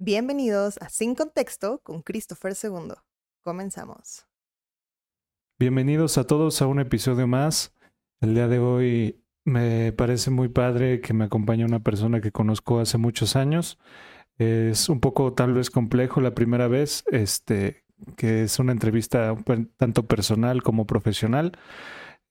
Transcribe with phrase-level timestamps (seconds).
[0.00, 2.94] Bienvenidos a Sin Contexto con Christopher II.
[3.42, 4.26] Comenzamos.
[5.56, 7.72] Bienvenidos a todos a un episodio más.
[8.20, 12.80] El día de hoy me parece muy padre que me acompañe una persona que conozco
[12.80, 13.78] hace muchos años.
[14.36, 17.84] Es un poco tal vez complejo la primera vez, este,
[18.16, 19.36] que es una entrevista
[19.76, 21.56] tanto personal como profesional.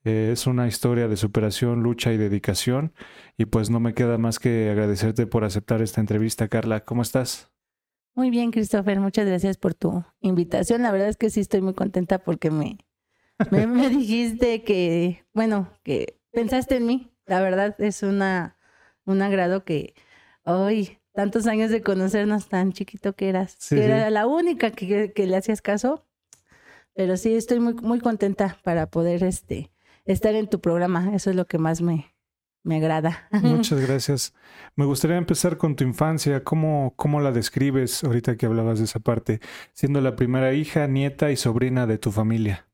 [0.04, 2.94] Es una historia de superación, lucha y dedicación.
[3.38, 6.84] Y pues no me queda más que agradecerte por aceptar esta entrevista, Carla.
[6.84, 7.53] ¿Cómo estás?
[8.16, 8.99] Muy bien, Christopher.
[8.99, 10.83] Muchas gracias por tu invitación.
[10.83, 12.78] La verdad es que sí estoy muy contenta porque me,
[13.50, 17.11] me, me dijiste que, bueno, que pensaste en mí.
[17.25, 18.58] La verdad es una,
[19.05, 19.95] un agrado que
[20.44, 25.27] hoy tantos años de conocernos, tan chiquito que eras, que era la única que, que,
[25.27, 26.05] le hacías caso.
[26.94, 29.72] Pero sí, estoy muy, muy contenta para poder este,
[30.05, 31.16] estar en tu programa.
[31.16, 32.12] Eso es lo que más me,
[32.64, 33.28] me agrada.
[33.31, 34.33] Muchas gracias.
[34.75, 36.44] Me gustaría empezar con tu infancia.
[36.44, 39.39] ¿Cómo, ¿Cómo la describes ahorita que hablabas de esa parte?
[39.73, 42.67] Siendo la primera hija, nieta y sobrina de tu familia.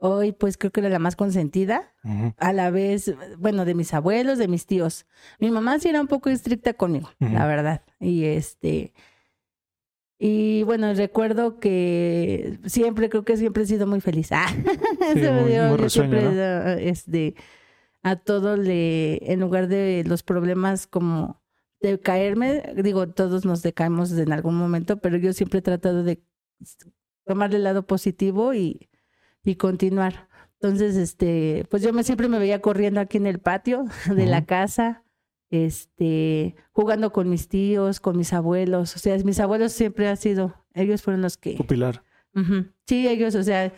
[0.00, 1.92] Hoy pues creo que era la más consentida,
[2.36, 5.06] a la vez, bueno, de mis abuelos, de mis tíos.
[5.40, 7.82] Mi mamá sí era un poco estricta conmigo, la verdad.
[7.98, 8.92] Y este,
[10.16, 14.30] y bueno, recuerdo que siempre, creo que siempre he sido muy feliz.
[14.30, 14.46] Ah,
[15.14, 17.34] sí, muy, siempre, este,
[18.02, 21.42] a todo le, en lugar de los problemas como
[21.80, 26.22] de caerme, digo, todos nos decaemos en algún momento, pero yo siempre he tratado de
[27.24, 28.88] tomar el lado positivo y
[29.48, 30.28] y continuar.
[30.60, 34.44] Entonces, este, pues yo me siempre me veía corriendo aquí en el patio de la
[34.44, 35.04] casa,
[35.50, 38.94] este, jugando con mis tíos, con mis abuelos.
[38.96, 41.54] O sea, mis abuelos siempre han sido, ellos fueron los que.
[41.54, 42.02] Pupilar.
[42.86, 43.72] Sí, ellos, o sea,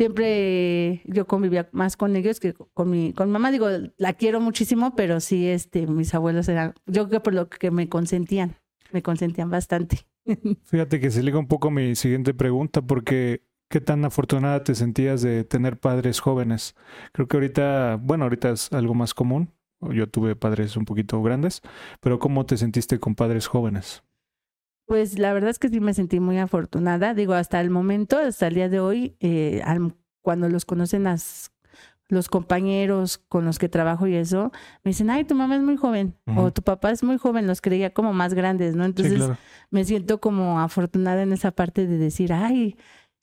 [0.00, 3.52] siempre yo convivía más con ellos que con mi, con mamá.
[3.52, 3.68] Digo,
[3.98, 7.70] la quiero muchísimo, pero sí, este, mis abuelos eran, yo creo que por lo que
[7.70, 8.56] me consentían,
[8.92, 10.06] me consentían bastante.
[10.64, 15.22] Fíjate que se liga un poco mi siguiente pregunta, porque ¿Qué tan afortunada te sentías
[15.22, 16.74] de tener padres jóvenes?
[17.12, 19.52] Creo que ahorita, bueno, ahorita es algo más común.
[19.80, 21.62] Yo tuve padres un poquito grandes,
[22.00, 24.02] pero ¿cómo te sentiste con padres jóvenes?
[24.90, 27.14] Pues la verdad es que sí me sentí muy afortunada.
[27.14, 29.62] Digo, hasta el momento, hasta el día de hoy, eh,
[30.20, 31.52] cuando los conocen las,
[32.08, 34.50] los compañeros con los que trabajo y eso,
[34.82, 37.60] me dicen, ay, tu mamá es muy joven o tu papá es muy joven, los
[37.60, 38.84] creía como más grandes, ¿no?
[38.84, 39.30] Entonces
[39.70, 42.76] me siento como afortunada en esa parte de decir, ay,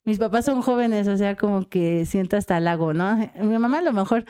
[0.06, 3.14] mis papás son jóvenes, o sea, como que siento hasta lago, ¿no?
[3.42, 4.24] Mi mamá a lo mejor,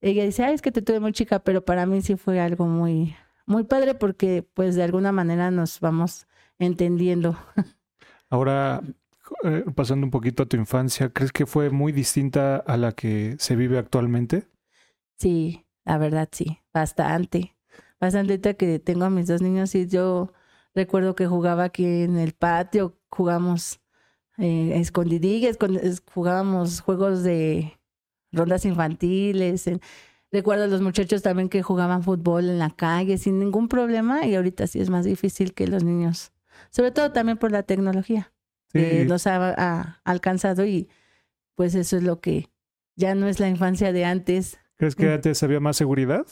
[0.00, 2.66] ella dice, ay, es que te tuve muy chica, pero para mí sí fue algo
[2.66, 3.16] muy,
[3.46, 6.28] muy padre porque pues de alguna manera nos vamos
[6.58, 7.36] entendiendo.
[8.30, 8.82] Ahora,
[9.44, 13.36] eh, pasando un poquito a tu infancia, ¿crees que fue muy distinta a la que
[13.38, 14.48] se vive actualmente?
[15.18, 17.56] Sí, la verdad sí, bastante.
[18.00, 20.32] Bastante que tengo a mis dos niños y yo
[20.74, 23.80] recuerdo que jugaba aquí en el patio, jugamos
[24.36, 25.56] eh, escondidillas,
[26.12, 27.78] jugábamos juegos de
[28.32, 29.70] rondas infantiles.
[30.30, 34.34] recuerdo a los muchachos también que jugaban fútbol en la calle sin ningún problema y
[34.34, 36.32] ahorita sí es más difícil que los niños,
[36.70, 38.32] sobre todo también por la tecnología
[38.72, 40.88] que nos ha, alcanzado y
[41.54, 42.50] pues eso es lo que
[42.96, 44.58] ya no es la infancia de antes.
[44.76, 45.12] ¿Crees que mm.
[45.14, 46.26] antes había más seguridad?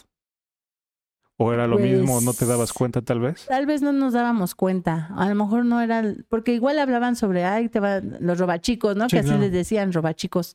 [1.37, 2.21] ¿O era lo mismo?
[2.21, 3.47] ¿No te dabas pues, cuenta tal vez?
[3.47, 5.11] Tal vez no nos dábamos cuenta.
[5.17, 6.03] A lo mejor no era...
[6.29, 9.09] Porque igual hablaban sobre, ay, te van los robachicos, ¿no?
[9.09, 10.55] que así les decían, robachicos.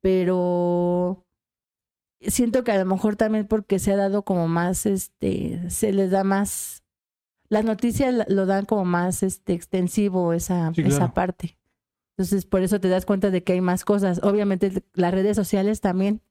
[0.00, 1.24] Pero
[2.20, 6.10] siento que a lo mejor también porque se ha dado como más, este, se les
[6.10, 6.81] da más...
[7.52, 11.58] Las noticias lo dan como más este, extensivo esa, esa parte.
[12.16, 14.20] Entonces, por eso te das cuenta de que hay más cosas.
[14.22, 16.22] Obviamente, las redes sociales también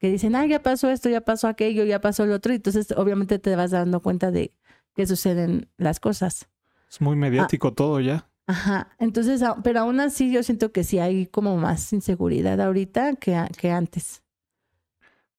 [0.00, 2.52] que dicen, ah, ya pasó esto, ya pasó aquello, ya pasó lo otro.
[2.52, 4.54] Y entonces, obviamente, te vas dando cuenta de
[4.96, 6.48] que suceden las cosas.
[6.90, 8.28] Es muy mediático todo ya.
[8.48, 8.88] Ajá.
[8.98, 13.70] Entonces, pero aún así, yo siento que sí hay como más inseguridad ahorita que, que
[13.70, 14.24] antes.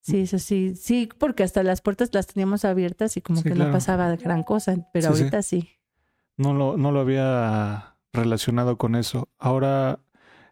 [0.07, 3.69] Sí, eso sí, sí, porque hasta las puertas las teníamos abiertas y como que no
[3.74, 5.68] pasaba gran cosa, pero ahorita sí.
[6.38, 9.27] No lo, no lo había relacionado con eso.
[9.38, 10.00] Ahora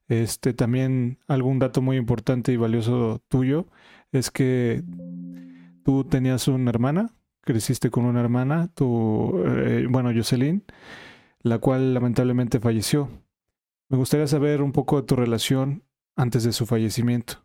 [0.09, 3.65] este, también algún dato muy importante y valioso tuyo
[4.11, 4.83] es que
[5.85, 10.65] tú tenías una hermana, creciste con una hermana, tú, eh, bueno, Jocelyn.
[11.39, 13.07] la cual lamentablemente falleció.
[13.87, 15.83] Me gustaría saber un poco de tu relación
[16.17, 17.44] antes de su fallecimiento.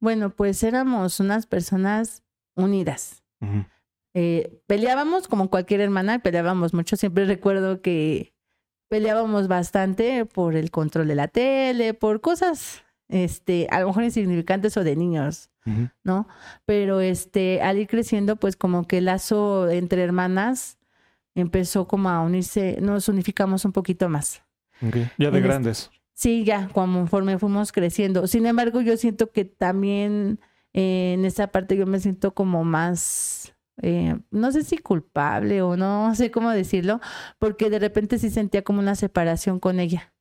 [0.00, 2.22] Bueno, pues éramos unas personas
[2.54, 3.22] unidas.
[4.14, 6.96] Eh, peleábamos como cualquier hermana, peleábamos mucho.
[6.96, 8.34] Siempre recuerdo que
[8.88, 14.76] peleábamos bastante por el control de la tele, por cosas, este, a lo mejor insignificantes
[14.76, 15.50] o de niños.
[16.02, 16.26] ¿no?
[16.64, 20.78] Pero este, al ir creciendo, pues como que el lazo entre hermanas
[21.34, 24.42] empezó como a unirse, nos unificamos un poquito más.
[24.80, 25.90] Ya de En este- grandes.
[26.18, 28.26] Sí, ya, conforme fuimos creciendo.
[28.26, 30.40] Sin embargo, yo siento que también
[30.72, 35.76] eh, en esa parte yo me siento como más, eh, no sé si culpable o
[35.76, 37.00] no sé cómo decirlo,
[37.38, 40.12] porque de repente sí sentía como una separación con ella,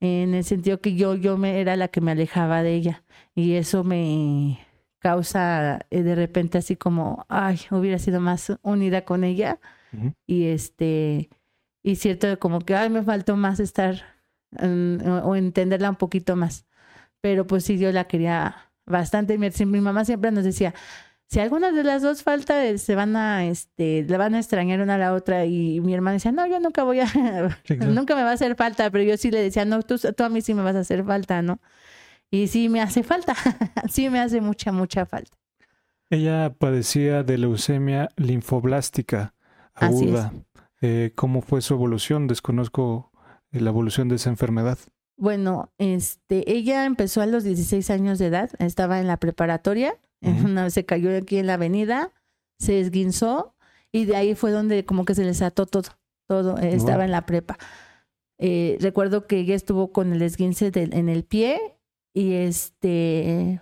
[0.00, 3.04] en el sentido que yo, yo me, era la que me alejaba de ella.
[3.34, 4.58] Y eso me
[4.98, 9.60] causa eh, de repente así como, ay, hubiera sido más unida con ella.
[10.26, 11.30] Y este,
[11.82, 14.17] y cierto como que, ay, me faltó más estar
[14.56, 16.66] o, o entenderla un poquito más.
[17.20, 19.38] Pero pues sí, yo la quería bastante.
[19.38, 20.74] Mi, mamá siempre nos decía,
[21.26, 24.80] si alguna de las dos falta, eh, se van a, este, le van a extrañar
[24.80, 25.44] una a la otra.
[25.44, 27.06] Y mi hermana decía, no, yo nunca voy a,
[27.86, 28.90] nunca me va a hacer falta.
[28.90, 31.04] Pero yo sí le decía, no, tú, tú a mí sí me vas a hacer
[31.04, 31.60] falta, ¿no?
[32.30, 33.34] Y sí me hace falta,
[33.88, 35.36] sí me hace mucha, mucha falta.
[36.10, 39.34] Ella padecía de leucemia linfoblástica
[39.74, 40.32] aguda.
[40.80, 42.26] Eh, ¿Cómo fue su evolución?
[42.26, 43.07] Desconozco
[43.52, 44.78] la evolución de esa enfermedad.
[45.16, 50.70] Bueno, este, ella empezó a los 16 años de edad, estaba en la preparatoria, una-
[50.70, 52.12] se cayó aquí en la avenida,
[52.58, 53.54] se esguinzó
[53.92, 55.90] y de ahí fue donde como que se les ató todo,
[56.28, 57.04] todo, eh, estaba Wow.
[57.06, 57.58] en la prepa.
[58.38, 61.58] Eh, recuerdo que ella estuvo con el esguince en el pie
[62.14, 63.60] y este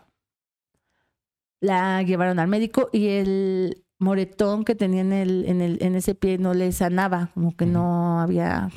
[1.61, 6.15] la llevaron al médico y el moretón que tenía en el, en el, en ese
[6.15, 8.71] pie no le sanaba, como que no había,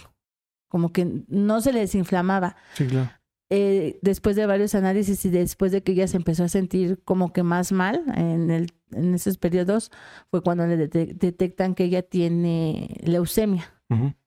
[0.70, 3.10] como que no se le desinflamaba Sí, claro.
[3.50, 7.34] eh, después de varios análisis y después de que ella se empezó a sentir como
[7.34, 9.92] que más mal en, el, en esos periodos,
[10.32, 13.74] fue cuando le dete- detectan que ella tiene leucemia.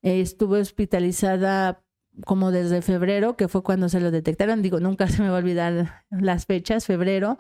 [0.03, 1.83] Eh, estuvo hospitalizada
[2.27, 4.61] como desde febrero, que fue cuando se lo detectaron.
[4.61, 7.39] Digo, nunca se me va a olvidar las fechas, febrero,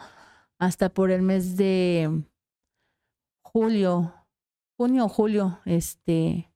[0.58, 2.22] hasta por el mes de
[3.42, 4.14] julio,
[4.78, 6.48] junio o julio, este,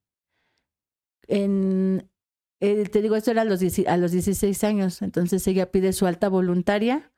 [1.29, 2.09] en,
[2.61, 5.93] eh, te digo, esto era a los, 10 a los 16 años, entonces ella pide
[5.93, 7.11] su alta voluntaria.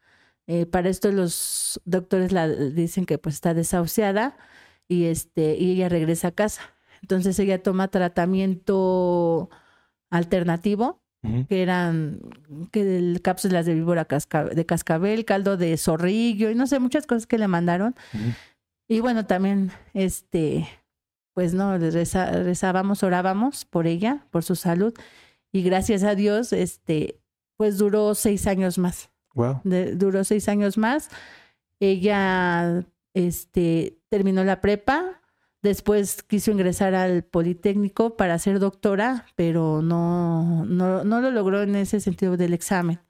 [0.46, 4.36] Eh, para esto los doctores la dicen que pues está desahuciada
[4.88, 6.62] y este y ella regresa a casa.
[7.02, 9.50] Entonces ella toma tratamiento
[10.10, 11.02] alternativo,
[11.48, 12.20] que eran
[12.70, 17.06] que del- cápsulas de víbora casca- de cascabel, caldo de zorrillo y no sé, muchas
[17.06, 17.94] cosas que le mandaron.
[18.88, 20.66] Y bueno, también, este,
[21.34, 24.94] pues no, reza- rezábamos, orábamos por ella, por su salud.
[25.52, 27.20] Y gracias a Dios, este,
[27.56, 29.10] pues duró seis años más.
[29.34, 29.60] Wow.
[29.64, 31.08] De- duró seis años más.
[31.80, 32.84] Ella,
[33.14, 35.20] este, terminó la prepa.
[35.62, 41.74] Después quiso ingresar al Politécnico para ser doctora, pero no, no, no lo logró en
[41.74, 43.00] ese sentido del examen.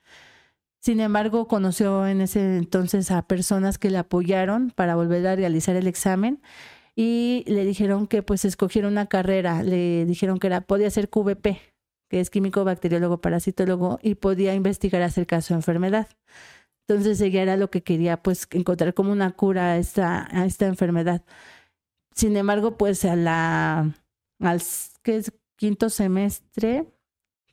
[0.81, 5.77] Sin embargo, conoció en ese entonces a personas que le apoyaron para volver a realizar
[5.77, 6.41] el examen
[6.95, 9.63] y le dijeron que pues escogiera una carrera.
[9.63, 11.61] Le dijeron que era, podía ser QVP,
[12.09, 16.09] que es químico, bacteriólogo, parasitólogo, y podía investigar acerca de su enfermedad.
[16.87, 20.67] Entonces ella era lo que quería, pues, encontrar como una cura a esta, a esta
[20.67, 21.23] enfermedad.
[22.15, 23.95] Sin embargo, pues a la,
[24.41, 24.63] al
[25.03, 26.87] que es quinto semestre,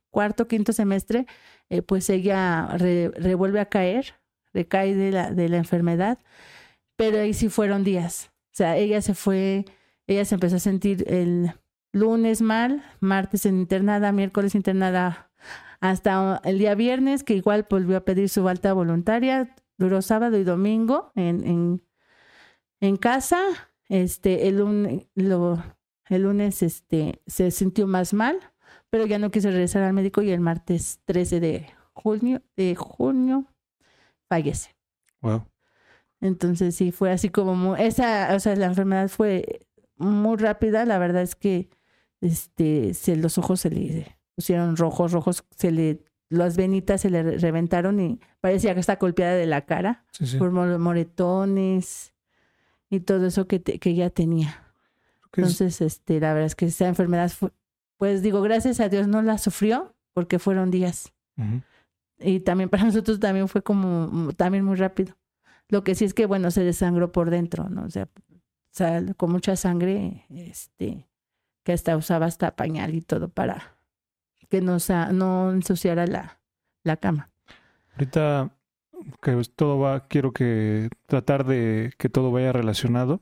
[0.09, 1.27] cuarto, quinto semestre,
[1.69, 4.15] eh, pues ella re- revuelve a caer,
[4.53, 6.19] recae de la, de la enfermedad,
[6.95, 8.31] pero ahí sí fueron días.
[8.53, 9.65] O sea, ella se fue,
[10.07, 11.51] ella se empezó a sentir el
[11.95, 15.31] lunes mal, martes en internada, miércoles internada,
[15.79, 20.43] hasta el día viernes, que igual volvió a pedir su alta voluntaria, duró sábado y
[20.43, 21.83] domingo en, en,
[22.81, 23.39] en casa.
[23.87, 25.63] Este, el lunes, lo,
[26.09, 28.39] el lunes este, se sintió más mal,
[28.89, 33.45] pero ya no quiso regresar al médico y el martes 13 de junio, de junio
[34.27, 34.75] fallece.
[35.21, 35.45] Wow.
[36.19, 40.97] Entonces sí, fue así como muy, esa, o sea, la enfermedad fue muy rápida, la
[40.97, 41.69] verdad es que
[42.25, 47.23] este, se, los ojos se le pusieron rojos, rojos, se le, las venitas se le
[47.23, 50.37] re- reventaron y parecía que está golpeada de la cara Sí, sí.
[50.37, 52.13] por mo- moretones
[52.89, 54.61] y todo eso que, te- que ella tenía.
[55.31, 57.51] ¿Qué es- Entonces, este, la verdad es que esa enfermedad, fue-
[57.97, 61.13] pues digo, gracias a Dios no la sufrió porque fueron días.
[62.19, 65.15] Y también para nosotros también fue como también muy rápido.
[65.69, 67.83] Lo que sí es que, bueno, se desangró por dentro, ¿no?
[67.85, 71.07] O sea, o sea, con mucha sangre, este,
[71.65, 73.75] que hasta usaba hasta pañal y todo para,
[74.49, 74.77] que no,
[75.11, 76.39] no ensuciara la,
[76.83, 77.31] la cama.
[77.93, 78.51] Ahorita
[79.21, 83.21] que todo va, quiero que tratar de que todo vaya relacionado.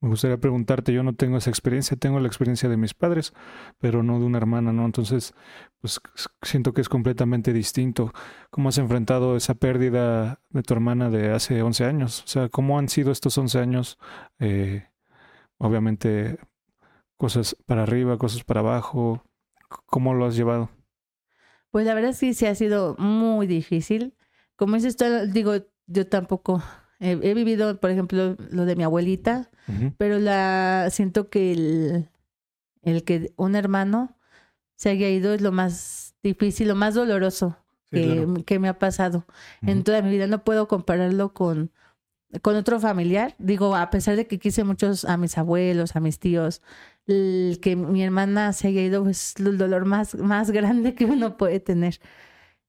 [0.00, 3.32] Me gustaría preguntarte, yo no tengo esa experiencia, tengo la experiencia de mis padres,
[3.78, 4.84] pero no de una hermana, ¿no?
[4.84, 5.34] Entonces,
[5.80, 6.00] pues
[6.42, 8.12] siento que es completamente distinto.
[8.50, 12.22] ¿Cómo has enfrentado esa pérdida de tu hermana de hace 11 años?
[12.24, 13.98] O sea, ¿cómo han sido estos 11 años?
[14.40, 14.88] Eh,
[15.58, 16.38] obviamente,
[17.22, 19.22] cosas para arriba, cosas para abajo.
[19.86, 20.70] ¿Cómo lo has llevado?
[21.70, 24.16] Pues la verdad es que sí ha sido muy difícil.
[24.56, 25.52] Como dices, tú, digo,
[25.86, 26.60] yo tampoco
[26.98, 29.50] he, he vivido, por ejemplo, lo de mi abuelita,
[29.98, 32.08] pero la siento que el,
[32.82, 34.18] el que un hermano
[34.74, 38.34] se haya ido es lo más difícil, lo más doloroso Sí, que, claro.
[38.44, 39.26] que me ha pasado
[39.64, 40.26] en toda mi vida.
[40.26, 41.70] No puedo compararlo con,
[42.40, 43.34] con otro familiar.
[43.38, 46.62] Digo, a pesar de que quise muchos a mis abuelos, a mis tíos,
[47.06, 51.36] el que mi hermana se haya ido es el dolor más, más grande que uno
[51.36, 52.00] puede tener.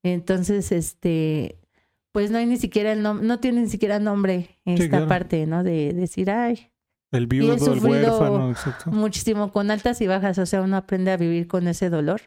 [0.03, 1.59] Entonces, este,
[2.11, 5.07] pues no hay ni siquiera el nombre, no tiene ni siquiera nombre esta claro.
[5.07, 5.63] parte, ¿no?
[5.63, 6.71] De decir, ay,
[7.11, 8.91] El viudo, el sufrido huérfano, exacto.
[8.91, 12.21] muchísimo con altas y bajas, o sea, uno aprende a vivir con ese dolor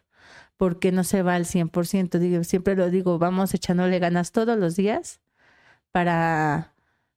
[0.56, 4.74] porque no se va al 100%, digo, siempre lo digo, vamos echándole ganas todos los
[4.74, 5.20] días
[5.92, 6.74] para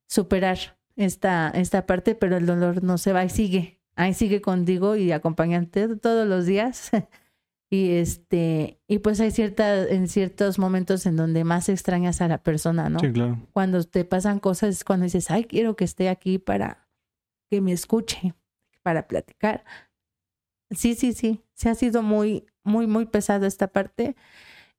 [0.08, 4.96] superar esta, esta parte, pero el dolor no se va y sigue, ahí sigue contigo
[4.96, 6.92] y acompañante todos los días.
[7.72, 12.42] Y este, y pues hay cierta, en ciertos momentos en donde más extrañas a la
[12.42, 13.00] persona, ¿no?
[13.00, 13.38] Sí, claro.
[13.54, 16.90] cuando te pasan cosas es cuando dices, ay, quiero que esté aquí para
[17.48, 18.34] que me escuche,
[18.82, 19.66] para platicar.
[20.72, 24.16] Sí, sí, sí, se ha sido muy, muy, muy pesado esta parte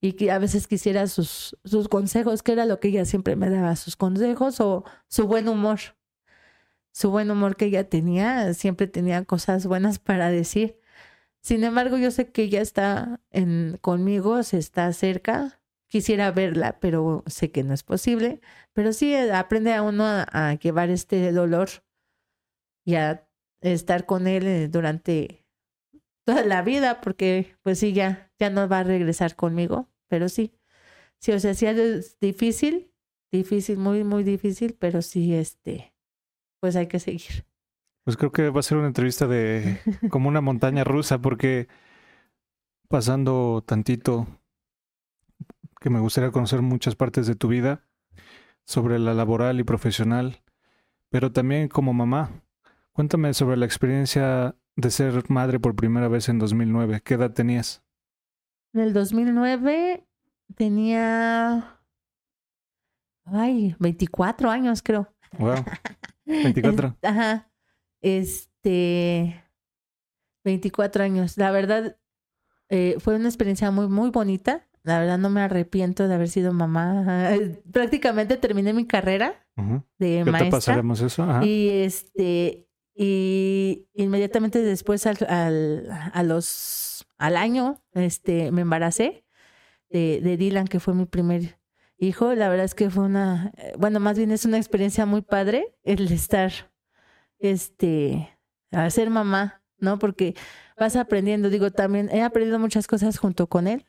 [0.01, 3.51] y que a veces quisiera sus, sus consejos, que era lo que ella siempre me
[3.51, 5.79] daba, sus consejos o su buen humor.
[6.93, 10.81] Su buen humor que ella tenía, siempre tenía cosas buenas para decir.
[11.43, 15.61] Sin embargo, yo sé que ella está en, conmigo, se está cerca.
[15.89, 18.41] Quisiera verla, pero sé que no es posible.
[18.73, 21.69] Pero sí eh, aprende a uno a, llevar este dolor
[22.85, 23.29] y a
[23.61, 25.47] estar con él eh, durante
[26.25, 29.89] toda la vida, porque pues sí, ya, ya no va a regresar conmigo.
[30.09, 30.55] Pero sí,
[31.19, 32.93] sí, o sea, es difícil,
[33.33, 35.90] difícil, muy, muy difícil, pero sí, este,
[36.61, 37.45] pues hay que seguir.
[38.05, 41.69] Pues creo que va a ser una entrevista de como una montaña rusa, porque
[42.89, 44.27] pasando tantito,
[45.81, 47.85] que me gustaría conocer muchas partes de tu vida
[48.65, 50.43] sobre la laboral y profesional,
[51.09, 52.43] pero también como mamá.
[52.93, 57.01] Cuéntame sobre la experiencia de ser madre por primera vez en 2009.
[57.03, 57.83] ¿Qué edad tenías?
[58.73, 60.07] En el 2009
[60.55, 61.81] tenía,
[63.25, 65.13] ay, 24 años creo.
[65.39, 65.65] Wow.
[66.31, 66.97] 24.
[67.03, 67.51] Es- ajá.
[68.03, 69.45] Este,
[70.45, 71.37] 24 años.
[71.37, 71.97] La verdad,
[72.69, 74.67] eh, fue una experiencia muy, muy bonita.
[74.83, 77.05] La verdad, no me arrepiento de haber sido mamá.
[77.73, 79.47] Prácticamente terminé mi carrera
[79.99, 80.51] de te maestra.
[80.51, 81.23] pasaremos eso.
[81.25, 81.45] Ajá.
[81.45, 89.27] Y este, y inmediatamente después al, al, a los, al año, este, me embaracé
[89.91, 91.59] de, de Dylan, que fue mi primer
[92.01, 92.35] hijo.
[92.35, 95.77] La verdad es que fue una, eh, bueno, más bien es una experiencia muy padre
[95.85, 96.53] el estar,
[97.39, 98.37] este,
[98.73, 99.99] a ser mamá, ¿no?
[99.99, 100.35] Porque
[100.79, 103.87] vas aprendiendo, digo, también he aprendido muchas cosas junto con él.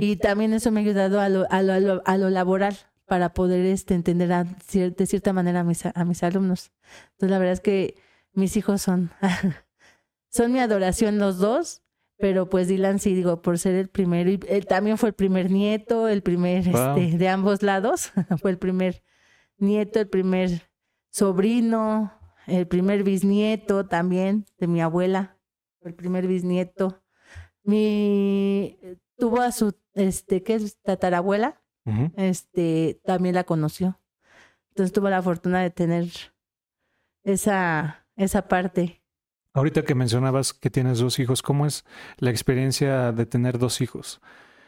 [0.00, 2.76] Y también eso me ha ayudado a lo, a lo, a lo, a lo laboral
[3.06, 6.72] para poder este, entender a cier- de cierta manera a mis, a mis alumnos.
[7.12, 7.94] Entonces, la verdad es que
[8.32, 9.12] mis hijos son,
[10.30, 11.82] son mi adoración los dos,
[12.18, 15.50] pero pues Dylan sí, digo, por ser el primero, y él también fue el primer
[15.50, 16.96] nieto, el primer Wow.
[16.98, 19.02] este, de ambos lados, fue el primer
[19.56, 20.68] nieto, el primer
[21.10, 22.12] sobrino,
[22.46, 25.38] el primer bisnieto también de mi abuela,
[25.82, 27.02] el primer bisnieto.
[27.62, 28.78] Mi
[29.16, 30.80] tuvo a su este, ¿qué es?
[30.80, 31.60] tatarabuela,
[32.16, 34.00] este, también la conoció.
[34.70, 36.06] Entonces tuvo la fortuna de tener
[37.24, 39.02] esa, esa parte.
[39.54, 41.84] Ahorita que mencionabas que tienes dos hijos, ¿cómo es
[42.18, 44.20] la experiencia de tener dos hijos?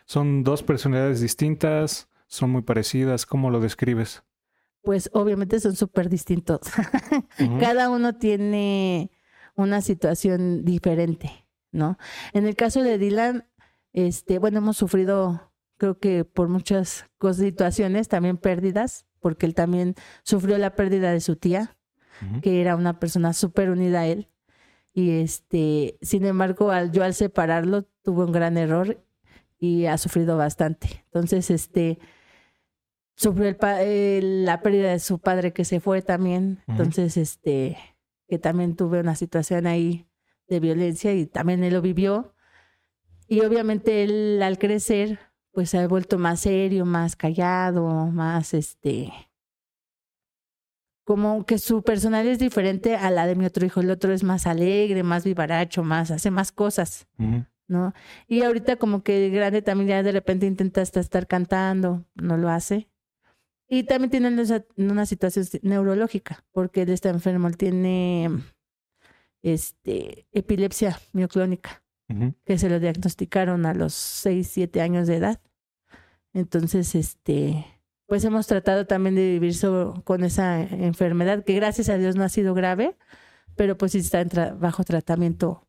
[0.06, 2.08] ¿Son dos personalidades distintas?
[2.26, 3.26] ¿Son muy parecidas?
[3.26, 4.22] ¿Cómo lo describes?
[4.82, 6.60] Pues obviamente son súper distintos.
[7.60, 9.10] Cada uno tiene
[9.54, 11.98] una situación diferente, ¿no?
[12.32, 13.46] En el caso de Dylan,
[13.92, 20.56] este, bueno, hemos sufrido, creo que por muchas situaciones, también pérdidas, porque él también sufrió
[20.58, 21.76] la pérdida de su tía,
[22.42, 24.29] que era una persona súper unida a él.
[25.00, 29.02] Y este, sin embargo, al, yo al separarlo tuve un gran error
[29.58, 31.06] y ha sufrido bastante.
[31.06, 31.98] Entonces, este,
[33.14, 36.62] sufrió el eh, la pérdida de su padre que se fue también.
[36.68, 37.78] Entonces, este,
[38.28, 40.06] que también tuve una situación ahí
[40.48, 42.34] de violencia y también él lo vivió.
[43.26, 45.18] Y obviamente él al crecer,
[45.50, 49.12] pues se ha vuelto más serio, más callado, más este
[51.10, 53.80] como que su personalidad es diferente a la de mi otro hijo.
[53.80, 57.44] El otro es más alegre, más vivaracho, más, hace más cosas, Ujú.
[57.66, 57.92] ¿no?
[58.28, 62.36] Y ahorita como que de grande también ya de repente intenta hasta estar cantando, no
[62.36, 62.88] lo hace.
[63.68, 64.28] Y también tiene
[64.76, 68.30] una- situación neurológica, porque él está enfermo, él tiene
[69.42, 72.34] este, epilepsia mioclónica, Ujú.
[72.44, 75.40] que se lo diagnosticaron a los 6, 7 años de edad.
[76.32, 77.66] Entonces, este,
[78.10, 82.24] pues hemos tratado también de vivir so- con esa enfermedad, que gracias a Dios no
[82.24, 82.96] ha sido grave,
[83.56, 85.66] pero pues sí está en tra- bajo tratamiento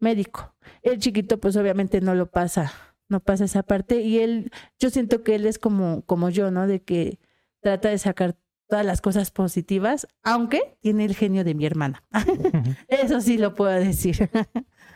[0.00, 0.54] médico.
[0.82, 2.72] El chiquito, pues obviamente no lo pasa,
[3.08, 6.66] no pasa esa parte, y él, yo siento que él es como, como yo, ¿no?
[6.66, 7.18] De que
[7.60, 8.36] trata de sacar
[8.68, 12.02] todas las cosas positivas, aunque tiene el genio de mi hermana.
[12.88, 14.28] Eso sí lo puedo decir.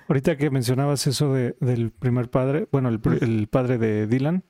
[0.09, 4.43] Ahorita que mencionabas eso de, del primer padre, bueno, el, el padre de Dylan,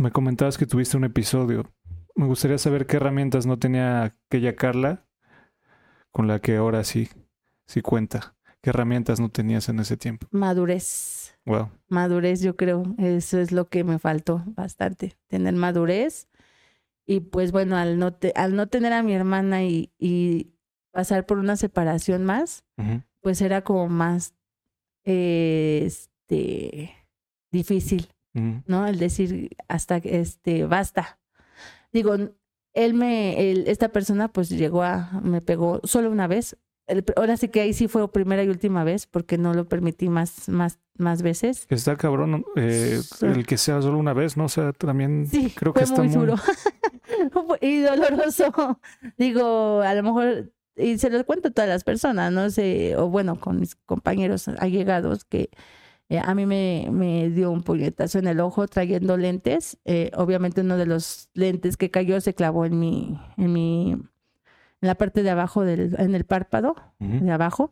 [0.00, 1.70] me comentabas que tuviste un episodio.
[2.14, 5.06] Me gustaría saber qué herramientas no tenía aquella Carla
[6.10, 7.08] con la que ahora sí,
[7.66, 8.34] sí cuenta.
[8.62, 10.26] ¿Qué herramientas no tenías en ese tiempo?
[10.30, 11.34] Madurez.
[11.46, 11.70] Wow.
[11.88, 12.82] madurez, yo creo.
[12.98, 16.28] Eso es lo que me faltó bastante, tener madurez.
[17.06, 20.52] Y pues bueno, al no, te- al no tener a mi hermana y, y
[20.92, 22.64] pasar por una separación más,
[23.20, 24.34] pues era como más
[25.04, 26.92] eh, este,
[27.50, 28.08] difícil.
[28.32, 28.86] ¿No?
[28.86, 31.18] El decir hasta que este, basta.
[31.92, 32.14] Digo,
[32.74, 36.56] él me, él- esta persona pues llegó a, me pegó solo una vez.
[36.86, 40.08] El- ahora sí que ahí sí fue primera y última vez porque no lo permití
[40.08, 41.66] más, más, más veces.
[41.70, 43.26] Está cabrón eh, Sí.
[43.26, 44.44] el que sea solo una vez, ¿no?
[44.44, 46.26] O sea, también Sí, creo que fue está muy muy...
[46.26, 46.36] duro
[47.60, 48.80] y doloroso.
[49.18, 53.08] Digo, a lo mejor, y se lo cuento a todas las personas, no sé, o
[53.08, 55.50] bueno, con mis compañeros allegados, que
[56.10, 59.78] eh, a mí me, me dio un puñetazo en el ojo trayendo lentes.
[59.84, 64.08] Eh, obviamente uno de los lentes que cayó se clavó en mi, en mi, en
[64.80, 67.70] la parte de abajo del, en el párpado de abajo.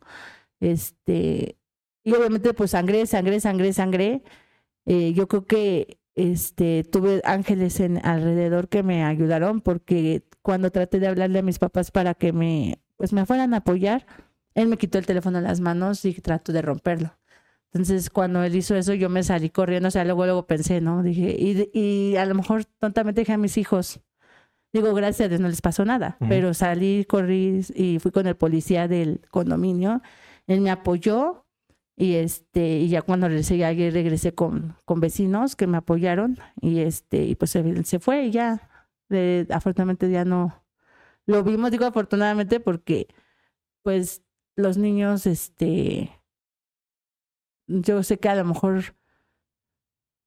[0.60, 1.58] Este,
[2.04, 4.22] y obviamente, pues sangré, sangré, sangré, sangré.
[4.86, 11.00] Eh, yo creo que este, tuve ángeles en alrededor que me ayudaron porque cuando traté
[11.00, 14.06] de hablarle a mis papás para que me, pues me fueran a apoyar,
[14.54, 17.18] él me quitó el teléfono de las manos y trató de romperlo.
[17.72, 21.02] Entonces, cuando él hizo eso, yo me salí corriendo, o sea, luego, luego pensé, ¿no?
[21.02, 24.00] Dije, y, y a lo mejor tontamente dije a mis hijos,
[24.72, 28.36] digo, gracias a Dios no les pasó nada, pero salí, corrí y fui con el
[28.36, 30.02] policía del condominio,
[30.46, 31.46] él me apoyó
[31.96, 36.80] y este, y ya cuando regresé, ya regresé con, con vecinos que me apoyaron y
[36.80, 38.70] este, y pues se, se fue y ya,
[39.10, 40.64] eh, afortunadamente ya no
[41.26, 43.08] lo vimos, digo afortunadamente porque
[43.82, 44.22] pues
[44.56, 46.17] los niños, este,
[47.68, 48.96] yo sé que a lo mejor,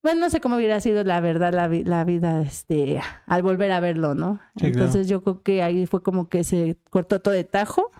[0.04, 3.72] bueno, no sé cómo hubiera sido la verdad la, vi- la vida, este, al volver
[3.72, 4.40] a verlo, ¿no?
[4.56, 4.86] Sí, claro.
[4.86, 7.92] Entonces yo creo que ahí fue como que se cortó todo de tajo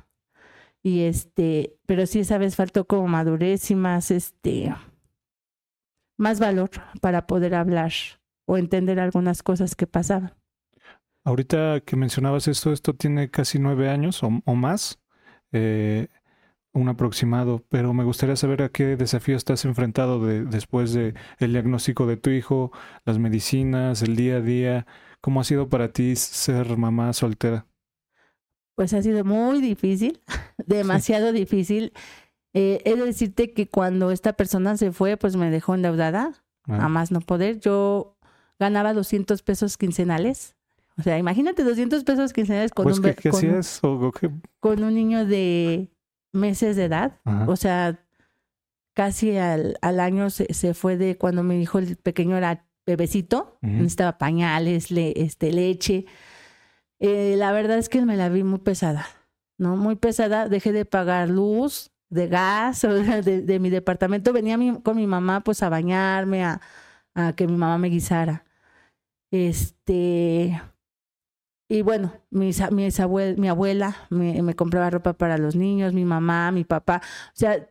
[0.84, 4.74] y este, pero sí esa vez faltó como madurez y más, este,
[6.18, 6.70] más valor
[7.02, 7.92] para poder hablar
[8.46, 10.34] o entender algunas cosas que pasaban.
[11.24, 15.00] Ahorita que mencionabas esto, esto tiene casi nueve años o, o más,
[15.52, 16.08] eh,
[16.74, 21.52] un aproximado, pero me gustaría saber a qué desafío estás enfrentado de- después de el
[21.52, 22.72] diagnóstico de tu hijo,
[23.06, 24.86] las medicinas, el día a día.
[25.20, 27.66] ¿Cómo ha sido para ti ser mamá soltera?
[28.76, 30.22] Pues ha sido muy difícil,
[30.66, 31.94] demasiado difícil.
[32.54, 36.34] Eh, he de decirte que cuando esta persona se fue, pues me dejó endeudada,
[36.68, 37.60] Ah, a más no poder.
[37.60, 38.18] Yo
[38.60, 40.56] ganaba 200 pesos quincenales.
[40.98, 43.84] O sea, imagínate 200 pesos quincenales con, pues, un, ¿qué, be- qué con, hacías?
[43.84, 44.30] ¿O, o qué?
[44.60, 45.90] con un niño de
[46.34, 47.20] meses de edad.
[47.26, 47.46] Ajá.
[47.50, 48.00] O sea,
[48.94, 53.58] casi al, al año se, se fue de cuando mi hijo el pequeño era bebecito,
[53.62, 53.72] Ujú.
[53.74, 56.06] necesitaba pañales, le, este, leche.
[57.00, 59.06] Eh, la verdad es que me la vi muy pesada,
[59.58, 59.76] ¿no?
[59.78, 60.50] Muy pesada.
[60.50, 64.34] Dejé de pagar luz, de gas, o sea, de, de mi departamento.
[64.34, 66.62] Venía mi- con mi mamá pues a bañarme, a,
[67.16, 68.46] a que mi mamá me guisara.
[69.32, 70.62] Este,
[71.72, 76.66] y bueno, mis, mi abuela me, me compraba ropa para los niños, mi mamá, mi
[76.66, 77.02] papá.
[77.28, 77.66] O sea,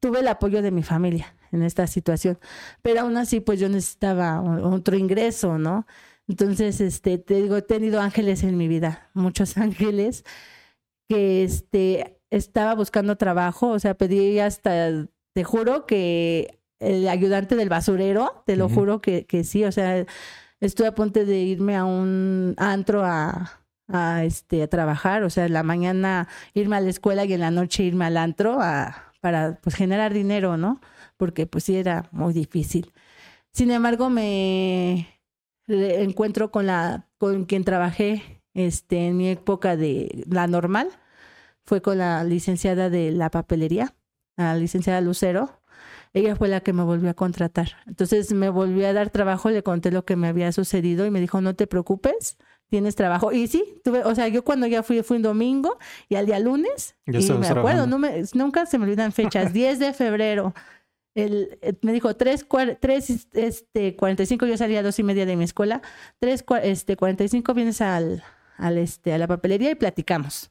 [0.00, 2.38] tuve el apoyo de mi familia en esta situación.
[2.80, 5.86] Pero aún así, pues yo necesitaba otro ingreso, ¿no?
[6.26, 10.24] Entonces, este, te digo, he tenido ángeles en mi vida, muchos ángeles,
[11.06, 17.68] que este, estaba buscando trabajo, o sea, pedí hasta, te juro que el ayudante del
[17.68, 20.06] basurero, te lo juro que, que sí, o sea,
[20.60, 23.62] estuve a punto de irme a un antro a,
[24.24, 27.50] este, a trabajar, o sea, en la mañana irme a la escuela y en la
[27.50, 30.80] noche irme al antro a, para pues generar dinero, ¿no?
[31.16, 32.92] porque pues sí era muy difícil.
[33.52, 35.08] Sin embargo, me
[35.66, 40.88] encuentro con la con quien trabajé este en mi época de la normal
[41.64, 43.94] fue con la licenciada de la papelería,
[44.36, 45.62] la licenciada Lucero.
[46.16, 47.72] Ella fue la que me volvió a contratar.
[47.86, 51.20] Entonces me volvió a dar trabajo, le conté lo que me había sucedido y me
[51.20, 52.38] dijo, no te preocupes,
[52.70, 53.32] tienes trabajo.
[53.32, 55.76] Y sí, tuve, o sea, yo cuando ya fui, fui un domingo
[56.08, 59.52] y al día lunes, Ya y me acuerdo, no me, nunca se me olvidan fechas,
[59.52, 60.54] 10 de febrero.
[61.14, 62.46] El, eh, me dijo 3,
[62.80, 65.82] tres, este, 45, yo salía a dos y media de mi escuela,
[66.20, 68.24] 3, este, 45 vienes al,
[68.56, 70.50] al, este, a la papelería y platicamos.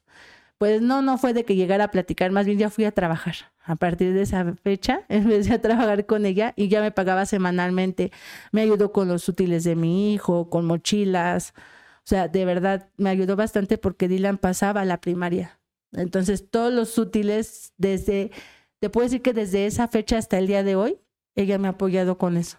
[0.58, 3.36] Pues no, no fue de que llegara a platicar, más bien ya fui a trabajar.
[3.64, 8.12] A partir de esa fecha empecé a trabajar con ella y ya me pagaba semanalmente.
[8.52, 11.54] Me ayudó con los útiles de mi hijo, con mochilas.
[12.06, 15.60] O sea, de verdad me ayudó bastante porque Dylan pasaba a la primaria.
[15.92, 18.32] Entonces, todos los útiles, desde,
[18.80, 21.00] te puedo decir que desde esa fecha hasta el día de hoy,
[21.36, 22.58] ella me ha apoyado con eso.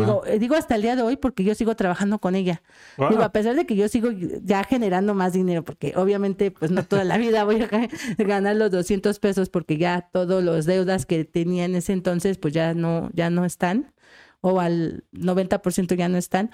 [0.00, 2.62] Digo, eh, digo hasta el día de hoy porque yo sigo trabajando con ella.
[2.96, 3.10] Wow.
[3.10, 4.10] Digo, a pesar de que yo sigo
[4.42, 7.90] ya generando más dinero, porque obviamente pues no toda la vida voy a ga-
[8.26, 12.54] ganar los 200 pesos porque ya todos los deudas que tenía en ese entonces pues
[12.54, 13.92] ya no, ya no están
[14.40, 16.50] o al 90% ya no están.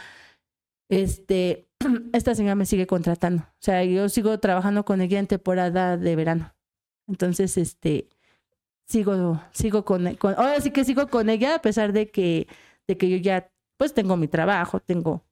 [0.89, 1.69] Este,
[2.13, 3.43] esta señora me sigue contratando.
[3.45, 6.55] O sea, yo sigo trabajando con ella en temporada de verano.
[7.07, 8.09] Entonces, este,
[8.87, 12.47] sigo, sigo con, con ahora sí que sigo con ella a pesar de que,
[12.89, 15.25] de que yo ya pues tengo mi trabajo, tengo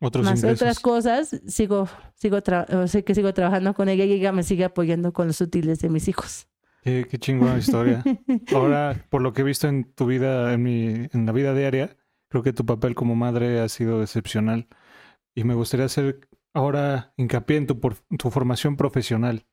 [0.00, 0.62] Otros más ingresos.
[0.62, 5.12] otras cosas, sigo, sigo, sea, que sigo trabajando con ella y ella me sigue apoyando
[5.12, 6.46] con los útiles de mis hijos.
[6.82, 8.02] Qué, qué chingona historia.
[8.54, 11.94] Ahora, por lo que he visto en tu vida, en mi, en la vida diaria,
[12.30, 14.66] creo que tu papel como madre ha sido excepcional.
[15.34, 19.44] Y me gustaría hacer ahora hincapié en tu, por- tu formación profesional.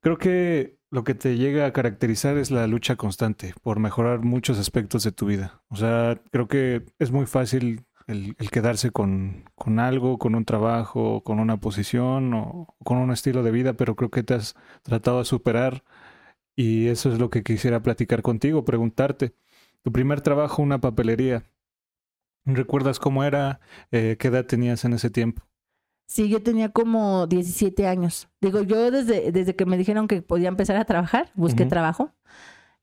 [0.00, 4.58] Creo que lo que te llega a caracterizar es la lucha constante por mejorar muchos
[4.58, 5.62] aspectos de tu vida.
[5.68, 11.24] O sea, creo que es muy fácil el, quedarse con, con algo, con un trabajo,
[11.24, 15.20] con una posición o con un estilo de vida, pero creo que te has tratado
[15.20, 15.82] de superar
[16.56, 19.34] y eso es lo que quisiera platicar contigo, preguntarte.
[19.82, 21.44] Tu primer trabajo, una papelería.
[22.44, 23.60] ¿Recuerdas cómo era?
[23.92, 25.42] Eh, ¿Qué edad tenías en ese tiempo?
[26.06, 28.28] Sí, yo tenía como 17 años.
[28.40, 32.12] Digo, yo desde, desde que me dijeron que podía empezar a trabajar, busqué trabajo.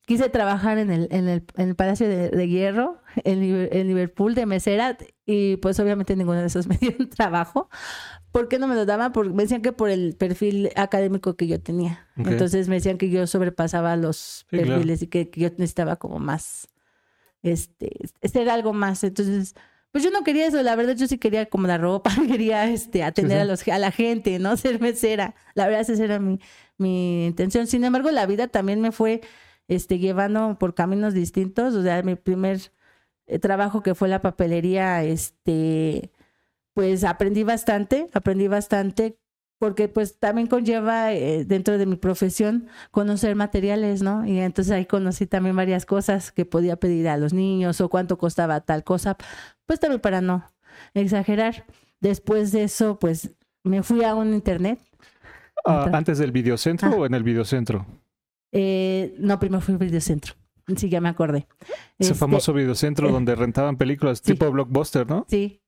[0.06, 4.34] Quise trabajar en el, en el, en el Palacio de, de Hierro, en, en Liverpool,
[4.34, 7.68] de mesera, y pues obviamente ninguno de esos me dieron trabajo.
[8.32, 9.12] ¿Por qué no me lo daban?
[9.12, 12.08] Porque me decían que por el perfil académico que yo tenía.
[12.16, 14.66] Entonces me decían que yo sobrepasaba los Sí, claro.
[14.72, 16.68] perfiles y que, que yo necesitaba como más,
[17.42, 17.90] este,
[18.24, 19.04] ser algo más.
[19.04, 19.54] Entonces,
[19.92, 23.02] pues yo no quería eso, la verdad yo sí quería como la ropa, quería este
[23.02, 23.42] atender sí.
[23.42, 24.56] a los a la gente, ¿no?
[24.56, 25.34] Ser mesera.
[25.54, 26.40] La verdad esa era mi,
[26.78, 27.66] mi intención.
[27.66, 29.20] Sin embargo, la vida también me fue
[29.68, 32.72] este llevando por caminos distintos, o sea, mi primer
[33.26, 36.10] eh, trabajo que fue la papelería, este
[36.74, 39.18] pues aprendí bastante, aprendí bastante
[39.60, 44.26] porque pues también conlleva eh, dentro de mi profesión conocer materiales, ¿no?
[44.26, 48.16] Y entonces ahí conocí también varias cosas que podía pedir a los niños o cuánto
[48.16, 49.18] costaba tal cosa,
[49.66, 50.50] pues también para no
[50.94, 51.66] exagerar.
[52.00, 54.80] Después de eso, pues me fui a un internet.
[55.66, 55.90] Ah.
[55.92, 56.96] ¿Antes del videocentro Ah.
[56.96, 57.84] o en el videocentro?
[58.52, 60.32] Eh, no, primero fui al videocentro.
[60.74, 61.46] Sí, ya me acordé.
[61.98, 64.32] Ese Este, famoso videocentro eh, donde rentaban películas sí.
[64.32, 65.26] tipo blockbuster, ¿no?
[65.28, 65.60] Sí.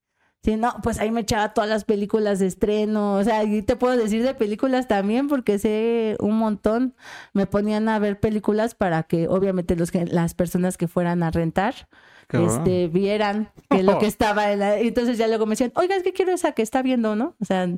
[0.45, 3.77] Sí, no, pues ahí me echaba todas las películas de estreno, o sea, y te
[3.77, 6.95] puedo decir de películas también porque sé un montón,
[7.33, 11.31] me ponían a ver películas para que obviamente los que- las personas que fueran a
[11.31, 11.75] rentar
[12.33, 16.03] este vieran que lo que estaba en la, entonces ya luego me decían, "Oiga, es
[16.03, 17.69] que quiero esa que está viendo, ¿no?" O sea,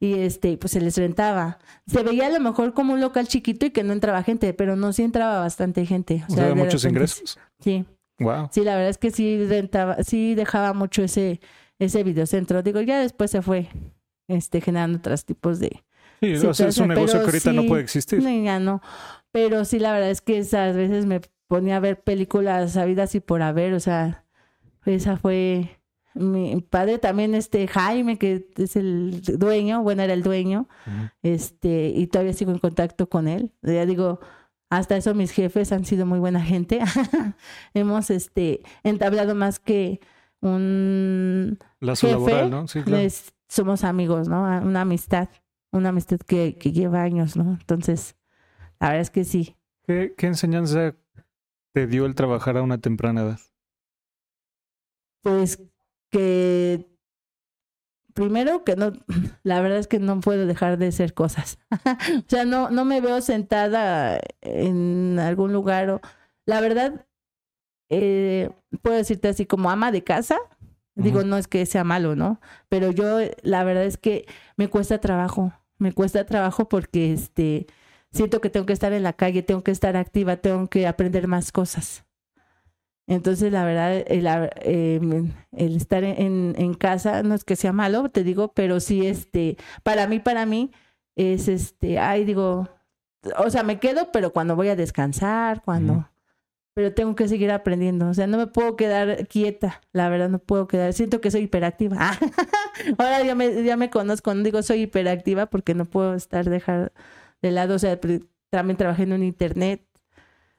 [0.00, 1.58] y este pues se les rentaba.
[1.86, 4.74] Se veía a lo mejor como un local chiquito y que no entraba gente, pero
[4.76, 7.38] no sí entraba bastante gente, O sea, de muchos repente- ingresos.
[7.60, 7.84] Sí.
[8.18, 8.48] Wow.
[8.50, 11.40] Sí, la verdad es que sí rentaba, sí dejaba mucho ese,
[11.84, 12.62] ese videocentro.
[12.62, 13.68] Digo, ya después se fue
[14.28, 15.82] este generando otros tipos de
[16.22, 18.20] Sí, o sea, es un negocio que ahorita no puede existir.
[18.20, 18.80] Ya no.
[19.32, 23.20] Pero sí, la verdad es que esas veces me ponía a ver películas sabidas y
[23.20, 24.24] por haber, o sea,
[24.84, 25.80] esa fue
[26.14, 30.68] mi padre también, este Jaime, que es el dueño, bueno, era el dueño,
[31.22, 33.50] este, y todavía sigo en contacto con él.
[33.62, 34.20] Ya digo,
[34.70, 36.80] hasta eso mis jefes han sido muy buena gente.
[37.74, 40.00] Hemos este entablado más que
[40.40, 42.68] un Lazo jefe, laboral, ¿no?
[42.68, 43.02] Sí, claro.
[43.02, 44.42] es- somos amigos, ¿no?
[44.62, 45.28] Una amistad,
[45.72, 47.52] una amistad que, que lleva años, ¿no?
[47.60, 48.16] Entonces,
[48.80, 49.56] la verdad es que sí.
[49.86, 50.94] ¿Qué, qué enseñanza
[51.74, 53.40] te dio el trabajar a una temprana edad?
[55.22, 55.62] Pues
[56.10, 56.86] que
[58.14, 58.92] primero que no,
[59.42, 61.58] la verdad es que no puedo dejar de hacer cosas.
[61.70, 65.90] o sea, no, no me veo sentada en algún lugar.
[65.90, 66.00] O,
[66.46, 67.06] la verdad,
[67.90, 68.50] eh,
[68.82, 70.38] puedo decirte así como ama de casa.
[70.94, 72.40] Digo, no es que sea malo, ¿no?
[72.68, 74.26] Pero yo, la verdad es que
[74.56, 75.52] me cuesta trabajo.
[75.78, 77.66] Me cuesta trabajo porque este
[78.12, 81.28] siento que tengo que estar en la calle, tengo que estar activa, tengo que aprender
[81.28, 82.04] más cosas.
[83.06, 88.22] Entonces, la verdad, el, el estar en, en casa no es que sea malo, te
[88.22, 90.70] digo, pero sí, este, para mí, para mí,
[91.16, 92.68] es este, ay, digo,
[93.38, 96.08] o sea, me quedo, pero cuando voy a descansar, cuando.
[96.74, 100.38] Pero tengo que seguir aprendiendo, o sea, no me puedo quedar quieta, la verdad, no
[100.38, 101.96] puedo quedar, siento que soy hiperactiva.
[102.98, 106.92] Ahora ya me, ya me conozco, no digo soy hiperactiva porque no puedo estar, dejar
[107.42, 107.98] de lado, o sea,
[108.50, 109.84] también trabajé en un internet,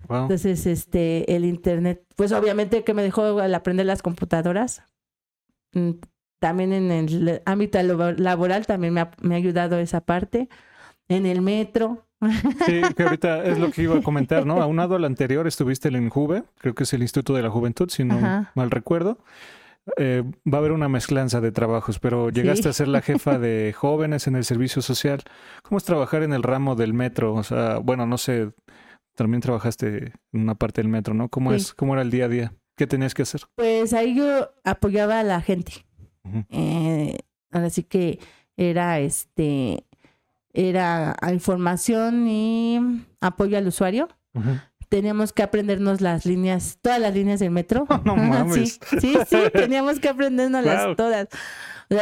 [0.10, 0.24] Wow.
[0.24, 4.84] entonces, este, el internet, pues obviamente que me dejó al aprender las computadoras.
[5.74, 5.92] Mm,
[6.40, 10.50] También en el ámbito labo- laboral también me ha, me ha ayudado esa parte.
[11.08, 12.06] En el metro.
[12.66, 14.62] Sí, que ahorita es lo que iba a comentar, ¿no?
[14.62, 17.90] Aunado al anterior estuviste en el INJUVE, creo que es el Instituto de la Juventud,
[17.90, 18.52] si no Ajá.
[18.56, 19.18] mal recuerdo.
[19.98, 22.70] Eh, va a haber una mezclanza de trabajos, pero llegaste Sí.
[22.70, 25.22] a ser la jefa de jóvenes en el servicio social.
[25.62, 27.34] ¿Cómo es trabajar en el ramo del metro?
[27.34, 28.52] O sea, bueno, no sé,
[29.16, 31.28] también trabajaste en una parte del metro, ¿no?
[31.28, 31.58] ¿Cómo Sí.
[31.58, 31.74] es?
[31.74, 32.54] ¿Cómo era el día a día?
[32.78, 33.42] ¿Qué tenías que hacer?
[33.56, 35.86] Pues ahí yo apoyaba a la gente.
[36.50, 37.18] Eh,
[37.52, 38.20] ahora sí que
[38.56, 39.84] era este,
[40.54, 42.80] era a información y
[43.22, 44.08] apoyo al usuario.
[44.90, 47.88] Teníamos que aprendernos las líneas, todas las líneas del metro.
[48.06, 48.80] No mames.
[48.90, 50.96] Sí, sí, sí, teníamos que aprendernos las Wow.
[50.96, 51.28] todas.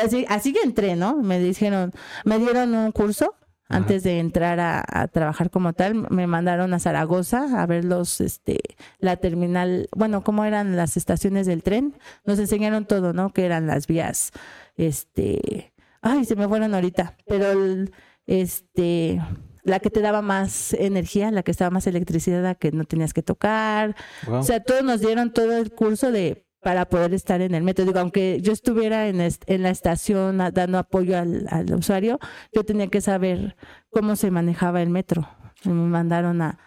[0.04, 1.16] Así, así que entré, ¿no?
[1.18, 1.92] Me dijeron,
[2.26, 3.34] me dieron un curso
[3.70, 3.78] Ajá.
[3.80, 5.96] antes de entrar a, a trabajar como tal.
[6.10, 8.60] Me mandaron a Zaragoza a ver los, este,
[9.00, 11.98] la terminal, bueno, cómo eran las estaciones del tren.
[12.26, 13.32] Nos enseñaron todo, ¿no?
[13.32, 14.32] Que eran las vías,
[14.76, 17.92] este, ay, se me fueron ahorita, pero el-
[18.39, 19.22] este,
[19.63, 23.13] la que te daba más energía, la que estaba más electricidad, la que no tenías
[23.13, 23.96] que tocar.
[24.28, 24.39] Wow.
[24.39, 27.86] O sea, todos nos dieron todo el curso de para poder estar en el metro.
[27.86, 32.20] Digo, aunque yo estuviera en, est- en la estación dando apoyo al, al usuario,
[32.54, 33.56] yo tenía que saber
[33.89, 35.28] cómo se manejaba el metro.
[35.63, 36.60] Me mandaron a...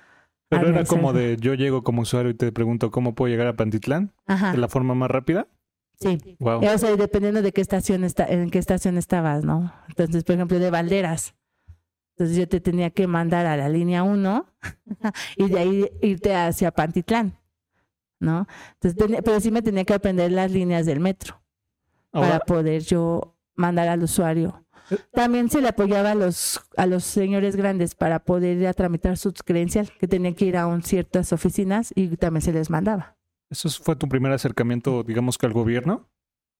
[0.48, 3.30] pero a era realizar como de yo llego como usuario y te pregunto cómo puedo
[3.30, 5.46] llegar a Pantitlán Ajá, de la forma más rápida.
[6.00, 6.18] sí.
[6.40, 6.64] Wow.
[6.64, 9.72] O sea, dependiendo de qué estación está, en qué estación estabas, ¿no?
[9.88, 11.34] Entonces, por ejemplo, de Valderas.
[12.16, 14.46] Entonces yo te tenía que mandar a la línea 1
[15.36, 17.36] y de ahí irte hacia Pantitlán,
[18.20, 18.46] ¿no?
[18.74, 21.40] Entonces, tenía- pero sí me tenía que aprender las líneas del metro
[22.12, 24.64] para poder yo mandar al usuario.
[25.12, 29.16] También se le apoyaba a los, a los señores grandes para poder ir a tramitar
[29.16, 33.16] su credencial, que tenían que ir a un, ciertas oficinas y también se les mandaba.
[33.50, 36.08] ¿eso fue tu primer acercamiento, digamos que al gobierno?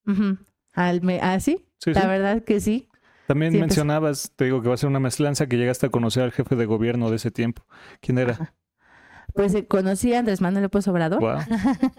[0.07, 0.39] Ujú.
[0.73, 1.67] Al me- ¿Ah, sí?
[1.79, 2.07] Sí, La sí.
[2.09, 2.89] verdad que sí.
[3.27, 6.23] También Sí, mencionabas, te digo que va a ser una mezclanza que llegaste a conocer
[6.23, 7.65] al jefe de gobierno de ese tiempo.
[8.01, 8.55] ¿Quién era?
[9.35, 11.21] Pues eh, conocí a Andrés Manuel López Obrador.
[11.21, 11.39] Wow.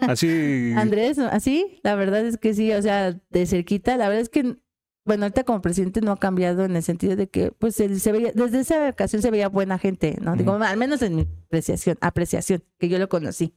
[0.00, 0.72] Así.
[0.76, 4.56] Andrés, así, la verdad es que sí, o sea, de cerquita, la verdad es que,
[5.04, 8.12] bueno, ahorita como presidente no ha cambiado en el sentido de que, pues, él se
[8.12, 10.34] veía, desde esa ocasión se veía buena gente, ¿no?
[10.34, 13.54] Digo, al menos en mi apreciación, apreciación, que yo lo conocí.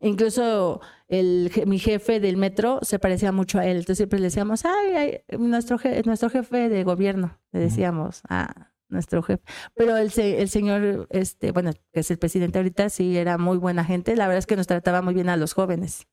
[0.00, 3.78] Incluso el, mi jefe del metro se parecía mucho a él.
[3.78, 8.72] Entonces siempre le decíamos, ay, ay, nuestro, je- nuestro jefe de gobierno, le decíamos a
[8.88, 9.42] nuestro jefe.
[9.74, 13.84] Pero el, el señor, este, bueno, que es el presidente ahorita, sí era muy buena
[13.84, 14.14] gente.
[14.16, 16.06] La verdad es que nos trataba muy bien a los jóvenes.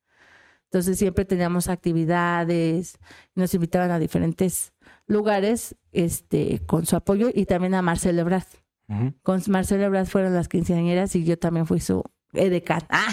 [0.66, 2.98] Entonces siempre teníamos actividades,
[3.36, 4.74] nos invitaban a diferentes
[5.06, 8.46] lugares este, con su apoyo y también a Marcelo Ebrard
[8.90, 9.14] Ujú.
[9.22, 12.82] con Marcelo Ebrard fueron las quinceañeras y yo también fui su edecán.
[12.90, 13.08] Ah,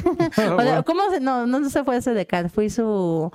[0.57, 0.83] o sea.
[0.83, 2.51] ¿Cómo se, no, no se fue ese edecán?
[2.51, 3.31] Fui su,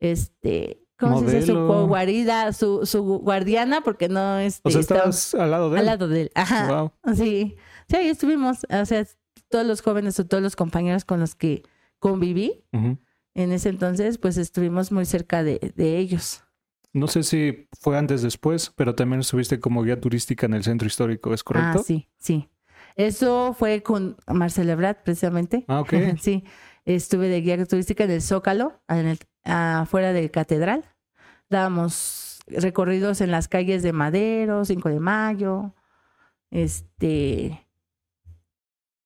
[0.00, 1.46] este, ¿cómo se dice?
[1.52, 5.74] Su guarida, su, su guardiana, porque no, este, O sea, estaba estabas al lado de
[5.76, 5.80] él.
[5.80, 6.30] al lado de él.
[6.34, 6.92] Ajá, Wow.
[7.14, 7.56] sí.
[7.88, 9.04] Sí, ahí estuvimos, o sea,
[9.48, 11.64] todos los jóvenes o todos los compañeros con los que
[11.98, 16.44] conviví en ese entonces, pues estuvimos muy cerca de, de ellos.
[16.92, 20.86] No sé si fue antes después, pero también estuviste como guía turística en el centro
[20.88, 21.78] histórico, ¿es correcto?
[21.80, 22.48] Ah, sí, sí.
[22.96, 25.64] Eso fue con Marcelo Ebrard, precisamente.
[25.68, 25.92] Ah, ok.
[26.20, 26.44] sí,
[26.84, 30.84] estuve de guía turística en el Zócalo, en el, afuera de Catedral.
[31.48, 35.74] Dábamos recorridos en las calles de Madero, 5 de Mayo,
[36.50, 37.66] este,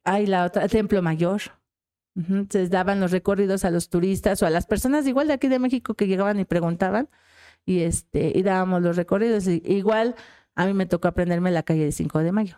[0.04, 1.42] hay la otra, Templo Mayor.
[2.16, 5.58] Entonces daban los recorridos a los turistas o a las personas igual de aquí de
[5.58, 7.08] México que llegaban y preguntaban
[7.66, 9.48] y este y dábamos los recorridos.
[9.48, 10.14] Igual
[10.56, 12.56] a mí me tocó aprenderme la calle de 5 de Mayo.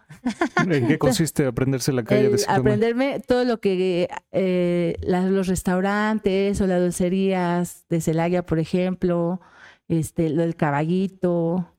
[0.68, 2.68] ¿En qué consiste aprenderse la calle El de Cinco de Mayo?
[2.74, 9.40] aprenderme todo lo que eh, la- los restaurantes o las dulcerías de Celaya, por ejemplo,
[9.88, 11.72] este, lo del caballito,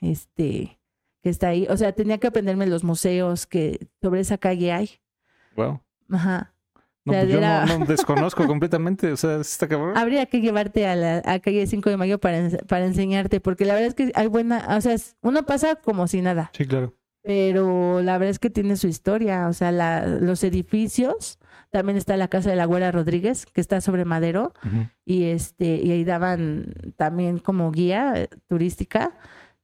[0.00, 0.78] este,
[1.22, 1.66] que está ahí.
[1.70, 4.90] O sea, tenía que aprenderme los museos que sobre esa calle hay.
[5.56, 5.80] Wow.
[6.10, 6.54] Ajá.
[7.04, 9.10] No, pues yo no, no desconozco completamente.
[9.12, 9.96] O sea, está cabrón.
[9.96, 13.64] Habría que llevarte a la a calle 5 de mayo para, ens- para enseñarte, porque
[13.64, 16.94] la verdad es que hay buena, o sea, uno pasa como si nada, Sí, claro.
[17.22, 21.38] pero la verdad es que tiene su historia, o sea, la, los edificios,
[21.70, 24.52] también está la casa de la Güera Rodríguez, que está sobre Madero,
[25.04, 29.12] y este, y ahí daban también como guía turística,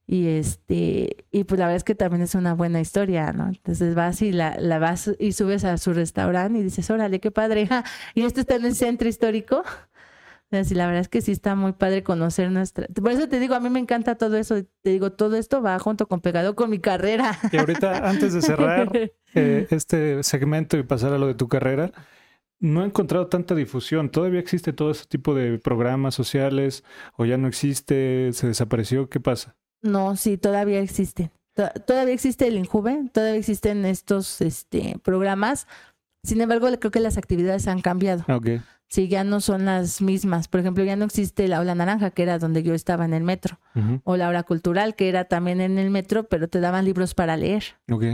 [0.07, 3.49] y este, y pues la verdad es que también es una buena historia, ¿no?
[3.49, 7.31] Entonces vas y la, la vas y subes a su restaurante y dices, órale, qué
[7.31, 9.65] padre, ja, y esto está en el centro histórico.
[10.65, 12.87] Sí, la verdad es que sí está muy padre conocer nuestra.
[12.87, 14.63] Por eso te digo, a mí me encanta todo eso.
[14.83, 17.37] Te digo, todo esto va junto con pegado con mi carrera.
[17.51, 18.91] Y ahorita, antes de cerrar
[19.35, 21.91] eh, este segmento y pasar a lo de tu carrera,
[22.61, 24.09] no he encontrado tanta difusión.
[24.09, 26.85] ¿Todavía existe todo ese tipo de programas sociales
[27.17, 28.31] o ya no existe?
[28.33, 29.11] ¿Se desapareció?
[29.11, 29.57] ¿Qué pasa?
[29.83, 31.31] No, sí, todavía existen.
[31.55, 35.67] To- Todavía existe el Injuve, todavía existen estos este, programas.
[36.23, 38.25] Sin embargo, creo que las actividades han cambiado.
[38.89, 40.49] Sí, ya no son las mismas.
[40.49, 43.23] Por ejemplo, ya no existe la Ola Naranja, que era donde yo estaba en el
[43.25, 43.59] metro,
[44.05, 47.37] o la Hora Cultural, que era también en el metro, pero te daban libros para
[47.37, 47.65] leer.
[47.91, 48.05] Ok.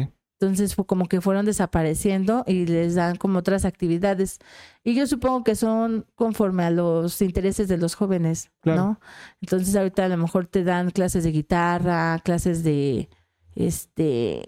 [0.43, 4.41] Entonces, fue como que fueron desapareciendo y les dan como otras actividades.
[4.83, 8.83] Y yo supongo que son conforme a los intereses de los jóvenes, Claro.
[8.83, 9.01] ¿no?
[9.41, 13.09] Entonces, ahorita a lo mejor te dan clases de guitarra, clases de
[13.55, 14.43] este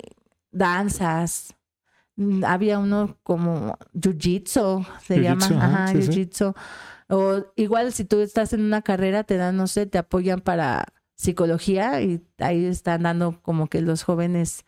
[0.51, 1.55] danzas.
[2.17, 5.99] Mm, Había uno como jiu-jitsu, se llama, Jiu-jitsu, ajá, sí.
[5.99, 6.55] jiu-jitsu.
[7.09, 10.87] O igual si tú estás en una carrera, te dan, no sé, te apoyan para
[11.15, 14.65] psicología y ahí están dando como que los jóvenes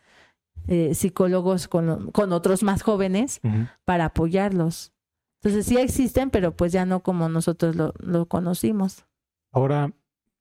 [0.67, 3.39] eh, psicólogos con, con otros más jóvenes
[3.85, 4.93] para apoyarlos.
[5.41, 9.05] Entonces sí existen, pero pues ya no como nosotros lo, lo conocimos.
[9.51, 9.93] Ahora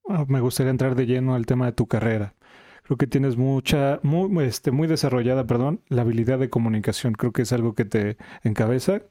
[0.08, 2.34] ah, me gustaría entrar de lleno al tema de tu carrera.
[2.82, 7.14] Creo que tienes mucha, muy, este, muy desarrollada, perdón, la habilidad de comunicación.
[7.14, 9.02] Creo que es algo que te encabeza.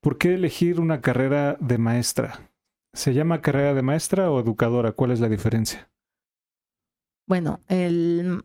[0.00, 2.50] ¿Por qué elegir una carrera de maestra?
[2.92, 4.92] ¿Se llama carrera de maestra o educadora?
[4.92, 5.90] ¿Cuál es la diferencia?
[7.26, 8.44] Bueno, el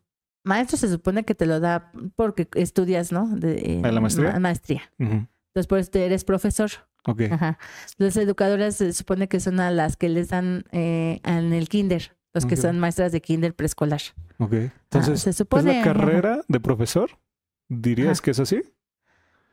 [0.49, 3.27] maestro se supone que te lo da porque estudias, ¿no?
[3.27, 4.33] De, ¿Ah, la maestría?
[4.33, 4.81] ma- maestría.
[4.97, 6.69] Entonces, por eso eres profesor.
[7.05, 7.21] Ok.
[7.31, 7.57] Ajá.
[7.97, 12.15] Las educadoras se supone que son a las que les dan eh, en el kinder,
[12.33, 14.01] los que son maestras de kinder preescolar.
[14.37, 14.53] Ok.
[14.53, 15.73] Ah, Entonces, se ¿es supone.
[15.73, 15.93] la ajá.
[15.93, 17.11] carrera de profesor?
[17.69, 18.25] ¿Dirías Ajá.
[18.25, 18.61] que es así?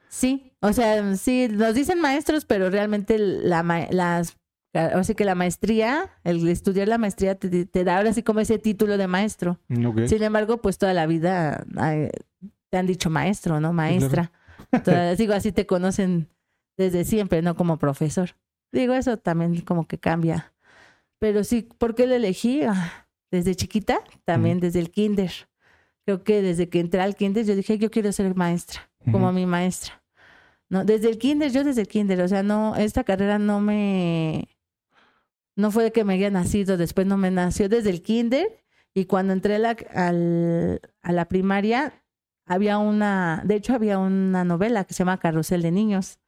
[0.09, 4.37] Sí, o sea, sí, nos dicen maestros, pero realmente la, las,
[4.95, 8.41] o sea que la maestría, el estudiar la maestría te, te da ahora sí como
[8.41, 9.59] ese título de maestro.
[10.09, 12.11] Sin embargo, pues toda la vida ay,
[12.71, 13.73] te han dicho maestro, ¿no?
[13.73, 14.33] Maestra.
[15.19, 16.29] Digo, así te conocen
[16.77, 18.31] desde siempre, no como profesor.
[18.73, 20.53] Digo, eso también como que cambia.
[21.19, 22.63] Pero sí, ¿por qué lo elegí?
[22.63, 25.33] Ah, Desde chiquita, también desde el kinder.
[26.05, 29.47] Creo que desde que entré al kinder yo dije, yo quiero ser maestra, como mi
[29.47, 30.03] maestra.
[30.69, 34.49] No, desde el kinder, yo desde el kinder, o sea, no, esta carrera no me,
[35.57, 38.63] no fue que me haya nacido, después no me nació desde el kinder
[38.95, 42.03] y cuando entré a la, al- a la primaria
[42.47, 46.21] había una, de hecho había una novela que se llama Carrusel de Niños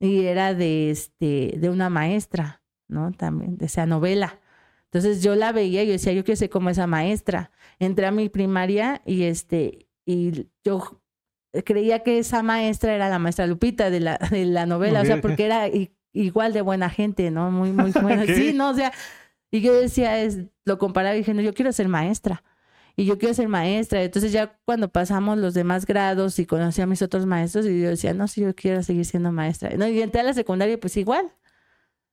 [0.00, 3.12] y era de este, de una maestra, ¿no?
[3.12, 4.40] También, de esa novela.
[4.84, 7.50] Entonces yo la veía y yo decía, yo quiero ser como esa maestra.
[7.78, 11.02] Entré a mi primaria y este, y yo
[11.64, 15.16] creía que esa maestra era la maestra Lupita de la, de la novela, o sea,
[15.20, 15.68] porque era
[16.22, 17.50] igual de buena gente, ¿no?
[17.50, 18.24] Muy, muy buena.
[18.26, 18.92] Sí, no, o sea,
[19.50, 22.42] y yo decía, es, lo comparaba y dije, no, yo quiero ser maestra.
[22.96, 24.02] Y yo quiero ser maestra.
[24.02, 27.88] Entonces ya cuando pasamos los demás grados y conocí a mis otros maestros, y yo
[27.90, 29.70] decía, no, sí, yo quiero seguir siendo maestra.
[29.76, 31.30] No, y entré a la secundaria, pues igual.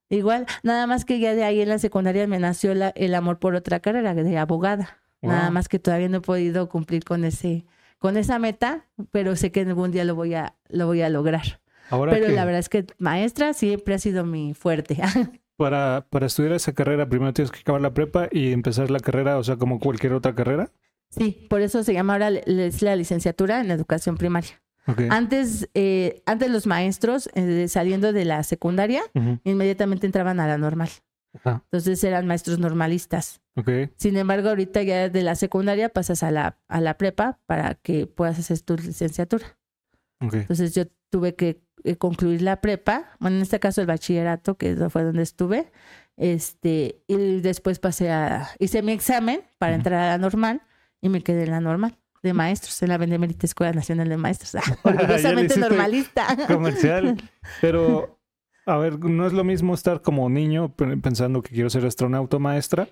[0.10, 3.40] Igual, nada más que ya de ahí en la secundaria me nació la- el amor
[3.40, 5.00] por otra carrera de abogada.
[5.24, 7.66] Nada más que todavía no he podido cumplir con ese,
[7.98, 11.60] con esa meta, pero sé que algún día lo voy a, lo voy a lograr.
[11.90, 14.98] Ahora pero que la verdad es que maestra siempre ha sido mi fuerte.
[15.58, 19.38] para, para estudiar esa carrera primero tienes que acabar la prepa y empezar la carrera,
[19.38, 20.72] o sea, como cualquier otra carrera.
[21.10, 24.62] sí, por eso se llama ahora es la licenciatura en educación primaria.
[25.10, 29.02] Antes, eh, antes los maestros, eh, saliendo de la secundaria,
[29.44, 30.90] inmediatamente entraban a la normal.
[31.34, 31.64] Ajá.
[31.66, 33.42] Entonces eran maestros normalistas.
[33.96, 38.06] Sin embargo, ahorita ya de la secundaria pasas a la, a la prepa para que
[38.06, 39.58] puedas hacer tu licenciatura.
[40.20, 44.76] Entonces yo tuve que eh, concluir la prepa, bueno, en este caso el bachillerato, que
[44.90, 45.72] fue donde estuve,
[46.18, 50.62] este, y después pasé a, hice mi examen para entrar a la normal
[51.02, 54.56] y me quedé en la normal de maestros, en la Benemérita Escuela Nacional de Maestros,
[54.84, 56.26] orgullosamente normalista.
[56.48, 57.18] Comercial.
[57.62, 58.20] Pero,
[58.66, 62.38] a ver, no es lo mismo estar como niño pe- pensando que quiero ser astronauta
[62.38, 62.88] o maestra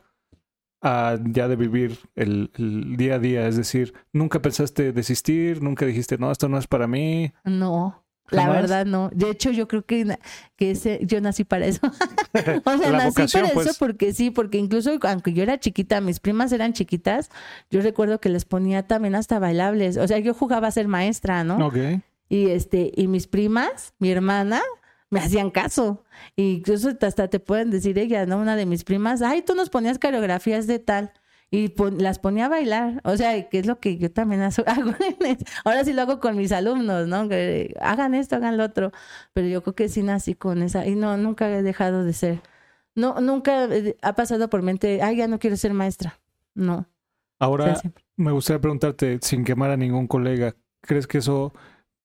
[0.81, 3.47] a ya de vivir el, el día a día.
[3.47, 7.31] Es decir, nunca pensaste desistir, nunca dijiste, no, esto no es para mí.
[7.45, 8.02] No,
[8.33, 8.61] La ¿Jamás?
[8.61, 9.09] verdad no.
[9.13, 10.17] De hecho, yo creo que,
[10.55, 11.81] que ese, yo nací para eso.
[12.65, 13.67] o sea, nací vocación, para pues.
[13.67, 17.29] eso porque sí, porque incluso aunque yo era chiquita, mis primas eran chiquitas,
[17.69, 19.97] yo recuerdo que les ponía también hasta bailables.
[19.97, 21.67] O sea, yo jugaba a ser maestra, ¿no?
[21.67, 21.77] Ok.
[22.29, 24.61] Y este, y mis primas, mi hermana,
[25.11, 26.03] me hacían caso.
[26.35, 28.37] Y incluso hasta te pueden decir ella, ¿no?
[28.37, 31.13] Una de mis primas, ay, tú nos ponías coreografías de tal.
[31.55, 32.99] Y pon- las ponía a bailar.
[33.03, 34.91] O sea, que es lo que yo también hago.
[35.63, 37.29] Ahora sí lo hago con mis alumnos, ¿no?
[37.29, 38.91] Que hagan esto, hagan lo otro.
[39.33, 40.87] Pero yo creo que sí nací con esa.
[40.87, 42.41] Y no, nunca he dejado de ser.
[42.95, 46.19] No, nunca eh, ha pasado por mente, ay, ya no quiero ser maestra.
[46.55, 46.87] No.
[47.59, 47.81] O sea, Ahora,
[48.15, 51.53] me gustaría preguntarte, sin quemar a ningún colega, ¿crees que eso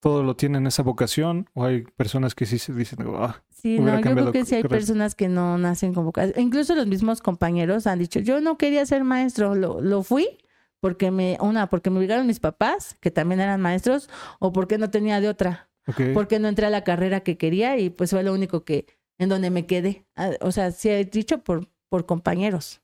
[0.01, 1.49] todo lo tienen esa vocación?
[1.55, 4.63] ¿O hay personas que sí se dicen, ah, Sí, no, yo creo que sí hay
[4.63, 6.41] personas que no nacen con vocación.
[6.41, 10.39] Incluso los mismos compañeros han dicho, yo no quería ser maestro, lo, lo fui
[10.81, 14.91] porque me, una, porque me obligaron mis papás, que también eran maestros, o porque no
[14.91, 18.23] tenía de otra, ok, porque no entré a la carrera que quería y pues fue
[18.23, 18.87] lo único que,
[19.19, 20.07] en donde me quedé.
[20.15, 22.81] Ah, O sea, sí he dicho por, por compañeros.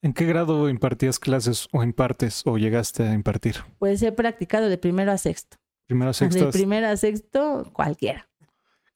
[0.00, 3.56] ¿en qué grado impartías clases o impartes o llegaste a impartir?
[3.78, 5.58] Pues he practicado de primero a sexto.
[5.88, 8.28] Primero, De sexto, primero a sexto, cualquiera.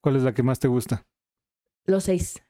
[0.01, 1.05] ¿cuál es la que más te gusta?
[1.87, 2.43] Los seis.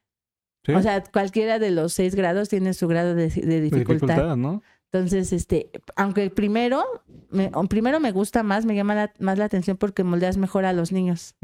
[0.66, 0.72] ¿Sí?
[0.72, 4.36] O sea, cualquiera de los seis grados tiene su grado de, de De dificultad.
[4.36, 4.62] ¿no?
[4.92, 6.84] Entonces, este, aunque el primero,
[7.30, 10.72] me, primero me gusta más, me llama la- más la atención porque moldeas mejor a
[10.74, 11.34] los niños.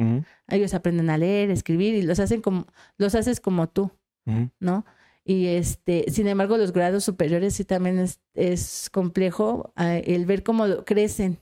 [0.48, 2.66] Ellos aprenden a leer, escribir y los hacen como,
[2.98, 3.90] los haces como tú.
[4.60, 4.84] ¿no?
[5.24, 10.42] Y este, sin embargo, los grados superiores sí también es, es complejo eh, el ver
[10.42, 11.38] cómo crecen,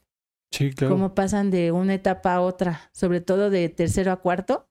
[0.50, 0.94] Sí, claro.
[0.94, 4.68] cómo pasan de una etapa a otra, sobre todo de tercero a cuarto,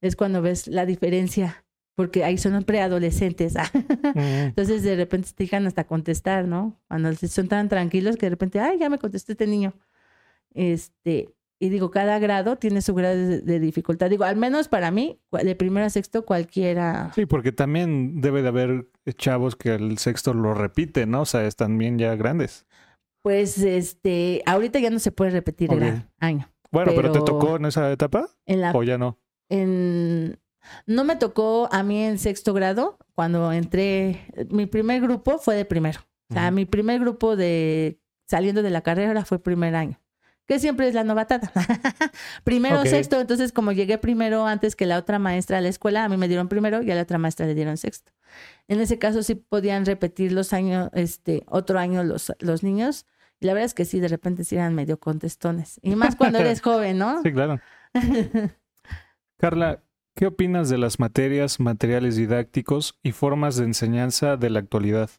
[0.00, 3.54] es cuando ves la diferencia, porque ahí son preadolescentes.
[3.54, 3.84] Ujú.
[4.14, 6.80] Entonces de repente te dejan hasta contestar, ¿no?
[6.88, 9.74] Cuando son tan tranquilos que de repente, ay, ya me contestó este niño.
[10.54, 11.28] Este,
[11.62, 14.10] y digo, cada grado tiene su grado de, de dificultad.
[14.10, 17.12] Digo, al menos para mí, de primero a sexto, cualquiera.
[17.14, 21.20] Sí, porque también debe de haber chavos que el sexto lo repiten, ¿no?
[21.20, 22.66] O sea, están bien ya grandes.
[23.22, 26.48] Pues este, ahorita ya no se puede repetir el año.
[26.70, 29.18] Bueno, pero, ¿te tocó en esa etapa En la, o ya no?
[29.48, 30.38] en,
[30.86, 34.26] no me tocó a mí en sexto grado cuando entré.
[34.50, 36.00] Mi primer grupo fue de primero.
[36.30, 40.00] O sea, mi primer grupo de saliendo de la carrera fue primer año.
[40.46, 41.52] Que siempre es la novatada.
[42.44, 42.86] primero, Ok.
[42.86, 43.20] sexto.
[43.20, 46.26] Entonces, como llegué primero antes que la otra maestra a la escuela, a mí me
[46.26, 48.12] dieron primero y a la otra maestra le dieron sexto.
[48.66, 53.06] En ese caso sí podían repetir los años, este, otro año los, los niños.
[53.42, 55.80] Y la verdad es que sí, de repente sí eran medio contestones.
[55.82, 57.20] Y más cuando eres joven, ¿no?
[57.22, 57.58] Sí, claro.
[59.36, 59.82] Carla,
[60.14, 65.10] ¿qué opinas de las materias, materiales didácticos y formas de enseñanza de la actualidad?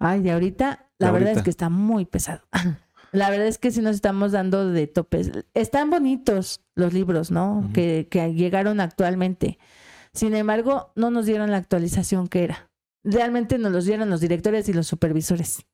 [0.00, 1.40] Ay, de ahorita, la De verdad ahorita.
[1.40, 2.42] es que está muy pesado.
[3.12, 5.30] La verdad es que sí nos estamos dando de topes.
[5.52, 7.68] Están bonitos los libros, ¿no?
[7.74, 9.58] Que, que llegaron actualmente.
[10.14, 12.70] Sin embargo, no nos dieron la actualización que era.
[13.04, 15.66] Realmente nos los dieron los directores y los supervisores.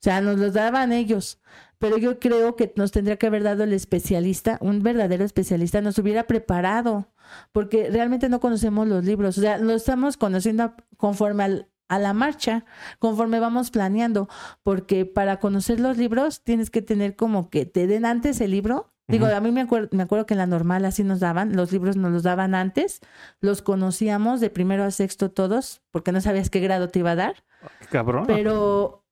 [0.00, 1.40] O sea, nos los daban ellos.
[1.78, 5.98] Pero yo creo que nos tendría que haber dado el especialista, un verdadero especialista, nos
[5.98, 7.08] hubiera preparado,
[7.52, 9.38] porque realmente no conocemos los libros.
[9.38, 12.64] O sea, lo estamos conociendo conforme al- a la marcha,
[12.98, 14.28] conforme vamos planeando,
[14.62, 18.92] porque para conocer los libros tienes que tener como que te den antes el libro.
[19.06, 21.72] Digo, a mí me acuerdo, me acuerdo que en la normal así nos daban, los
[21.72, 23.00] libros nos los daban antes,
[23.40, 27.16] los conocíamos de primero a sexto todos, porque no sabías qué grado te iba a
[27.16, 27.36] dar
[27.90, 28.26] Cabrón.
[28.26, 29.06] pero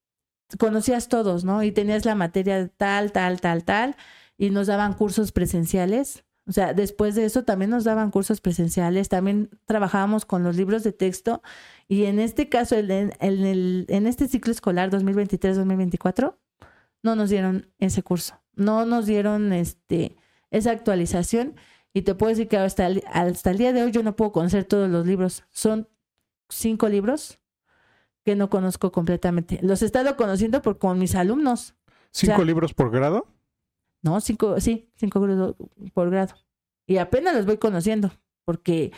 [0.59, 1.63] conocías todos, ¿no?
[1.63, 3.97] Y tenías la materia tal, tal, tal, tal,
[4.39, 6.25] y nos daban cursos presenciales.
[6.49, 10.85] O sea, después de eso también nos daban cursos presenciales, también trabajábamos con los libros
[10.85, 11.43] de texto
[11.89, 16.37] y en este caso, en, en el, en este ciclo escolar 2023-2024,
[17.03, 20.17] no nos dieron ese curso, no nos dieron este,
[20.53, 21.57] esa actualización
[21.93, 24.31] y te puedo decir que hasta el, hasta el día de hoy yo no puedo
[24.31, 25.45] conocer todos los libros.
[25.51, 25.89] Son
[26.49, 27.41] cinco libros
[28.27, 29.61] que no conozco completamente.
[29.63, 31.77] Los he estado conociendo por, con mis alumnos.
[32.11, 33.29] ¿Cinco o sea- libros por grado?
[34.03, 35.21] No, cinco, sí, cinco
[35.95, 36.35] por grado.
[36.89, 38.11] Y apenas los voy conociendo,
[38.45, 38.91] porque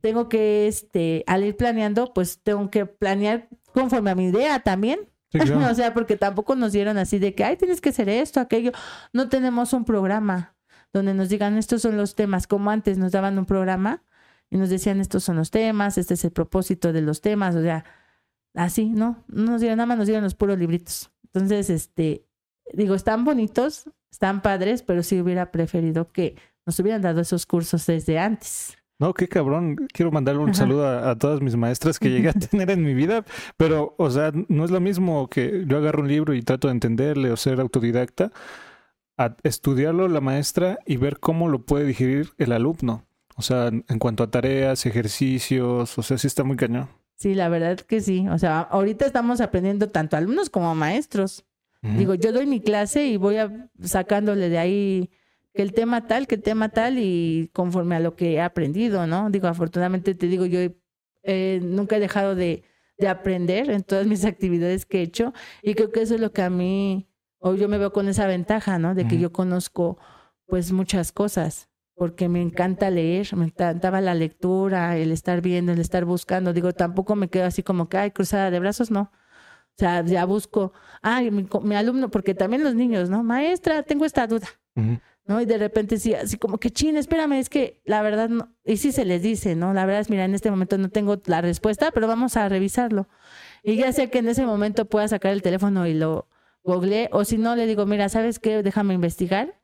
[0.00, 5.08] tengo que, este, al ir planeando, pues tengo que planear conforme a mi idea también.
[5.30, 5.60] Sí, claro.
[5.70, 8.72] o sea, porque tampoco nos dieron así de que, ay, tienes que hacer esto, aquello.
[9.12, 10.56] No tenemos un programa
[10.92, 14.02] donde nos digan, estos son los temas, como antes nos daban un programa
[14.50, 17.62] y nos decían, estos son los temas, este es el propósito de los temas, o
[17.62, 17.84] sea,
[18.58, 19.24] así, ¿no?
[19.28, 21.10] No nos dieron, nada más nos dieron los puros libritos.
[21.24, 22.26] Entonces, este,
[22.72, 26.36] digo, están bonitos, están padres, pero sí hubiera preferido que
[26.66, 28.76] nos hubieran dado esos cursos desde antes.
[28.98, 29.76] No, qué cabrón.
[29.92, 30.58] Quiero mandarle un Ajá.
[30.58, 33.24] saludo a, a todas mis maestras que llegué a tener en mi vida,
[33.56, 36.72] pero, o sea, no es lo mismo que yo agarro un libro y trato de
[36.72, 38.32] entenderle o ser autodidacta
[39.16, 43.04] a estudiarlo la maestra y ver cómo lo puede digerir el alumno.
[43.36, 46.88] O sea, en en cuanto a tareas, ejercicios, o sea, sí está muy cañón.
[47.18, 48.28] Sí, la verdad que sí.
[48.28, 51.44] O sea, ahorita estamos aprendiendo tanto alumnos como maestros.
[51.80, 55.10] Digo, yo doy mi clase y voy a, sacándole de ahí
[55.54, 59.06] que el tema tal, que el tema tal y conforme a lo que he aprendido,
[59.06, 59.30] ¿no?
[59.30, 60.58] Digo, afortunadamente te digo, yo
[61.22, 62.64] eh, nunca he dejado de,
[62.98, 66.32] de aprender en todas mis actividades que he hecho y creo que eso es lo
[66.32, 67.08] que a mí,
[67.38, 68.96] o yo me veo con esa ventaja, ¿no?
[68.96, 69.98] De que yo conozco
[70.46, 71.67] pues muchas cosas
[71.98, 76.52] porque me encanta leer, me encantaba la lectura, el estar viendo, el estar buscando.
[76.52, 79.10] Digo, tampoco me quedo así como que, ay, cruzada de brazos, no.
[79.76, 80.72] O sea, ya busco,
[81.02, 83.22] ay, mi, mi alumno, porque también los niños, ¿no?
[83.22, 84.48] Maestra, tengo esta duda.
[85.26, 85.40] ¿no?
[85.40, 88.78] Y de repente sí, así como que, chin, espérame, es que la verdad, no, y
[88.78, 89.74] sí se les dice, ¿no?
[89.74, 93.08] La verdad es, mira, en este momento no tengo la respuesta, pero vamos a revisarlo.
[93.62, 96.28] Y ya sé que en ese momento pueda sacar el teléfono y lo
[96.62, 98.62] googleé, o si no, le digo, mira, ¿sabes qué?
[98.62, 99.57] Déjame investigar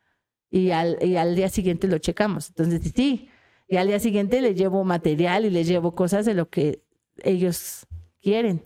[0.54, 2.50] y al, y al día siguiente lo checamos.
[2.50, 3.28] Entonces, sí,
[3.66, 6.84] y al día siguiente les llevo material y les llevo cosas de lo que
[7.24, 7.88] ellos
[8.22, 8.64] quieren.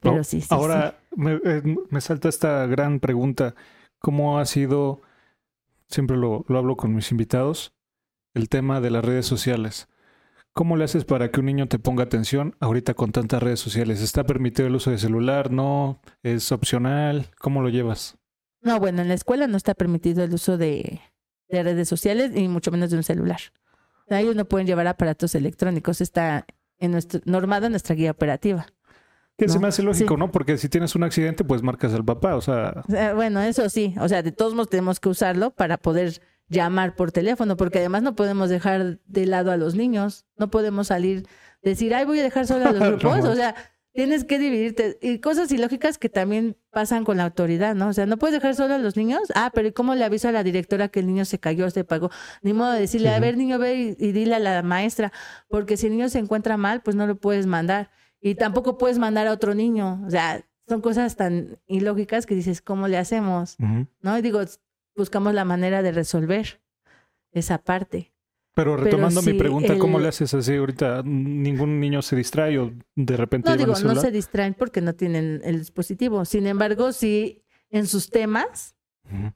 [0.00, 3.54] Pero No, sí, sí, Ahora Me, eh, me salta esta gran pregunta.
[4.00, 5.00] ¿Cómo ha sido,
[5.88, 7.72] siempre lo, lo hablo con mis invitados,
[8.34, 9.88] el tema de las redes sociales?
[10.52, 14.02] ¿Cómo le haces para que un niño te ponga atención ahorita con tantas redes sociales?
[14.02, 15.50] ¿Está permitido el uso de celular?
[15.50, 16.02] ¿No?
[16.22, 17.30] ¿Es opcional?
[17.38, 18.18] ¿Cómo lo llevas?
[18.60, 21.00] No, bueno, en la escuela no está permitido el uso de,
[21.50, 23.40] de redes sociales y mucho menos de un celular.
[24.08, 26.46] Ellos no pueden llevar aparatos electrónicos, está
[26.78, 28.66] en nuestro, normado en nuestra guía operativa.
[29.38, 30.18] Que se No, me hace lógico, sí.
[30.18, 30.32] ¿no?
[30.32, 32.82] Porque si tienes un accidente, pues marcas al papá, o sea...
[33.14, 37.12] Bueno, eso sí, o sea, de todos modos tenemos que usarlo para poder llamar por
[37.12, 41.26] teléfono, porque además no podemos dejar de lado a los niños, no podemos salir,
[41.62, 43.54] decir, ay, voy a dejar solo a los grupos, o sea,
[43.92, 47.88] tienes que dividirte, y cosas ilógicas que también pasan con la autoridad, ¿no?
[47.88, 50.28] O sea, no puedes dejar solo a los niños, ah, pero ¿y cómo le aviso
[50.28, 52.10] a la directora que el niño se cayó, se pagó?
[52.42, 55.12] Ni modo de decirle, a ver, niño, ve y, y dile a la maestra,
[55.48, 58.98] porque si el niño se encuentra mal, pues no lo puedes mandar, y tampoco puedes
[58.98, 63.56] mandar a otro niño, o sea, son cosas tan ilógicas que dices, ¿cómo le hacemos?
[64.02, 64.16] ¿no?
[64.16, 64.40] Y digo,
[64.94, 66.60] buscamos la manera de resolver
[67.32, 68.12] esa parte.
[68.54, 71.02] Pero retomando mi sí, pregunta, ¿cómo el- le haces así ahorita?
[71.04, 75.40] ¿Ningún niño se distrae o de repente No digo, no se distraen porque no tienen
[75.44, 76.24] el dispositivo.
[76.24, 78.74] Sin embargo, sí, en sus temas,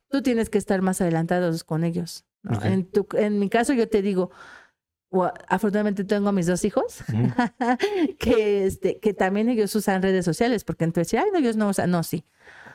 [0.09, 2.25] tú tienes que estar más adelantados con ellos.
[2.62, 4.31] En, tu, en mi caso, yo te digo,
[5.11, 7.03] o- afortunadamente tengo a mis dos hijos,
[8.19, 11.91] que, este, que también ellos usan redes sociales, porque entonces, ay, no, ellos no usan,
[11.91, 12.25] no, sí.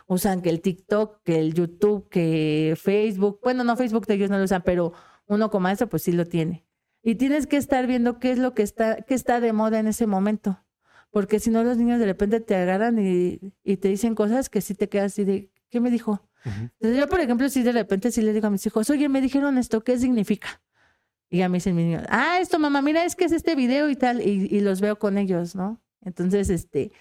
[0.07, 3.39] Usan que el TikTok, que el YouTube, que Facebook.
[3.43, 4.93] Bueno, no, Facebook ellos no lo usan, pero
[5.29, 6.65] uno como maestro, pues sí lo tiene.
[7.01, 9.87] Y tienes que estar viendo qué es lo que está, qué está de moda en
[9.87, 10.59] ese momento.
[11.11, 14.61] Porque si no, los niños de repente te agarran y, y te dicen cosas que
[14.61, 16.27] sí te quedas así de, ¿qué me dijo?
[16.45, 19.21] Entonces yo, por ejemplo, si de repente sí le digo a mis hijos, oye, me
[19.21, 20.61] dijeron esto, ¿qué significa?
[21.29, 23.89] Y ya me dicen mis niños, ah, esto, mamá, mira, es que es este video
[23.89, 25.81] y tal, y, y los veo con ellos, ¿no?
[26.01, 26.91] Entonces, este,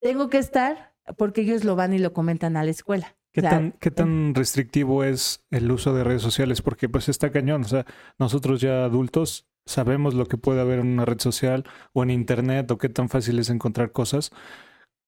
[0.00, 3.16] tengo que estar porque ellos lo van y lo comentan a la escuela.
[3.32, 6.60] ¿Qué, tan, ¿Qué tan restrictivo es el uso de redes sociales?
[6.60, 7.62] Porque pues está cañón.
[7.62, 7.86] O sea,
[8.18, 12.70] nosotros ya adultos sabemos lo que puede haber en una red social o en internet
[12.70, 14.30] o qué tan fácil es encontrar cosas.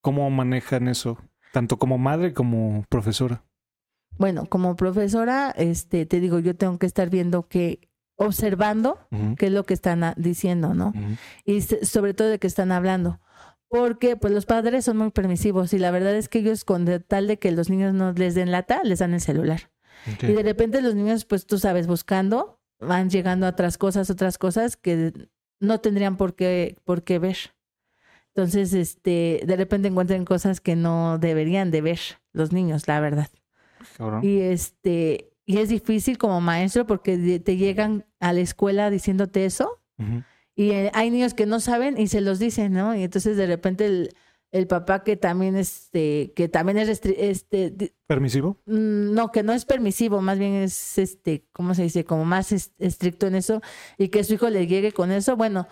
[0.00, 1.18] ¿Cómo manejan eso?
[1.52, 3.44] Tanto como madre como profesora.
[4.16, 8.98] Bueno, como profesora, este, te digo, yo tengo que estar viendo que, observando
[9.36, 10.92] qué es lo que están ah, diciendo, ¿no?
[11.44, 13.20] y sobre todo de que están hablando.
[13.68, 17.26] Porque pues los padres son muy permisivos y la verdad es que ellos con tal
[17.26, 19.70] de que los niños no les den lata, les dan el celular.
[20.22, 24.38] Y de repente los niños, pues tú sabes, buscando, van llegando a otras cosas, otras
[24.38, 25.12] cosas que
[25.60, 27.36] no tendrían por qué, por qué ver.
[28.28, 32.00] Entonces, este, de repente encuentran cosas que no deberían de ver
[32.32, 33.28] los niños, la verdad.
[33.96, 34.24] Cabrón.
[34.24, 39.80] Y este, y es difícil como maestro porque te llegan a la escuela diciéndote eso.
[40.56, 42.94] Y eh, hay niños que no saben y se los dicen, ¿no?
[42.94, 44.10] Y entonces de repente el,
[44.52, 48.58] el papá que también este, que también es este, ¿Permisivo?
[48.66, 52.04] mm, no, que no es permisivo, más bien es este, ¿cómo se dice?
[52.04, 53.60] Como más es- estricto en eso
[53.98, 55.66] y que su hijo le llegue con eso, bueno,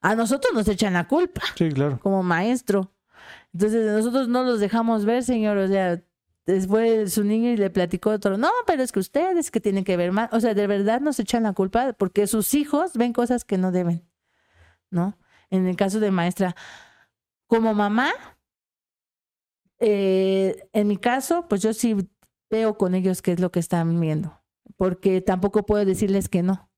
[0.00, 1.98] a nosotros nos echan la culpa Sí, claro.
[2.00, 2.92] como maestro.
[3.52, 6.00] Entonces nosotros no los dejamos ver, señor, o sea,
[6.46, 9.96] después su niño y le platicó otro, no, pero es que ustedes que tienen que
[9.96, 13.44] ver más, o sea, de verdad nos echan la culpa porque sus hijos ven cosas
[13.44, 14.04] que no deben,
[14.90, 15.18] ¿no?
[15.50, 16.54] En el caso de maestra,
[17.46, 18.10] como mamá,
[19.80, 21.96] eh, en mi caso, pues yo sí
[22.50, 24.40] veo con ellos qué es lo que están viendo,
[24.76, 26.70] porque tampoco puedo decirles que no.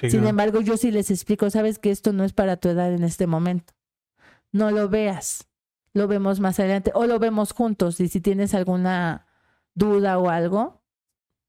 [0.00, 2.92] Sí, Sin embargo, yo sí les explico, sabes que esto no es para tu edad
[2.92, 3.74] en este momento.
[4.52, 5.48] No lo veas.
[5.92, 8.00] Lo vemos más adelante o lo vemos juntos.
[8.00, 9.26] Y si tienes alguna
[9.74, 10.82] duda o algo,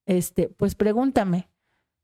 [0.05, 1.49] este, pues pregúntame,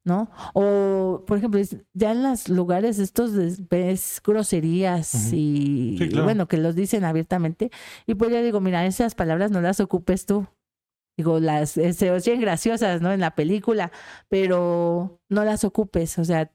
[0.06, 0.30] ¿no?
[0.54, 1.60] O, por ejemplo,
[1.94, 3.32] ya en los lugares estos
[3.70, 6.24] ves groserías y, Sí, claro.
[6.24, 7.72] bueno, que los dicen abiertamente,
[8.06, 10.48] y pues ya digo, mira, esas palabras no las ocupes tú.
[11.18, 13.12] Digo, las eh, se oyen graciosas, ¿no?
[13.12, 13.92] En la película,
[14.30, 16.52] pero no las ocupes, o sea,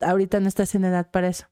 [0.00, 1.46] ahorita no estás en edad para eso.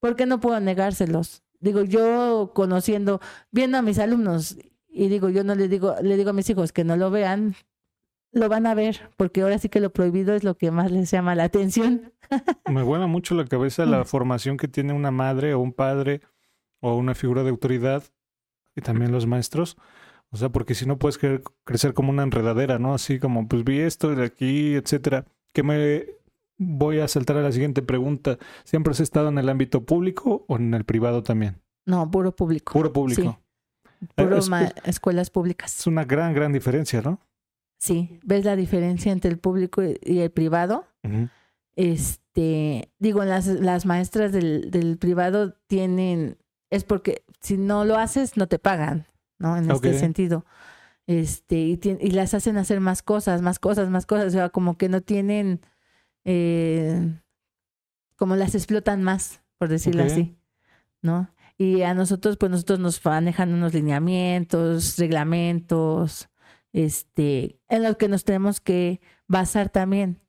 [0.00, 1.42] ¿Por qué no puedo negárselos?
[1.60, 3.20] Digo, yo conociendo,
[3.52, 4.58] viendo a mis alumnos,
[4.88, 7.54] y digo, yo no le digo, le digo a mis hijos que no lo vean,
[8.34, 11.10] lo van a ver, porque ahora sí que lo prohibido es lo que más les
[11.10, 12.12] llama la atención.
[12.68, 16.20] Me vuela mucho la cabeza la formación que tiene una madre o un padre
[16.80, 18.02] o una figura de autoridad
[18.76, 19.76] y también los maestros.
[20.30, 22.92] O sea, porque si no puedes cre- crecer como una enredadera, ¿no?
[22.94, 25.26] Así como, pues vi esto de aquí, etcétera.
[25.52, 26.06] Que me
[26.58, 28.38] voy a saltar a la siguiente pregunta.
[28.64, 31.60] ¿Siempre has estado en el ámbito público o en el privado también?
[31.86, 32.72] No, puro público.
[32.72, 33.38] Puro público.
[34.16, 34.50] Puro Es-
[34.84, 35.78] escuelas públicas.
[35.78, 37.20] Es una gran, gran diferencia, ¿no?
[37.84, 40.86] Sí, ves la diferencia entre el público y- el privado.
[41.76, 46.38] Este, digo, las, las maestras del, del privado tienen,
[46.70, 49.06] es porque si no lo haces, no te pagan,
[49.38, 49.56] ¿no?
[49.56, 50.46] En este sentido.
[51.06, 54.26] Este, y, y las hacen hacer más cosas, más cosas, más cosas.
[54.28, 55.60] O sea, como que no tienen,
[56.24, 57.20] eh,
[58.16, 60.36] como las explotan más, por decirlo así,
[61.02, 61.28] ¿no?
[61.58, 66.28] Y a nosotros, pues nosotros nos manejan unos lineamientos, reglamentos,
[66.74, 70.20] este, en los que nos tenemos que basar también,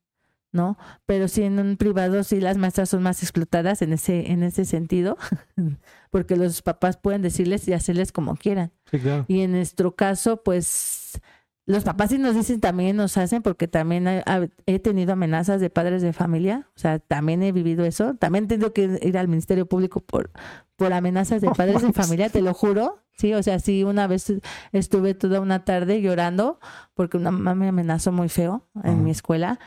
[0.52, 0.78] ¿no?
[1.04, 4.64] Pero sí en un privado sí las maestras son más explotadas en ese, en ese
[4.64, 5.18] sentido,
[6.10, 8.72] porque los papás pueden decirles y hacerles como quieran.
[8.90, 9.26] Sí, claro.
[9.28, 11.20] Y en nuestro caso, pues
[11.66, 15.60] los papás sí nos dicen también nos hacen, porque también he, ha- he tenido amenazas
[15.60, 18.14] de padres de familia, o sea, también he vivido eso.
[18.14, 20.30] También he tenido que ir al Ministerio Público por,
[20.76, 23.02] por amenazas de padres de familia, te lo juro.
[23.18, 24.32] Sí, o sea, sí, una vez
[24.72, 26.60] estuve toda una tarde llorando
[26.94, 29.58] porque una mamá me amenazó muy feo en mi escuela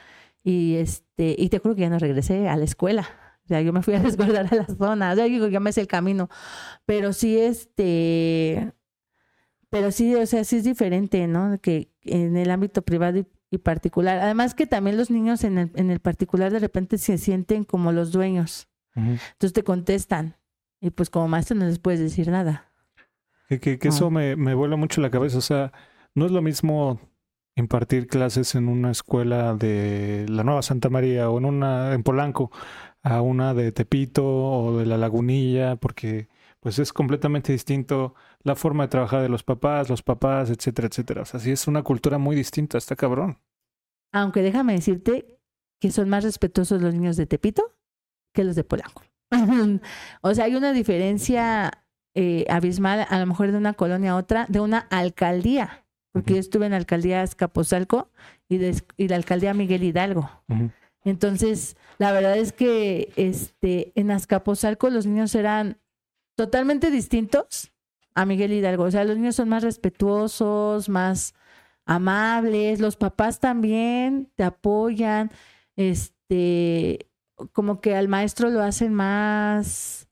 [0.44, 3.08] y este y te juro que ya no regresé a la escuela.
[3.46, 5.12] O sea, yo me fui a resguardar a la zona.
[5.12, 6.30] O sea, digo, ya me sé el camino.
[6.86, 8.72] Pero sí, este,
[9.72, 11.60] pero sí, o sea, sí es diferente, ¿no?
[11.62, 14.20] Que en el ámbito privado y, y particular.
[14.20, 17.92] Además que también los niños en el, en el particular de repente se sienten como
[17.92, 18.68] los dueños.
[18.96, 20.36] Entonces te contestan.
[20.82, 22.72] Y pues como maestro no les puedes decir nada.
[23.48, 23.92] Que, que, que Ah.
[23.92, 25.38] eso me, me vuela mucho la cabeza.
[25.38, 25.72] O sea,
[26.16, 27.00] no es lo mismo
[27.56, 32.52] impartir clases en una escuela de la Nueva Santa María o en una en Polanco
[33.04, 36.28] a una de Tepito o de la Lagunilla, porque
[36.62, 41.22] pues es completamente distinto la forma de trabajar de los papás, los papás, etcétera, etcétera.
[41.22, 43.40] O sea, sí es una cultura muy distinta, está cabrón.
[44.14, 45.40] Aunque déjame decirte
[45.80, 47.76] que son más respetuosos los niños de Tepito
[48.34, 49.04] que los de Polanco.
[50.22, 51.86] o sea, hay una diferencia
[52.16, 55.86] eh, abismal, a lo mejor de una colonia a otra, de una alcaldía.
[56.12, 58.10] Porque yo estuve en la alcaldía Escaposalco
[58.50, 60.30] y, de- y la alcaldía Miguel Hidalgo.
[61.06, 65.78] Entonces, la verdad es que este, en Azcapotzalco los niños eran
[66.40, 67.74] totalmente distintos
[68.16, 68.84] a Miguel Hidalgo.
[68.86, 71.34] O sea, los niños son más respetuosos, más
[71.86, 75.32] amables, los papás también te apoyan,
[75.76, 77.10] este,
[77.52, 80.08] como que al maestro lo hacen más,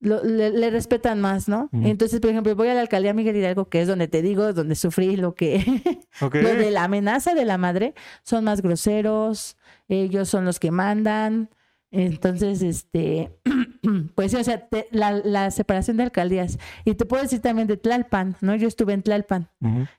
[0.00, 1.68] lo- le, le respetan más, ¿no?
[1.72, 4.76] Entonces, por ejemplo, voy a la alcaldía Miguel Hidalgo, que es donde te digo, donde
[4.76, 5.58] sufrí lo que
[6.22, 6.36] Ok.
[6.36, 7.92] lo de la amenaza de la madre
[8.22, 11.50] son más groseros, ellos son los que mandan.
[11.94, 13.30] Entonces, este,
[14.14, 16.58] pues sí, o sea, te- la, la separación de alcaldías.
[16.84, 18.54] Y te puedo decir también de Tlalpan, ¿no?
[18.56, 19.48] Yo estuve en Tlalpan,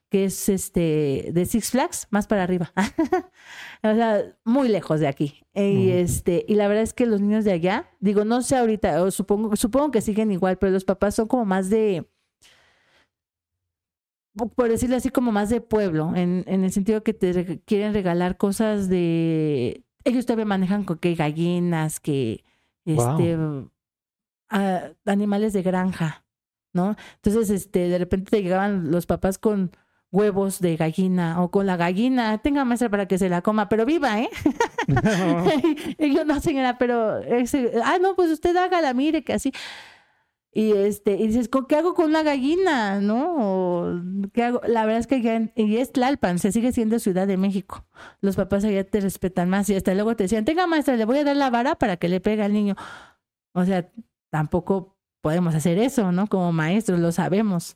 [0.09, 2.71] que es este, de Six Flags, más para arriba.
[3.83, 5.43] o sea, muy lejos de aquí.
[5.53, 9.01] Y este, y la verdad es que los niños de allá, digo, no sé ahorita,
[9.03, 12.05] o supongo, supongo que siguen igual, pero los papás son como más de,
[14.55, 17.93] por decirlo así, como más de pueblo, en, en el sentido que te re- quieren
[17.93, 19.84] regalar cosas de...
[20.05, 22.43] Ellos todavía manejan con que gallinas, que
[22.85, 23.37] este,
[24.49, 26.23] ah, animales de granja,
[26.73, 26.95] ¿no?
[27.15, 29.71] Entonces, este, de repente te llegaban los papás con
[30.11, 33.85] huevos de gallina o con la gallina, tenga maestra para que se la coma, pero
[33.85, 34.29] viva, ¿eh?
[35.99, 39.51] y yo, no, señora, pero ese, ah, no, pues usted hágala, mire que así.
[40.57, 43.01] Y este, y dices, ¿con qué hago con una gallina?
[43.01, 43.35] ¿No?
[43.37, 44.01] O,
[44.31, 44.61] ¿qué hago?
[44.65, 47.85] La verdad es que ya, y es Tlalpan, se sigue siendo Ciudad de México.
[48.21, 51.17] Los papás allá te respetan más y hasta luego te decían, tenga maestra, le voy
[51.17, 52.75] a dar la vara para que le pegue al niño.
[53.53, 53.91] O sea,
[54.31, 56.27] tampoco podemos hacer eso, ¿no?
[56.27, 57.75] Como maestros, lo sabemos.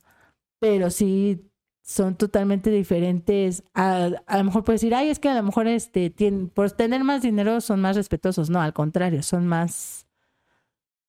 [0.61, 1.51] Pero sí
[1.83, 3.61] son totalmente diferentes.
[3.73, 6.71] A, a lo mejor puedes decir, ay, es que a lo mejor este, tienen, por
[6.71, 8.49] tener más dinero son más respetuosos.
[8.49, 10.07] No, al contrario, son más,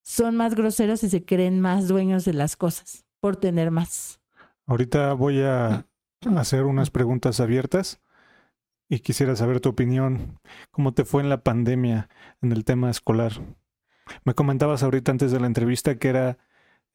[0.02, 4.20] son más groseros y se creen más dueños de las cosas por tener más.
[4.66, 5.86] Ahorita voy a
[6.36, 8.00] hacer unas preguntas abiertas.
[8.92, 10.40] y quisiera saber tu opinión.
[10.72, 12.08] ¿Cómo te fue en la pandemia
[12.42, 13.32] en el tema escolar?
[14.24, 16.38] Me comentabas ahorita antes de la entrevista que era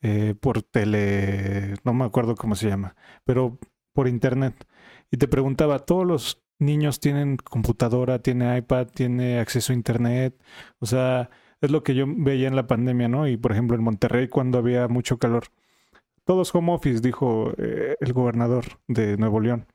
[0.01, 3.57] eh, por tele, no me acuerdo cómo se llama, pero
[3.93, 4.67] por internet.
[5.09, 10.39] Y te preguntaba, ¿todos los niños tienen computadora, tiene iPad, tiene acceso a internet?
[10.79, 11.29] O sea,
[11.61, 13.27] es lo que yo veía en la pandemia, ¿no?
[13.27, 15.45] Y por ejemplo en Monterrey cuando había mucho calor.
[16.23, 19.67] Todos home office, dijo eh, el gobernador de Nuevo León.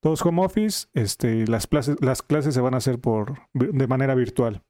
[0.00, 4.14] Todos home office, este, las clases, las clases se van a hacer por, de manera
[4.14, 4.62] virtual.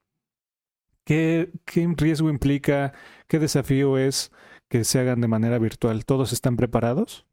[1.04, 2.92] ¿Qué, ¿Qué riesgo implica?
[3.28, 4.32] ¿Qué desafío es
[4.68, 6.04] que se hagan de manera virtual?
[6.04, 7.26] ¿Todos están preparados?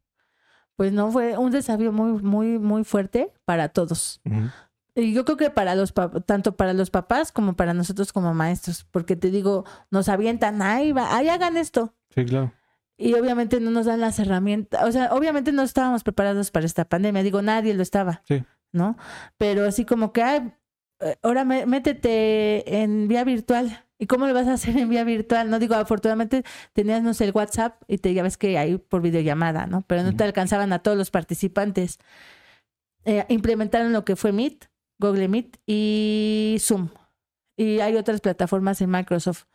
[0.76, 4.22] Pues no, fue un desafío muy, muy, muy fuerte para todos.
[4.96, 5.94] Yo creo que para los
[6.26, 10.92] tanto para los papás como para nosotros como maestros, porque te digo, nos avientan, ahí
[10.92, 11.96] va, ahí hagan esto.
[12.14, 12.54] Sí, claro.
[12.96, 16.86] Y obviamente no nos dan las herramientas, o sea, obviamente no estábamos preparados para esta
[16.86, 18.44] pandemia, digo, nadie lo estaba, sí.
[18.72, 18.98] ¿no?
[19.38, 20.54] Pero así como que, ay,
[21.00, 23.86] eh, ahora métete en vía virtual.
[24.00, 25.50] ¿Y cómo lo vas a hacer en vía virtual?
[25.50, 29.02] No digo, afortunadamente tenías, no sé, el WhatsApp y te ya ves que hay por
[29.02, 29.84] videollamada, ¿no?
[29.88, 32.00] Pero no te alcanzaban a todos los participantes.
[33.06, 34.66] Eh, implementaron lo que fue Meet,
[35.04, 36.88] Google Meet y Zoom.
[37.58, 39.46] Y hay otras plataformas en Microsoft.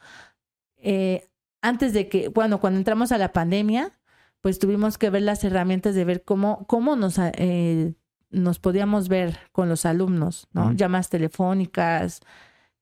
[0.76, 1.28] Eh,
[1.62, 3.98] antes de que, bueno, cuando entramos a la pandemia,
[4.42, 7.94] pues tuvimos que ver las herramientas de ver cómo, cómo nos, eh,
[8.30, 10.72] nos podíamos ver con los alumnos, ¿no?
[10.72, 12.20] Llamas telefónicas.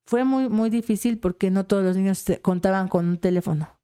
[0.05, 3.79] Fue muy, muy difícil porque no todos los niños contaban con un teléfono.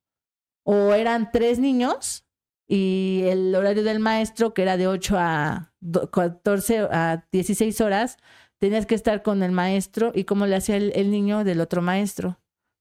[0.64, 2.26] O eran tres niños
[2.68, 5.74] y el horario del maestro, que era de 8 a
[6.12, 8.18] 14 a 16 horas,
[8.64, 12.39] tenías que estar con el maestro y cómo le hacía el, niño del otro maestro.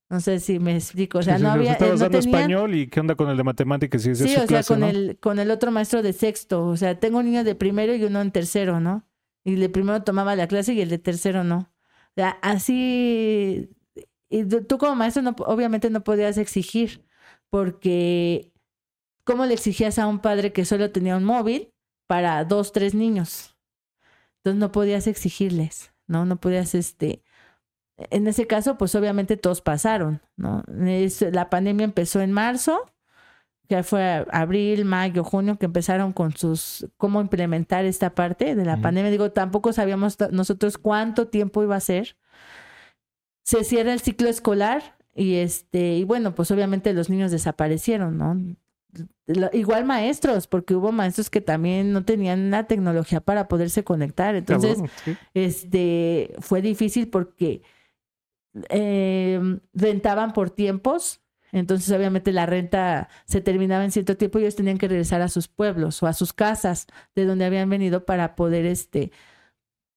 [0.08, 1.18] No sé si me explico.
[1.18, 1.72] O sea, no había.
[1.72, 4.02] Estabas dando español y qué onda con el de matemáticas.
[4.02, 6.68] sí, o sea, con, el, con el otro maestro de sexto.
[6.68, 9.08] O sea, tengo un niño de primero y uno en tercero, ¿no?
[9.42, 11.72] Y el de primero tomaba la clase y el de tercero no.
[12.10, 13.68] O sea, así.
[14.30, 17.04] Y tú como maestro, no, obviamente no podías exigir,
[17.50, 18.52] porque
[19.24, 21.72] ¿cómo le exigías a un padre que solo tenía un móvil
[22.06, 23.51] para dos, tres niños?
[24.42, 26.26] Entonces no podías exigirles, ¿no?
[26.26, 27.22] No podías, este,
[27.96, 30.64] en ese caso, pues obviamente todos pasaron, ¿no?
[30.66, 32.92] la pandemia empezó en marzo,
[33.68, 38.78] que fue abril, mayo, junio, que empezaron con sus, cómo implementar esta parte de la
[38.78, 39.10] pandemia.
[39.10, 42.16] Digo, tampoco sabíamos nosotros cuánto tiempo iba a ser.
[43.44, 48.36] Se cierra el ciclo escolar y este, y bueno, pues obviamente los niños desaparecieron, ¿no?
[49.52, 54.34] Igual maestros, porque hubo maestros que también no tenían la tecnología para poderse conectar.
[54.34, 54.78] Entonces,
[55.34, 57.62] este fue difícil porque
[58.68, 59.40] eh,
[59.72, 61.20] rentaban por tiempos.
[61.52, 65.28] Entonces, obviamente, la renta se terminaba en cierto tiempo y ellos tenían que regresar a
[65.28, 69.12] sus pueblos o a sus casas de donde habían venido para poder, este,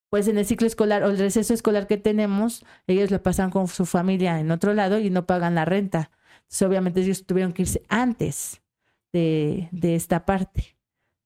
[0.09, 3.67] pues en el ciclo escolar o el receso escolar que tenemos, ellos lo pasan con
[3.67, 6.11] su familia en otro lado y no pagan la renta.
[6.39, 8.61] Entonces, obviamente, ellos tuvieron que irse antes
[9.15, 10.77] de, esta parte.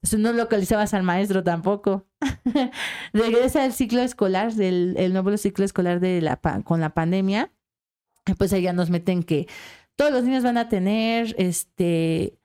[0.01, 2.07] Eso no localizabas al maestro tampoco.
[3.13, 7.51] Regresa al ciclo escolar, del el nuevo ciclo escolar de la, con la pandemia.
[8.37, 9.47] Pues allá nos meten que
[9.95, 12.38] todos los niños van a tener este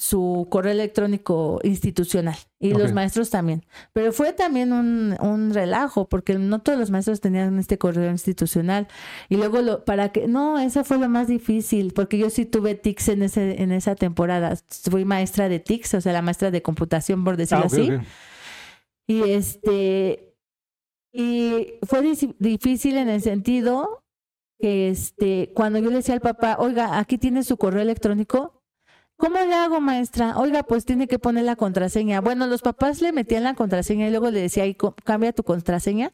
[0.00, 3.66] su correo electrónico institucional y los maestros también.
[3.92, 8.88] Pero fue también un, un, relajo porque no todos los maestros tenían este correo institucional.
[9.28, 12.76] Y luego lo, para que, no, esa fue lo más difícil porque yo sí tuve
[12.76, 14.56] TICS en, ese, en esa temporada.
[14.90, 17.90] Fui maestra de TICS, o sea, la maestra de computación, por decirlo ah, así.
[19.06, 20.34] Y este,
[21.12, 22.00] y fue
[22.38, 24.02] difícil en el sentido
[24.58, 28.59] que este, cuando yo le decía al papá, oiga, aquí tiene su correo electrónico,
[29.20, 30.38] ¿Cómo le hago, maestra?
[30.38, 32.22] Oiga, pues tiene que poner la contraseña.
[32.22, 36.10] Bueno, los papás le metían la contraseña y luego le decía, ahí cambia tu contraseña.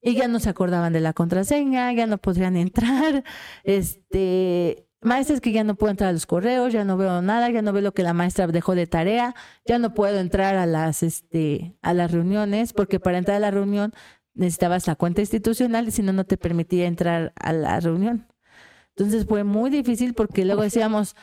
[0.00, 3.22] Y ya no se acordaban de la contraseña, ya no podrían entrar.
[3.64, 7.60] Este, maestras que ya no puedo entrar a los correos, ya no veo nada, ya
[7.60, 9.34] no veo lo que la maestra dejó de tarea,
[9.66, 13.50] ya no puedo entrar a las, este, a las reuniones, porque para entrar a la
[13.50, 13.92] reunión
[14.32, 18.26] necesitabas la cuenta institucional y si no, no te permitía entrar a la reunión.
[18.96, 21.14] Entonces fue muy difícil porque luego decíamos,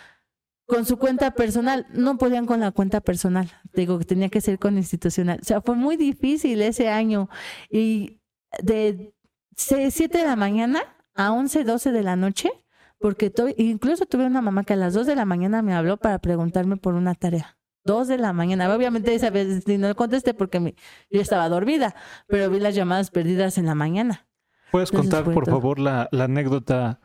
[0.66, 1.88] con su cuenta personal.
[1.94, 3.52] No podían con la cuenta personal.
[3.74, 5.40] Digo que tenía que ser con institucional.
[5.42, 7.30] O sea, fue muy difícil ese año.
[7.70, 8.22] Y
[8.62, 9.14] de
[9.56, 10.82] 7 de la mañana
[11.14, 12.52] a 11, 12 de la noche,
[13.00, 16.20] porque incluso tuve una mamá que a las 2 de la mañana me habló para
[16.20, 17.58] preguntarme por una tarea.
[17.86, 18.74] 2 de la mañana.
[18.74, 20.76] Obviamente esa vez no le contesté porque
[21.10, 21.96] yo estaba dormida,
[22.28, 24.28] pero vi las llamadas perdidas en la mañana.
[24.72, 27.00] ¿Puedes contar, por favor, la, la anécdota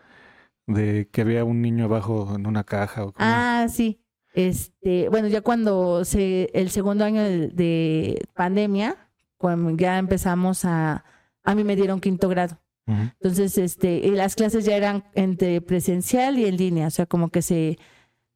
[0.74, 3.04] de que había un niño abajo en una caja.
[3.04, 4.00] O ah, sí.
[4.32, 8.96] Este, bueno, ya cuando se, el segundo año de, pandemia,
[9.36, 11.04] cuando ya empezamos a,
[11.42, 12.60] a mí me dieron quinto grado.
[12.86, 17.28] Entonces, este, y las clases ya eran entre presencial y en línea, o sea, como
[17.28, 17.78] que se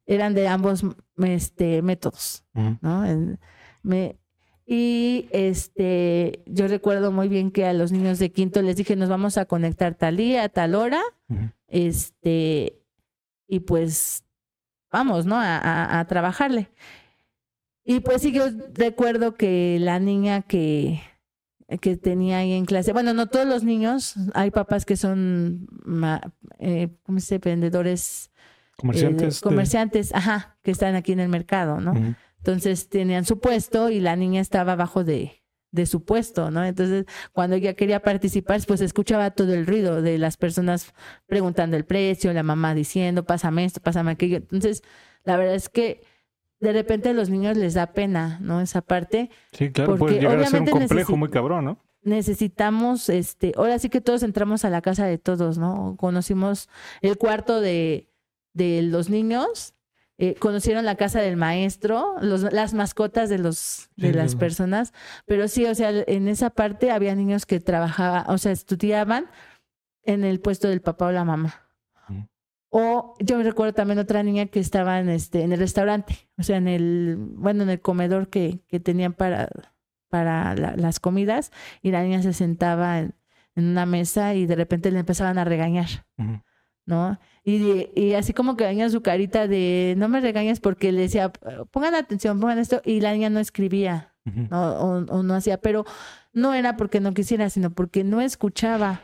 [0.05, 0.85] eran de ambos
[1.17, 2.45] este, métodos.
[2.53, 3.05] ¿no?
[3.05, 3.37] En-
[3.83, 4.17] me,
[4.65, 9.09] y este, yo recuerdo muy bien que a los niños de quinto les dije, nos
[9.09, 11.01] vamos a conectar tal día, tal hora,
[11.67, 12.81] este,
[13.47, 14.23] y pues
[14.91, 15.35] vamos, ¿no?
[15.35, 16.69] A, a- a trabajarle.
[17.83, 21.01] Y pues sí, yo recuerdo que la niña que,
[21.81, 25.67] que tenía ahí en clase, bueno, no todos los niños, hay papás que son,
[26.59, 27.49] eh, ¿cómo se dice?
[27.49, 29.35] Vendedores, eh, Comerciantes.
[29.35, 31.91] de- comerciantes, ajá, que están aquí en el mercado, ¿no?
[31.91, 32.15] Ujú.
[32.45, 35.41] Entonces tenían su puesto y la niña estaba abajo de,
[35.71, 36.63] de su puesto, ¿no?
[36.63, 40.93] Entonces, cuando ella quería participar, pues escuchaba todo el ruido de las personas
[41.25, 44.37] preguntando el precio, la mamá diciendo, pásame esto, pásame aquello.
[44.37, 44.83] Entonces,
[45.23, 46.03] la verdad es que
[46.59, 48.61] de repente a los niños les da pena, ¿no?
[48.61, 49.31] Esa parte.
[49.51, 51.79] Sí, claro, Porque puede llegar a ser un complejo muy cabrón, ¿no?
[52.03, 55.95] Necesitamos, este, ahora sí que todos entramos a la casa de todos, ¿no?
[55.97, 56.69] Conocimos
[57.01, 58.11] el cuarto de,
[58.53, 59.73] de los niños,
[60.17, 64.93] eh, conocieron la casa del maestro, los, las mascotas de los de Sí, las personas,
[65.25, 69.27] pero sí, o sea, en esa parte había niños que trabajaban, o sea, estudiaban
[70.03, 71.61] en el puesto del papá o la mamá.
[72.69, 76.43] O yo me recuerdo también otra niña que estaba en este en el restaurante, o
[76.43, 79.47] sea, en el bueno, en el comedor que, que tenían para
[80.09, 81.51] para la- las comidas
[81.81, 83.15] y la niña se sentaba en,
[83.55, 85.87] en una mesa y de repente le empezaban a regañar.
[86.17, 86.41] Ujú.
[86.85, 87.19] ¿No?
[87.43, 91.31] Y, y así como que venía su carita de no me regañes porque le decía,
[91.71, 94.11] pongan atención, pongan esto, y la niña no escribía.
[94.25, 94.79] ¿no?
[94.79, 95.85] O, o no hacía, pero
[96.33, 99.01] no era porque no quisiera, sino porque no escuchaba,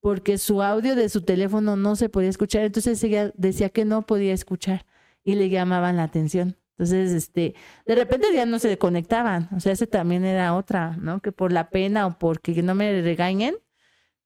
[0.00, 4.06] porque su audio de su teléfono no se podía escuchar, entonces ella decía que no
[4.06, 4.86] podía escuchar
[5.24, 6.56] y le llamaban la atención.
[6.72, 7.54] Entonces, este,
[7.86, 11.20] de repente ya no se conectaban, o sea, ese también era otra, ¿no?
[11.20, 13.56] Que por la pena o porque no me regañen,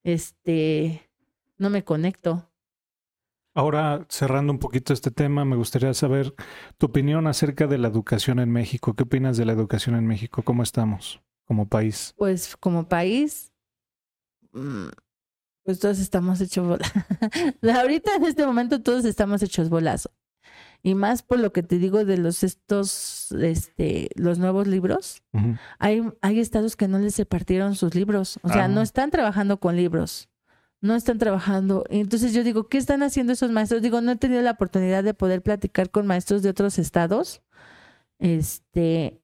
[0.05, 1.09] este,
[1.57, 2.52] no me conecto.
[3.55, 6.35] Ahora, cerrando un poquito este tema, me gustaría saber
[6.79, 8.95] tu opinión acerca de la educación en México.
[8.95, 10.43] ¿Qué opinas de la educación en México?
[10.43, 12.15] ¿Cómo estamos como país?
[12.17, 13.53] pues como país,
[14.53, 14.87] mm,
[15.65, 16.91] pues todos estamos hechos bolas.
[17.83, 20.09] Ahorita en este momento todos estamos hechos bolas.
[20.85, 25.23] Y más por lo que te digo de los estos, este, los nuevos libros.
[25.79, 28.41] Hay, hay estados que no les repartieron sus libros.
[28.43, 28.69] O sea, Ah.
[28.69, 30.29] no están trabajando con libros.
[30.83, 31.85] No están trabajando.
[31.89, 33.80] Entonces yo digo, ¿qué están haciendo esos maestros?
[33.80, 37.41] Digo, no he tenido la oportunidad de poder platicar con maestros de otros estados.
[38.18, 39.22] Este,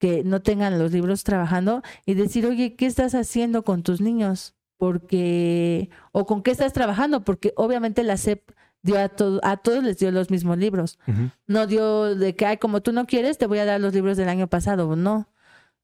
[0.00, 4.56] que no tengan los libros trabajando y decir, oye, ¿qué estás haciendo con tus niños?
[4.78, 8.50] Porque, o con qué estás trabajando, porque obviamente la SEP
[8.82, 10.98] dio a, todo, a todos les dio los mismos libros.
[11.46, 14.16] No dio de que, ay, como tú no quieres, te voy a dar los libros
[14.16, 14.96] del año pasado.
[14.96, 15.28] No.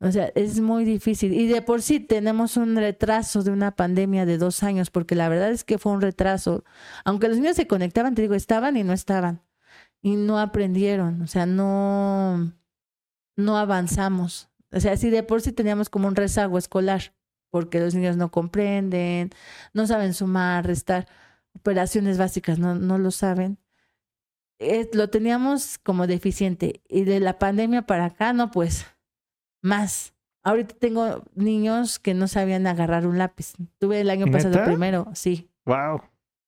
[0.01, 1.32] O sea, es muy difícil.
[1.32, 5.28] Y de por sí tenemos un retraso de una pandemia de dos años, porque la
[5.28, 6.64] verdad es que fue un retraso.
[7.05, 9.42] Aunque los niños se conectaban, te digo, estaban y no estaban.
[10.03, 11.22] Y no aprendieron.
[11.22, 12.53] O sea, no,
[13.36, 14.51] no avanzamos.
[14.72, 17.14] O sea, si de por sí teníamos como un rezago escolar,
[17.51, 19.30] porque los niños no comprenden,
[19.72, 21.09] no saben sumar, restar,
[21.55, 23.59] operaciones básicas, no, no lo saben.
[24.92, 26.82] Lo teníamos como deficiente.
[26.88, 28.86] Y de la pandemia para acá, no, pues,
[29.66, 30.14] más.
[30.42, 33.54] Ahorita tengo niños que no sabían agarrar un lápiz.
[33.78, 36.02] Tuve el año pasado primero, sí Wow.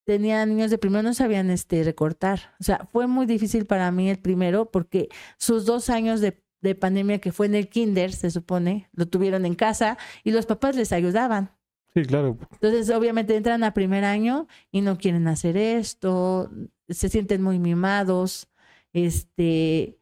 [0.05, 2.55] tenía niños de primero no sabían este recortar.
[2.61, 6.75] O sea, fue muy difícil para mí el primero porque sus dos años de, de
[6.77, 10.77] pandemia que fue en el kinder, se supone, lo tuvieron en casa y los papás
[10.77, 11.51] les ayudaban.
[11.93, 12.39] Sí, claro.
[12.53, 16.51] Entonces, obviamente entran a primer año y no quieren hacer esto,
[16.89, 18.49] se sienten muy mimados,
[18.93, 19.99] este,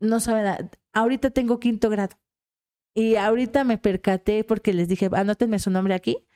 [0.00, 0.70] no saben.
[0.92, 2.16] Ahorita tengo quinto grado
[2.96, 6.26] y ahorita me percaté porque les dije, anótenme su nombre aquí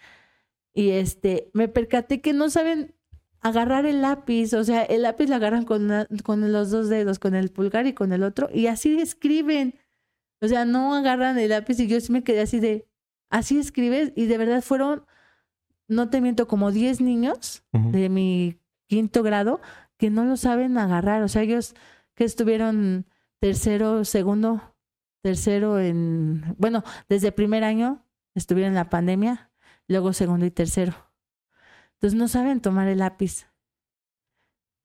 [0.73, 2.95] y este, me percaté que no saben
[3.41, 7.19] agarrar el lápiz, o sea, el lápiz lo agarran con, una- con los dos dedos,
[7.19, 9.75] con el pulgar y con el otro y así escriben.
[10.43, 12.87] O sea, no agarran el lápiz y yo sí me quedé así de,
[13.31, 15.05] así escribes y de verdad fueron,
[15.89, 19.61] no te miento, como 10 niños de mi quinto grado
[19.97, 21.23] que no lo saben agarrar.
[21.23, 21.75] O sea, ellos
[22.15, 23.07] que estuvieron
[23.39, 24.75] tercero, segundo,
[25.23, 28.05] tercero en, bueno, desde primer año
[28.35, 29.51] estuvieron en la pandemia,
[29.89, 30.95] luego segundo y tercero.
[31.95, 33.47] Entonces no saben tomar el lápiz.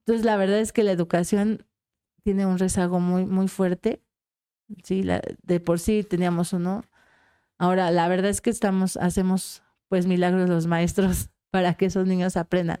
[0.06, 1.66] Entonces la verdad es que la educación
[2.22, 4.02] tiene un rezago muy, muy fuerte.
[4.84, 6.84] Sí, la, de por sí teníamos uno.
[7.58, 12.36] Ahora, la verdad es que estamos, hacemos pues milagros los maestros para que esos niños
[12.36, 12.80] aprendan.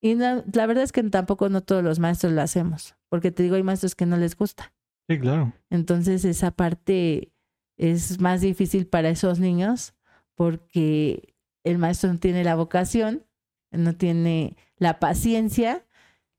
[0.00, 3.42] Y no- la verdad es que tampoco no todos los maestros lo hacemos, porque te
[3.42, 4.72] digo, hay maestros que no les gusta.
[5.08, 5.52] Sí, claro.
[5.70, 7.32] Entonces esa parte
[7.76, 9.94] es más difícil para esos niños
[10.34, 11.34] porque
[11.64, 13.24] el maestro no tiene la vocación,
[13.70, 15.86] no tiene la paciencia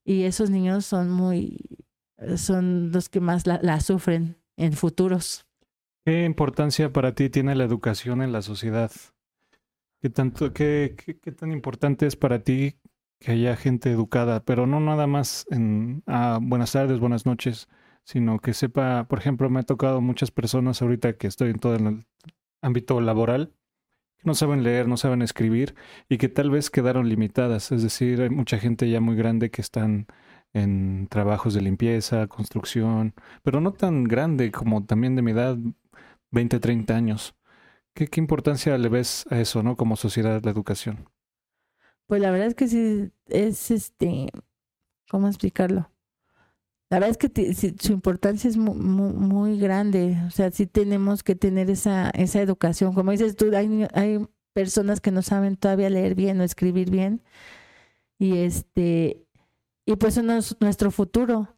[0.03, 1.57] y esos niños son muy,
[2.37, 5.45] son los que más la, la sufren en futuros.
[6.05, 8.91] ¿Qué importancia para ti tiene la educación en la sociedad?
[10.01, 12.75] ¿Qué, tanto, qué, qué, qué tan importante es para ti
[13.19, 17.67] que haya gente educada, pero no nada más en ah, buenas tardes, buenas noches,
[18.05, 21.75] sino que sepa, por ejemplo, me ha tocado muchas personas ahorita que estoy en todo
[21.75, 22.05] el
[22.61, 23.53] ámbito laboral,
[24.17, 25.75] que no saben leer, no saben escribir
[26.07, 29.61] y que tal vez quedaron limitadas, es decir, hay mucha gente ya muy grande que
[29.61, 30.07] están
[30.53, 35.57] en trabajos de limpieza, construcción, pero no tan grande como también de mi edad,
[36.31, 37.35] 20, 30 años.
[37.93, 39.75] ¿Qué, qué importancia le ves a eso, no?
[39.75, 41.09] Como sociedad, la educación.
[42.07, 44.29] Pues la verdad es que sí, es este,
[45.09, 45.89] ¿cómo explicarlo?
[46.89, 50.17] La verdad es que su importancia es mu- mu- muy, grande.
[50.27, 52.93] O sea, sí tenemos que tener esa, esa educación.
[52.93, 57.21] Como dices tú, hay, hay personas que no saben todavía leer bien o escribir bien.
[58.19, 59.25] Y este,
[59.85, 61.57] y pues eso es nuestro futuro,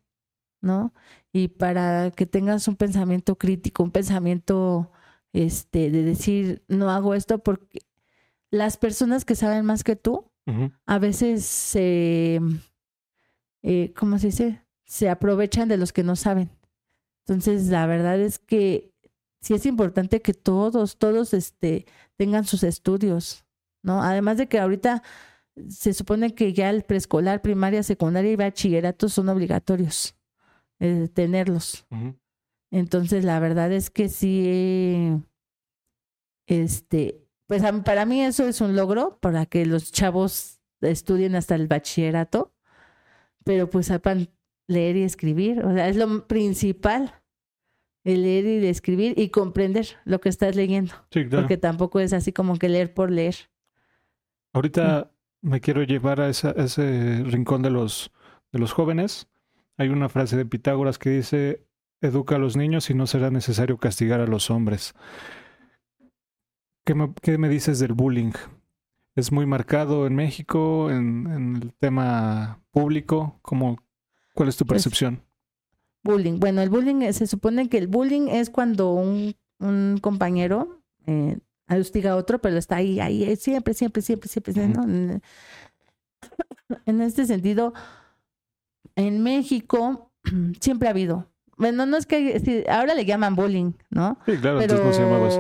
[0.62, 0.94] ¿no?
[1.34, 4.92] Y para que tengas un pensamiento crítico, un pensamiento
[5.34, 7.82] este, de decir, no hago esto porque
[8.50, 10.32] las personas que saben más que tú,
[10.86, 12.40] a veces se,
[13.64, 14.62] eh, ¿cómo se dice?
[14.88, 16.50] Se aprovechan de los que no saben.
[17.26, 18.94] Entonces, la verdad es que
[19.42, 21.86] sí es importante que todos, todos este,
[22.16, 23.46] tengan sus estudios,
[23.84, 24.02] ¿no?
[24.02, 25.04] Además de que ahorita
[25.70, 30.16] se supone que ya el preescolar, primaria, secundaria y bachillerato son obligatorios
[30.80, 31.86] eh, tenerlos.
[32.72, 35.12] Entonces, la verdad es que sí,
[36.46, 41.68] este, pues para mí eso es un logro para que los chavos estudien hasta el
[41.68, 42.54] bachillerato,
[43.44, 44.30] pero pues sepan
[44.68, 47.14] leer y escribir, o sea, es lo principal,
[48.04, 51.44] el leer y escribir y comprender lo que estás leyendo, Sí, claro.
[51.44, 53.36] porque tampoco es así como que leer por leer.
[54.54, 55.12] Ahorita
[55.42, 58.12] me quiero llevar a, esa- a ese rincón de los,
[58.52, 59.28] de los jóvenes.
[59.78, 61.66] Hay una frase de Pitágoras que dice,
[62.02, 64.96] educa a los niños y no será necesario castigar a los hombres.
[66.86, 68.32] ¿Qué me, qué me dices del bullying?
[69.16, 73.40] ¿Es muy marcado en México, en, en el tema público?
[73.42, 73.78] ¿Cómo,
[74.38, 75.24] ¿Cuál es tu Pues, percepción?
[76.04, 76.40] Bullying.
[76.40, 81.40] Bueno, el bullying, eh, se supone que el bullying es cuando un, un compañero eh,
[81.68, 84.84] hostiga a otro, pero está ahí, ahí, siempre, siempre, siempre, siempre, ¿no?
[86.86, 87.74] En- este sentido,
[88.96, 90.12] en México
[90.62, 91.32] siempre ha habido.
[91.58, 94.20] Bueno, no es que ahora le llaman bullying, ¿no?
[94.28, 95.40] Sí, claro, entonces no se llamaba eso.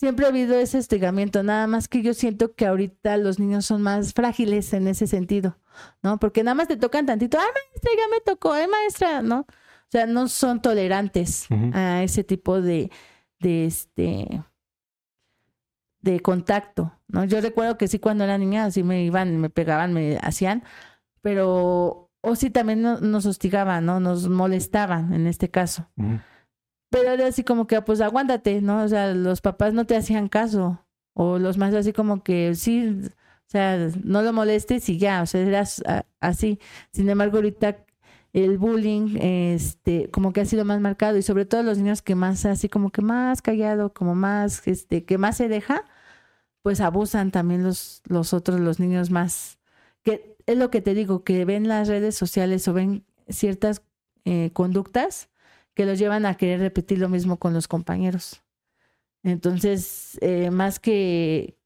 [0.00, 3.82] Siempre ha habido ese hostigamiento, nada más que yo siento que ahorita los niños son
[3.82, 5.58] más frágiles en ese sentido,
[6.02, 6.18] ¿no?
[6.18, 9.40] Porque nada más te tocan tantito, ay maestra, ya me tocó, ay maestra, ¿no?
[9.40, 12.90] O sea, no son tolerantes a ese tipo de,
[13.40, 14.42] de este
[16.00, 17.26] de contacto, ¿no?
[17.26, 20.64] Yo recuerdo que sí cuando era niña así me iban, me pegaban, me hacían,
[21.20, 24.00] pero o sí también no- nos hostigaban, ¿no?
[24.00, 25.90] Nos molestaban en este caso.
[26.90, 28.82] Pero era así como que, pues aguántate, ¿no?
[28.82, 30.84] O sea, los papás no te hacían caso.
[31.14, 35.26] O los más así como que, sí, o sea, no lo molestes y ya, o
[35.26, 35.82] sea, eras
[36.20, 36.58] así.
[36.92, 37.84] Sin embargo, ahorita
[38.32, 42.14] el bullying, este, como que ha sido más marcado y sobre todo los niños que
[42.14, 45.84] más, así como que más callado, como más, este, que más se deja,
[46.62, 49.58] pues abusan también los, los otros, los niños más,
[50.02, 53.82] que es lo que te digo, que ven las redes sociales o ven ciertas
[54.24, 55.28] eh, conductas
[55.74, 58.42] que los llevan a querer repetir lo mismo con los compañeros.
[59.22, 61.58] Entonces, eh, más que,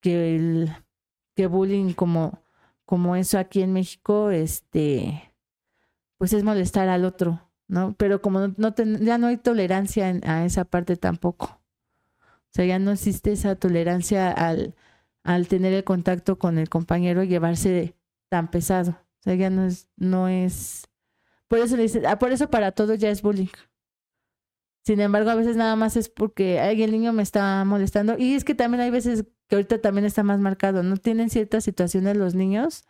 [0.00, 0.70] que el
[1.36, 2.42] que bullying como,
[2.84, 5.34] como eso aquí en México, este,
[6.18, 7.94] pues es molestar al otro, ¿no?
[7.98, 11.60] Pero como no, ten- ya no hay tolerancia a esa parte tampoco.
[12.26, 14.74] O sea, ya no existe esa tolerancia al,
[15.24, 17.96] al tener el contacto con el compañero y llevarse
[18.28, 18.92] tan pesado.
[18.92, 20.84] O sea, ya no es, no es,
[21.52, 23.52] por eso le dice, ah, por eso para todos ya es bullying.
[24.86, 28.16] Sin embargo, a veces nada más es porque el niño me está molestando.
[28.16, 30.96] Y es que también hay veces que ahorita también está más marcado, ¿no?
[30.96, 32.86] Tienen ciertas situaciones los niños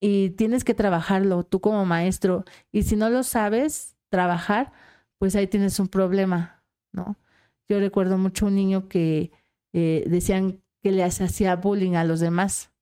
[0.00, 2.44] y tienes que trabajarlo tú como maestro.
[2.72, 4.72] Y si no lo sabes trabajar,
[5.18, 7.18] pues ahí tienes un problema, ¿no?
[7.68, 9.30] Yo recuerdo mucho un niño que
[9.72, 12.72] eh, decían que le hacía bullying a los demás.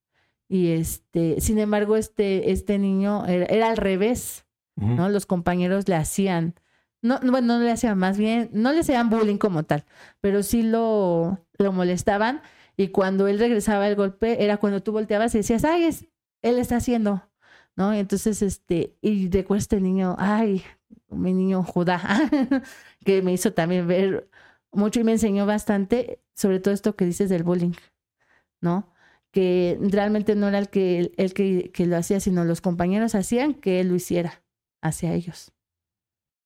[0.49, 4.47] Y este, sin embargo, este, este niño era, era al revés.
[4.79, 5.09] ¿No?
[5.09, 6.55] Los compañeros le hacían,
[7.03, 9.85] no, bueno, no le hacían más bien, no le hacían bullying como tal,
[10.21, 12.43] pero sí lo, lo molestaban
[12.77, 16.07] y cuando él regresaba el golpe era cuando tú volteabas y decías, ay, es,
[16.43, 17.29] él está haciendo,
[17.77, 17.95] ¿no?
[17.95, 20.63] Y entonces, este, y recuerdo este niño, ay,
[21.09, 22.01] mi niño Judá,
[23.05, 24.29] que me hizo también ver
[24.71, 27.73] mucho y me enseñó bastante sobre todo esto que dices del bullying,
[28.61, 28.93] ¿no?
[29.33, 33.55] Que realmente no era el que, el que, que lo hacía, sino los compañeros hacían
[33.55, 34.43] que él lo hiciera
[34.81, 35.53] hacia ellos.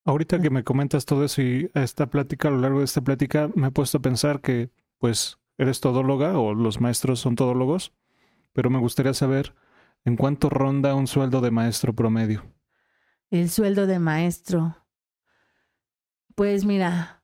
[0.04, 3.50] Ahorita que me comentas todo eso y esta plática, a lo largo de esta plática,
[3.54, 7.92] me he puesto a pensar que, pues, eres todóloga o los maestros son todólogos,
[8.52, 9.54] pero me gustaría saber
[10.04, 12.44] en cuánto ronda un sueldo de maestro promedio.
[13.30, 14.76] El sueldo de maestro.
[16.34, 17.22] Pues mira,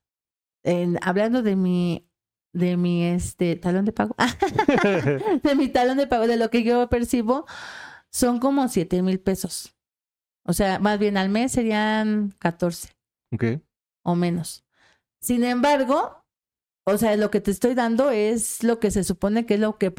[0.62, 2.09] en, hablando de mi,
[2.52, 4.14] de mi este talón de pago,
[5.42, 7.46] de mi talón de pago, de lo que yo percibo,
[8.11, 9.77] son como siete mil pesos.
[10.49, 12.88] O sea, más bien al mes serían 14
[13.32, 13.44] Ok.
[14.03, 14.64] o menos.
[15.20, 16.24] Sin embargo,
[16.86, 19.76] o sea, lo que te estoy dando es lo que se supone que es lo
[19.76, 19.90] que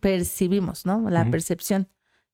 [0.00, 1.08] percibimos, ¿no?
[1.10, 1.88] La percepción.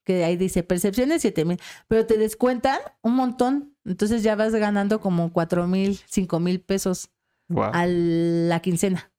[0.05, 1.59] Que ahí dice, percepción es siete mil,
[1.89, 3.77] pero te descuentan un montón.
[3.85, 7.11] Entonces ya vas ganando como cuatro mil, cinco mil pesos
[7.49, 7.71] Wow.
[7.75, 9.13] a la quincena.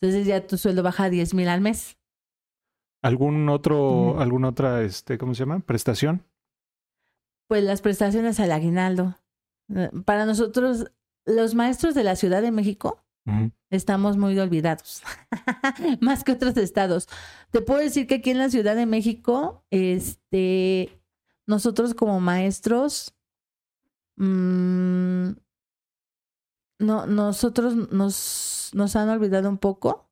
[0.00, 1.96] Entonces ya tu sueldo baja a 10 mil al mes.
[3.02, 4.20] ¿Algún otro, Ujú.
[4.20, 5.58] alguna otra, este, ¿cómo se llama?
[5.60, 6.24] Prestación.
[7.48, 9.16] Pues las prestaciones al aguinaldo.
[9.74, 10.90] Eh, Para nosotros,
[11.26, 13.04] los maestros de la Ciudad de México,
[13.70, 15.02] estamos muy olvidados,
[16.00, 17.08] más que otros estados.
[17.50, 21.00] Te puedo decir que aquí en la Ciudad de México, este,
[21.46, 23.14] nosotros como maestros,
[24.16, 25.30] mm,
[26.80, 30.10] no, nosotros nos, nos han olvidado un poco.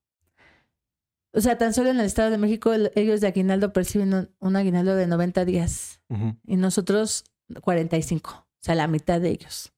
[1.33, 4.31] O sea, tan solo en el Estado de México, el- ellos de aguinaldo perciben un,
[4.39, 6.37] un aguinaldo de 90 días Ujú.
[6.45, 7.25] y nosotros
[7.63, 9.73] 45, o sea, la mitad de ellos,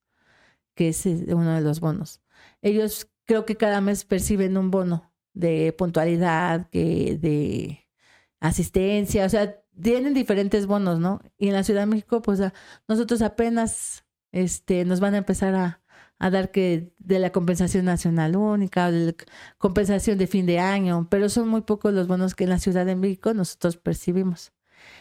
[0.74, 2.20] que es eh, uno de los bonos.
[2.62, 7.86] Ellos creo que cada mes perciben un bono de puntualidad, que de
[8.40, 11.20] asistencia, o sea, tienen diferentes bonos, ¿no?
[11.38, 12.40] Y en la Ciudad de México, pues
[12.88, 15.82] nosotros apenas este, nos van a empezar a,
[16.18, 19.14] a dar que de la compensación nacional única, de la
[19.58, 22.86] compensación de fin de año, pero son muy pocos los bonos que en la Ciudad
[22.86, 24.52] de México nosotros percibimos.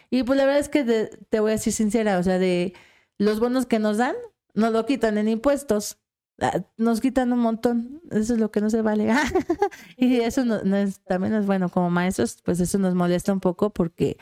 [0.09, 0.83] Y pues la verdad es que
[1.29, 2.73] te voy a decir sincera, o sea, de
[3.17, 4.15] los bonos que nos dan,
[4.53, 5.97] nos lo quitan en impuestos.
[6.39, 9.11] Ah, Nos quitan un montón, eso es lo que no se vale.
[9.97, 13.71] y eso no es, también es bueno como maestros, pues eso nos molesta un poco
[13.71, 14.17] porque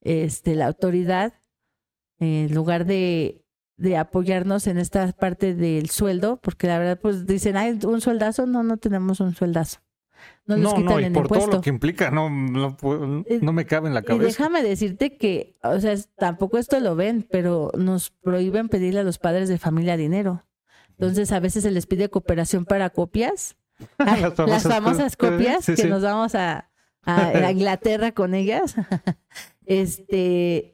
[0.00, 1.34] este, la autoridad,
[2.18, 3.43] en lugar de,
[3.76, 8.46] de apoyarnos en esta parte del sueldo, porque la verdad pues dicen, hay un sueldazo,
[8.46, 9.80] no, no tenemos un sueldazo.
[10.46, 12.76] No nos No, quitan no, y el por todo lo que implica, no, no,
[13.26, 14.26] Eh, no me cabe en la Y cabeza.
[14.26, 19.18] déjame decirte que, o sea, tampoco esto lo ven, pero nos prohíben pedirle a los
[19.18, 20.44] padres de familia dinero.
[20.90, 23.56] Entonces, a veces se les pide cooperación para copias.
[23.98, 25.88] Las famosas- las famosas copias Sí, que sí.
[25.88, 26.70] nos vamos a,
[27.02, 28.76] a- a Inglaterra con ellas.
[29.66, 30.73] este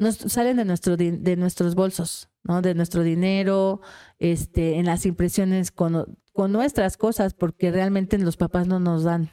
[0.00, 2.62] nos salen de nuestro de nuestros bolsos, ¿no?
[2.62, 3.80] De nuestro dinero,
[4.18, 9.30] este, en las impresiones con, con nuestras cosas, porque realmente los papás no nos dan,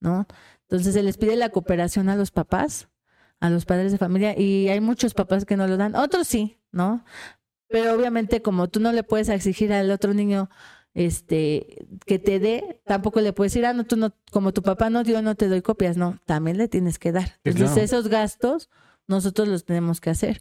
[0.00, 0.26] ¿no?
[0.62, 2.88] Entonces se les pide la cooperación a los papás,
[3.40, 6.60] a los padres de familia, y hay muchos papás que no lo dan, otros sí,
[6.70, 7.04] ¿no?
[7.68, 10.48] Pero obviamente como tú no le puedes exigir al otro niño
[10.94, 14.90] este que te dé, tampoco le puedes decir, ah, no, tú no, como tu papá
[14.90, 17.40] no dio, no te doy copias, no, también le tienes que dar.
[17.42, 17.84] Entonces claro.
[17.84, 18.70] esos gastos
[19.08, 20.40] nosotros los tenemos que hacer.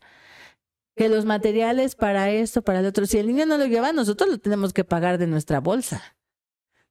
[0.96, 4.30] Que los materiales para esto, para el otro, si el niño no lo lleva, nosotros
[4.30, 6.18] lo tenemos que pagar de nuestra bolsa.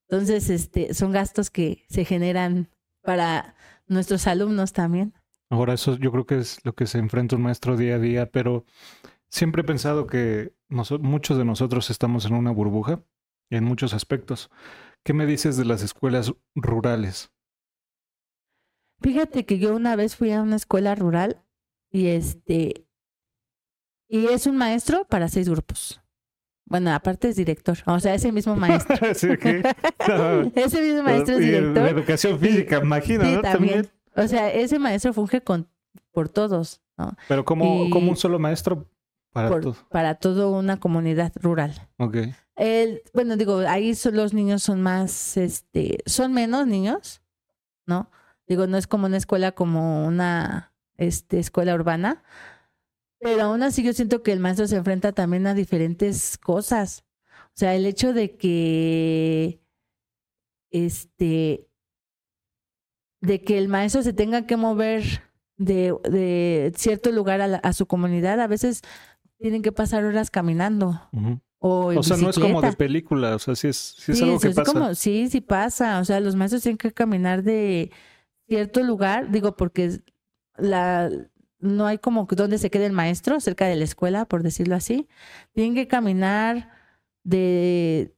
[0.09, 2.71] Entonces, este, son gastos que se generan
[3.03, 3.57] para
[3.87, 5.15] nuestros alumnos también.
[5.51, 8.31] Ahora, eso yo creo que es lo que se enfrenta un maestro día a día,
[8.31, 8.65] pero
[9.29, 13.03] siempre he pensado que muchos de nosotros estamos en una burbuja
[13.51, 14.51] en muchos aspectos.
[15.05, 17.31] ¿Qué me dices de las escuelas rurales?
[19.01, 21.45] Fíjate que yo una vez fui a una escuela rural
[21.91, 22.87] y este
[24.09, 26.01] y es un maestro para seis grupos.
[26.69, 28.97] Bueno, aparte es director, o sea, ese mismo maestro.
[29.15, 29.63] Sí, que-
[30.09, 30.43] no.
[30.55, 31.83] ese mismo maestro es director.
[31.85, 33.43] La educación física, imagino, Sí, ¿no?
[33.43, 33.89] también.
[34.17, 35.69] O sea, ese maestro funge con
[36.13, 37.15] por todos, ¿no?
[37.29, 38.89] Pero como, como un solo maestro
[39.33, 39.77] para Por- todo.
[39.91, 41.73] para toda una comunidad rural.
[41.99, 42.17] Ok.
[42.57, 47.21] El, bueno, digo, ahí son, los niños son más, este, son menos niños,
[47.87, 48.11] ¿no?
[48.49, 52.23] Digo, no es como una escuela como una este, escuela urbana,
[53.21, 57.05] pero aún así yo siento que el maestro se enfrenta también a diferentes cosas.
[57.49, 59.61] O sea, el hecho de que,
[60.71, 61.69] este,
[63.21, 65.03] de que el maestro se tenga que mover
[65.57, 68.83] de, de cierto lugar a, la- a su comunidad, a veces
[69.39, 71.01] tienen que pasar horas caminando.
[71.59, 74.25] O, O sea, no es como de película, o sea, sí es, sí es Sí,
[74.25, 74.73] algo que es pasa.
[74.73, 75.99] como- sí, sí pasa.
[76.01, 77.91] O sea, los maestros tienen que caminar de
[78.47, 80.01] cierto lugar, digo, porque es-
[80.59, 81.11] la
[81.59, 85.09] no hay como donde se quede el maestro, cerca de la escuela, por decirlo así.
[85.55, 86.71] Tienen que caminar
[87.25, 88.15] de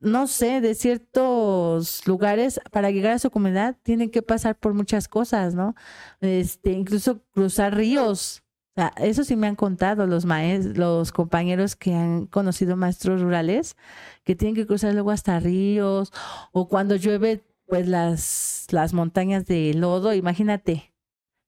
[0.00, 5.08] no sé, de ciertos lugares, para llegar a su comunidad, tienen que pasar por muchas
[5.08, 5.74] cosas, ¿no?
[6.20, 8.42] Este, incluso cruzar ríos.
[8.76, 13.22] O sea, eso sí me han contado los maes- los compañeros que han conocido maestros
[13.22, 13.76] rurales,
[14.24, 16.12] que tienen que cruzar luego hasta ríos,
[16.52, 20.92] o cuando llueve, pues las, las montañas de lodo, imagínate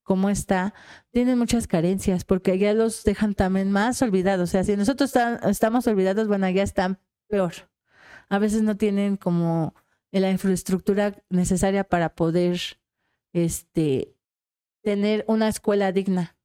[0.09, 0.73] cómo está,
[1.11, 4.49] tienen muchas carencias, porque allá los dejan también más olvidados.
[4.49, 5.13] O sea, si nosotros
[5.45, 6.99] estamos olvidados, bueno, allá están
[7.29, 7.53] peor.
[8.31, 9.75] A veces no tienen como
[10.11, 12.59] la infraestructura necesaria para poder
[13.35, 14.17] este
[14.83, 16.39] tener una escuela digna.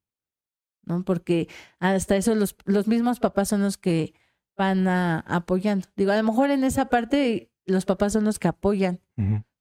[0.82, 1.02] ¿No?
[1.02, 4.12] Porque hasta eso los, los mismos papás son los que
[4.58, 5.88] van a, apoyando.
[5.96, 9.00] Digo, a lo mejor en esa parte los papás son los que apoyan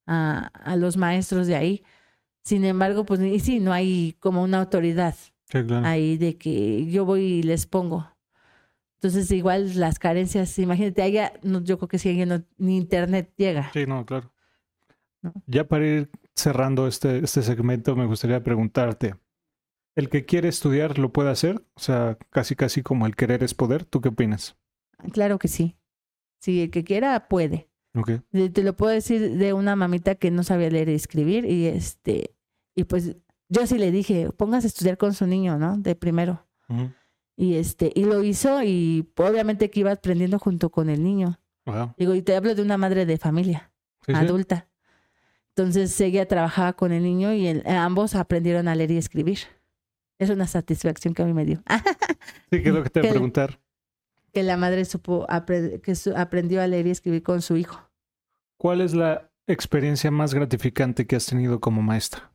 [0.06, 1.86] a, a los maestros de ahí.
[2.44, 5.15] Sin embargo, pues y sí, no hay como una autoridad
[5.45, 5.86] Sí, claro.
[5.86, 8.07] ahí de que yo voy y les pongo.
[8.95, 13.34] Entonces, igual las carencias, imagínate, allá, no, yo creo que si alguien no, ni internet
[13.38, 13.72] llega.
[13.74, 14.32] Sí, no, claro.
[15.22, 15.34] ¿No?
[15.45, 19.15] Ya para ir cerrando este, este segmento, me gustaría preguntarte,
[19.95, 21.65] ¿el que quiere estudiar lo puede hacer?
[21.76, 23.86] O sea, casi casi como el querer es poder.
[23.86, 24.57] ¿Tú qué opinas?
[25.11, 25.78] Claro que sí.
[26.40, 27.70] Si el que quiera puede.
[27.95, 28.11] Ok.
[28.32, 31.68] De- Te lo puedo decir de una mamita que no sabía leer y escribir y
[31.68, 32.36] este
[32.76, 33.15] y pues
[33.49, 35.78] yo sí le dije, póngase a estudiar con su niño, ¿no?
[35.78, 36.45] De primero.
[37.36, 41.40] Y este y lo hizo y obviamente que iba aprendiendo junto con el niño.
[41.98, 43.72] Digo, y te hablo de una madre de familia.
[44.06, 44.20] Sí, sí.
[44.20, 44.68] adulta.
[45.56, 49.40] Entonces ella trabajaba con el niño y el- ambos aprendieron a leer y escribir.
[50.20, 51.61] Es una satisfacción que a mí me dio.
[52.52, 53.60] Sí, que es lo que te voy a preguntar.
[54.34, 57.89] Que la madre supo apre- que su- aprendió a leer y escribir con su hijo.
[58.57, 62.31] ¿Cuál es la experiencia más gratificante que has tenido como maestra?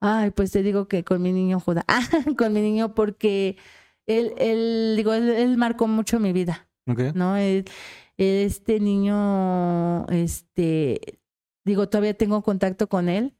[0.00, 1.84] Ay, pues te digo que con mi niño Judá.
[1.88, 2.02] Ah,
[2.36, 3.56] con mi niño porque
[4.06, 6.68] él, él digo, él, él marcó mucho mi vida.
[6.86, 7.00] Ok.
[7.14, 7.36] ¿no?
[7.36, 7.64] Él-
[8.18, 11.20] este niño, este,
[11.64, 13.36] digo, todavía tengo contacto con él.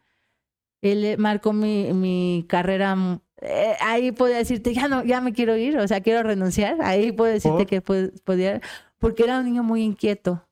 [0.83, 3.23] Él eh, marcó mi, mi carrera.
[3.41, 6.77] Eh, ahí podía decirte, ya no, ya me quiero ir, o sea, quiero renunciar.
[6.83, 7.67] Ahí puedo decirte ¿Por?
[7.67, 8.61] que pod- podía,
[8.99, 10.47] porque era un niño muy inquieto,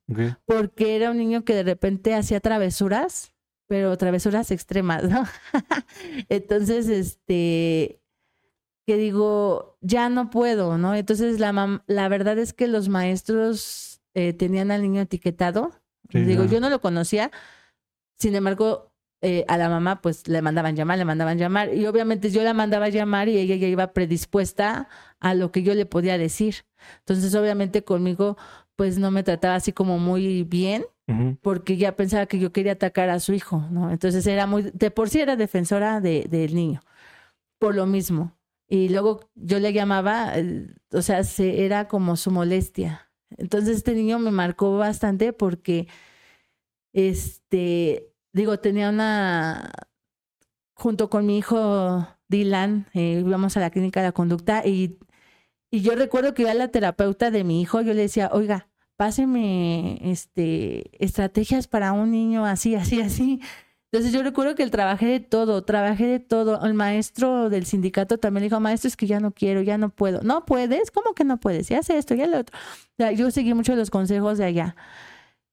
[0.45, 3.33] porque era un niño que de repente hacía travesuras,
[3.67, 5.25] pero travesuras extremas, ¿no?
[6.29, 8.01] Entonces, este,
[8.87, 10.95] que digo, ya no puedo, ¿no?
[10.95, 15.73] Entonces, la, la verdad es que los maestros eh, tenían al niño etiquetado.
[16.11, 17.31] Sí, digo, yo no lo conocía,
[18.19, 18.93] sin embargo,
[19.25, 22.53] eh, a la mamá pues le mandaban llamar, le mandaban llamar, y obviamente yo la
[22.53, 24.89] mandaba llamar y ella ya iba predispuesta
[25.19, 26.67] a lo que yo le podía decir.
[26.99, 28.37] Entonces, obviamente conmigo
[28.77, 30.85] pues no me trataba así como muy bien,
[31.43, 33.91] porque ya pensaba que yo quería atacar a su hijo, ¿no?
[33.91, 36.81] Entonces era muy, de por sí era defensora de, del niño,
[37.59, 38.37] por lo mismo.
[38.69, 40.33] Y luego yo le llamaba,
[40.93, 43.11] o sea, se, era como su molestia.
[43.37, 45.89] Entonces este niño me marcó bastante porque,
[46.93, 49.71] este, digo, tenía una,
[50.75, 54.99] junto con mi hijo Dylan, eh, íbamos a la clínica de la conducta y,
[55.71, 58.69] y yo recuerdo que iba a la terapeuta de mi hijo, yo le decía, oiga,
[58.97, 63.41] páseme este, estrategias para un niño así, así, así.
[63.93, 66.65] Entonces yo recuerdo que el trabajé de todo, trabajé de todo.
[66.65, 70.21] El maestro del sindicato también dijo, maestro, es que ya no quiero, ya no puedo.
[70.23, 71.69] No puedes, ¿cómo que no puedes?
[71.69, 72.59] Ya hace esto, ya lo otro.
[72.59, 74.77] O sea, yo seguí mucho los consejos de allá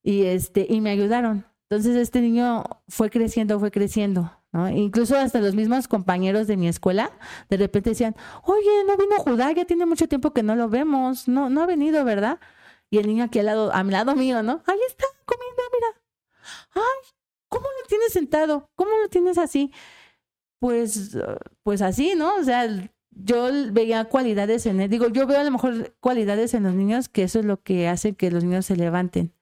[0.03, 1.45] y este y me ayudaron.
[1.72, 4.68] Entonces este niño fue creciendo, fue creciendo, ¿no?
[4.68, 7.18] Incluso hasta los mismos compañeros de mi escuela
[7.49, 11.30] de repente decían, oye, no vino Judá, ya tiene mucho tiempo que no lo vemos,
[11.30, 12.41] no, no ha venido, ¿verdad?
[12.89, 14.61] Y el niño aquí al lado, a mi lado mío, ¿no?
[14.68, 16.02] Ahí está, comiendo, mira.
[16.76, 17.10] Ay,
[17.48, 18.69] ¿cómo lo tienes sentado?
[18.76, 19.72] ¿Cómo lo tienes así?
[20.60, 21.18] Pues,
[21.64, 22.35] pues así, ¿no?
[22.35, 22.68] O sea,
[23.11, 24.89] yo veía cualidades en él.
[24.89, 27.88] Digo, yo veo a lo mejor cualidades en los niños que eso es lo que
[27.88, 29.34] hace que los niños se levanten.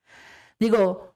[0.60, 1.09] Digo,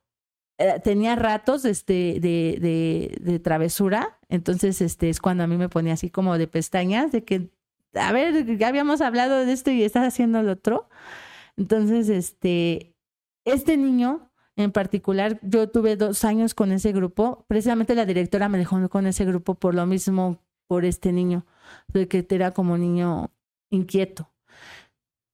[0.64, 5.70] eh, tenía ratos este, de, de, de travesura, entonces este es cuando a mí me
[5.70, 7.50] ponía así como de pestañas, de que,
[7.94, 10.90] a ver, ya habíamos hablado de esto y estás haciendo lo otro.
[11.58, 12.96] Entonces, este,
[13.46, 17.46] este niño en particular, yo tuve dos años con ese grupo.
[17.48, 21.46] Precisamente la directora me dejó con ese grupo por lo mismo, por este niño,
[21.88, 23.32] de que era como niño
[23.70, 24.33] inquieto.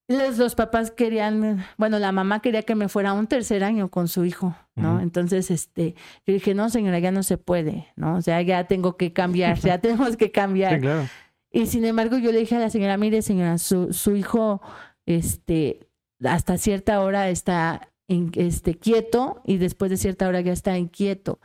[0.10, 3.90] Los, los papás querían, bueno, la mamá quería que me fuera a un tercer año
[3.90, 4.99] con su hijo, ¿no?
[5.02, 5.94] Entonces, este,
[6.26, 8.15] yo dije, no, señora, ya no se puede, ¿no?
[8.15, 10.73] O sea, ya tengo que cambiar, ya tenemos que cambiar.
[10.76, 11.07] Sí, claro.
[11.52, 14.61] Y sin embargo, yo le dije a la señora, mire, señora, su, su hijo,
[15.06, 15.88] este,
[16.23, 21.40] hasta cierta hora está in- este, quieto y después de cierta hora ya está inquieto.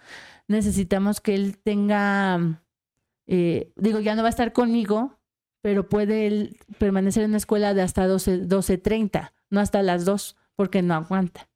[0.49, 2.63] Necesitamos que él tenga,
[3.27, 5.19] eh, digo, ya no va a estar conmigo,
[5.65, 10.83] pero puede permanecer en la escuela de hasta 12, 12.30, no hasta las 2, porque
[10.83, 11.49] no aguanta.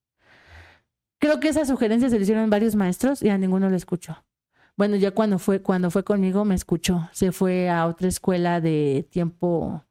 [1.19, 4.25] creo que esas sugerencias se le hicieron varios maestros y a ninguno le escuchó.
[4.79, 7.07] Bueno, ya cuando fue, cuando fue conmigo me escuchó.
[7.13, 9.85] Se fue a otra escuela de tiempo,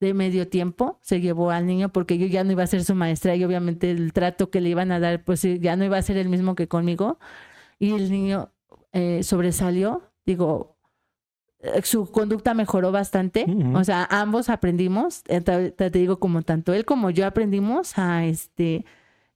[0.00, 2.94] de medio tiempo, se llevó al niño porque yo ya no iba a ser su
[2.94, 6.02] maestra y obviamente el trato que le iban a dar, pues ya no iba a
[6.02, 7.18] ser el mismo que conmigo.
[7.78, 8.54] Y el niño
[8.92, 10.79] eh, sobresalió, digo, eh,
[11.82, 16.84] su conducta mejoró bastante, o sea, ambos aprendimos, eh, te, te digo como tanto él
[16.84, 18.84] como yo aprendimos a este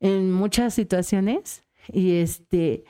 [0.00, 1.62] en muchas situaciones.
[1.92, 2.84] Y este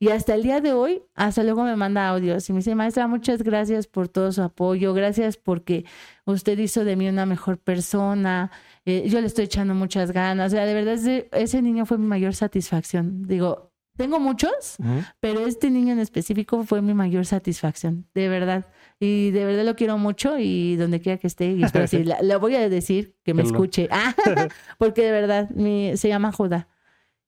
[0.00, 3.08] y hasta el día de hoy, hasta luego me manda audios y me dice, maestra,
[3.08, 5.84] muchas gracias por todo su apoyo, gracias porque
[6.24, 8.52] usted hizo de mí una mejor persona,
[8.84, 11.98] eh, yo le estoy echando muchas ganas, o sea, de verdad ese, ese niño fue
[11.98, 13.26] mi mayor satisfacción.
[13.26, 14.76] Digo, tengo muchos,
[15.18, 18.66] pero este niño en específico fue mi mayor satisfacción, de verdad.
[19.00, 22.20] Y de verdad lo quiero mucho y donde quiera que esté, y espero sí, la-
[22.20, 24.14] le voy a decir que me escuche, Ah,
[24.78, 26.68] porque de verdad mi- se llama Judá.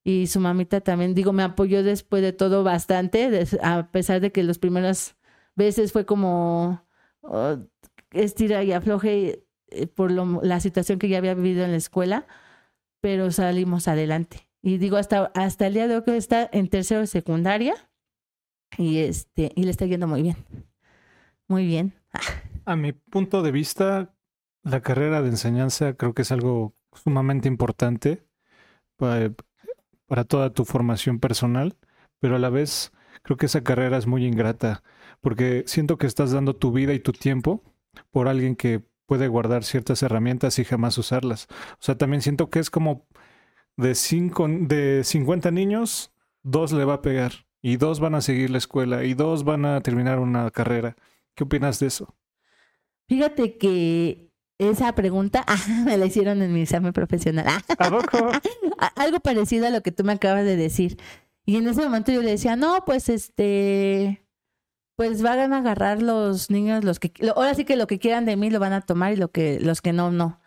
[0.03, 4.43] Y su mamita también, digo, me apoyó después de todo bastante, a pesar de que
[4.43, 5.17] las primeras
[5.55, 6.87] veces fue como
[7.23, 7.59] oh,
[8.11, 12.27] estira y afloje eh, por lo- la situación que ya había vivido en la escuela,
[13.03, 14.49] pero salimos adelante.
[14.63, 17.75] Y digo, hasta, hasta el día de hoy que está en tercero de secundaria
[18.79, 20.37] y, este, y le está yendo muy bien.
[21.51, 21.95] Muy bien.
[22.65, 24.15] A mi punto de vista,
[24.63, 28.25] la carrera de enseñanza creo que es algo sumamente importante
[28.97, 29.33] para,
[30.07, 31.77] para toda tu formación personal,
[32.21, 32.93] pero a la vez
[33.25, 34.85] creo que esa carrera es muy ingrata,
[35.21, 37.65] porque siento que estás dando tu vida y tu tiempo
[38.13, 41.49] por alguien que puede guardar ciertas herramientas y jamás usarlas.
[41.73, 43.09] O sea, también siento que es como
[43.77, 46.13] de, cinco, de 50 niños,
[46.45, 49.65] dos le va a pegar y dos van a seguir la escuela y dos van
[49.65, 50.95] a terminar una carrera.
[51.41, 52.15] ¿Qué opinas de eso?
[53.09, 55.57] Fíjate que esa pregunta ah,
[55.87, 57.47] me la hicieron en mi examen profesional.
[57.49, 58.31] Ah, ¿A poco?
[58.95, 60.99] algo parecido a lo que tú me acabas de decir.
[61.47, 64.23] Y en ese momento yo le decía, no, pues este,
[64.97, 68.37] pues van a agarrar los niños, los que, ahora sí que lo que quieran de
[68.37, 70.43] mí lo van a tomar y lo que, los que no, no.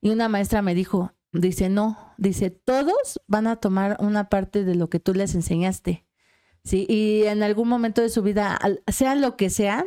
[0.00, 4.76] Y una maestra me dijo, dice, no, dice, todos van a tomar una parte de
[4.76, 6.06] lo que tú les enseñaste.
[6.62, 9.86] Sí, y en algún momento de su vida, sean lo que sean,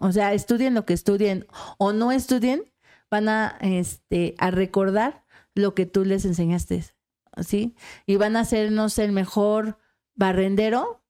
[0.00, 1.46] o sea, estudien lo que estudien
[1.78, 2.64] o no estudien,
[3.10, 5.24] van a, este, a recordar
[5.54, 6.84] lo que tú les enseñaste.
[7.42, 7.74] ¿sí?
[8.06, 9.78] Y van a ser, no sé, el mejor
[10.14, 11.02] barrendero,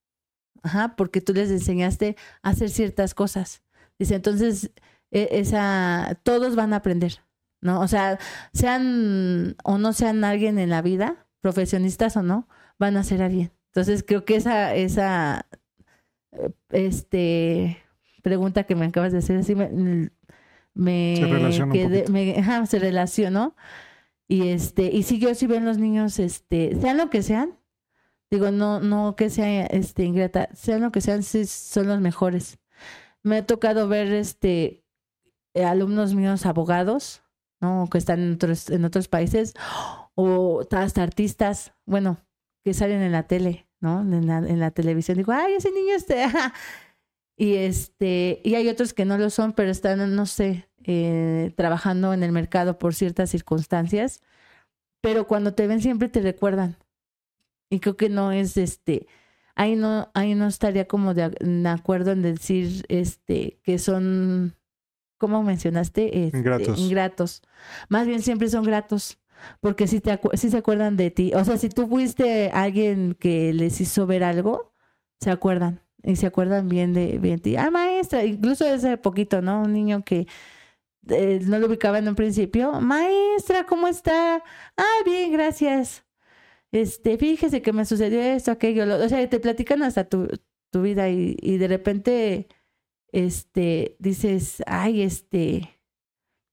[0.63, 3.63] ajá, porque tú les enseñaste a hacer ciertas cosas.
[3.99, 4.71] Dice, entonces,
[5.11, 7.23] e- esa, todos van a aprender,
[7.61, 7.81] ¿no?
[7.81, 8.19] O sea,
[8.53, 12.47] sean o no sean alguien en la vida, profesionistas o no,
[12.79, 13.51] van a ser alguien.
[13.67, 15.47] Entonces, creo que esa, esa,
[16.31, 17.77] eh, este,
[18.21, 19.69] pregunta que me acabas de hacer, así me,
[20.73, 23.55] me Se ajá, se relacionó.
[24.27, 27.57] Y este, y si yo sí ven los niños, este, sean lo que sean,
[28.29, 32.59] digo, no, no que sea este ingrata, sean lo que sean, sí son los mejores.
[33.23, 34.83] Me ha tocado ver este
[35.55, 37.23] alumnos míos abogados,
[37.59, 37.87] ¿no?
[37.91, 39.53] Que están en otros, en otros países,
[40.15, 42.17] o hasta artistas, bueno,
[42.63, 44.01] que salen en la tele, ¿no?
[44.01, 45.17] En la, en la televisión.
[45.17, 46.25] Digo, ay, ese niño este.
[47.37, 47.43] ajá".
[47.49, 52.13] Y este, y hay otros que no lo son, pero están, no sé, eh, trabajando
[52.13, 54.21] en el mercado por ciertas circunstancias.
[55.01, 56.77] Pero cuando te ven siempre te recuerdan.
[57.69, 59.07] Y creo que no es este.
[59.55, 64.55] Ahí no, ahí no estaría como de, ac- de acuerdo en decir este que son,
[65.17, 66.25] ¿cómo mencionaste?
[66.25, 66.79] Este, Ingratos.
[66.79, 67.41] ingratos.
[67.89, 69.19] Más bien siempre son gratos.
[69.59, 71.31] Porque si te sí se acuerdan de ti.
[71.35, 74.73] O sea, si tú fuiste alguien que les hizo ver algo,
[75.19, 75.81] se acuerdan.
[76.03, 77.57] Y se acuerdan bien de, bien de.
[77.57, 79.61] Ah, maestra, incluso ese poquito, ¿no?
[79.63, 80.27] Un niño que
[81.09, 82.81] eh, no lo ubicaba en un principio.
[82.81, 84.43] Maestra, ¿cómo está?
[84.77, 86.05] Ah, bien, gracias.
[86.71, 88.85] Este, fíjese que me sucedió esto, aquello.
[88.85, 90.27] lo- o sea, te platican hasta tu,
[90.71, 92.47] tu vida y, y de repente,
[93.13, 95.79] este, dices, ay, este,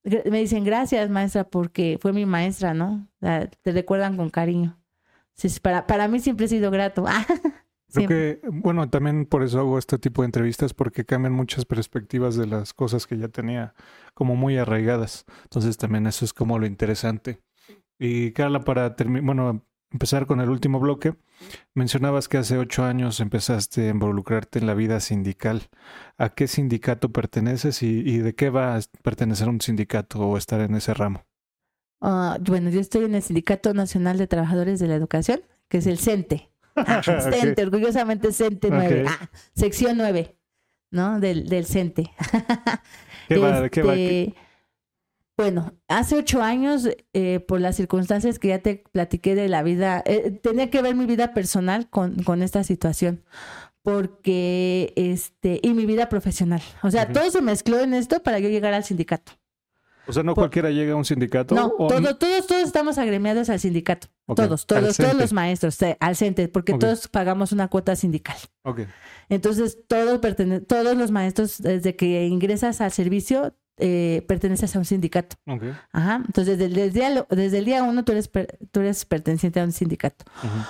[0.04, 3.08] me dicen gracias, maestra, porque fue mi maestra, ¿no?
[3.22, 4.80] O sea, te recuerdan con cariño.
[5.34, 7.04] Sí, es para, para mí siempre he sido grato.
[7.94, 8.40] Creo Siempre.
[8.40, 12.48] que, bueno, también por eso hago este tipo de entrevistas, porque cambian muchas perspectivas de
[12.48, 13.74] las cosas que ya tenía
[14.14, 15.24] como muy arraigadas.
[15.44, 17.40] Entonces también eso es como lo interesante.
[17.98, 21.14] Y Carla, para terminar, bueno, empezar con el último bloque,
[21.72, 25.62] mencionabas que hace ocho años empezaste a involucrarte en la vida sindical.
[26.18, 30.60] ¿A qué sindicato perteneces y, y de qué va a pertenecer un sindicato o estar
[30.60, 31.24] en ese ramo?
[32.00, 35.86] Ah, bueno, yo estoy en el Sindicato Nacional de Trabajadores de la Educación, que es
[35.86, 36.50] el CENTE.
[37.02, 39.08] CENTE, orgullosamente CENTE 9, Ok.
[39.10, 40.36] ah, sección 9,
[40.90, 41.20] ¿no?
[41.20, 42.10] Del, del CENTE.
[43.28, 43.34] ¿Qué.
[43.64, 44.34] Este,
[45.36, 50.02] Bueno, hace ocho años, eh, por las circunstancias que ya te platiqué de la vida,
[50.06, 53.24] eh, tenía que ver mi vida personal con, con esta situación.
[53.82, 56.62] Porque, este, y mi vida profesional.
[56.82, 59.32] O sea, todo se mezcló en esto para yo llegar al sindicato.
[60.06, 61.54] O sea, no Por- cualquiera llega a un sindicato.
[61.54, 64.08] No, o- todo- todos, todos estamos agremiados al sindicato.
[64.34, 68.36] Todos, todos, todos los maestros, eh, al CENTE, porque todos pagamos una cuota sindical.
[68.64, 68.80] Ok.
[69.28, 74.84] Entonces, todos, pertene- todos los maestros, desde que ingresas al servicio, eh, perteneces a un
[74.84, 75.36] sindicato.
[75.48, 75.62] Ok.
[75.92, 76.22] Ajá.
[76.26, 79.64] Entonces, desde, el día, desde el día uno tú eres, per- tú eres perteneciente a
[79.64, 80.24] un sindicato.
[80.38, 80.64] Ujú.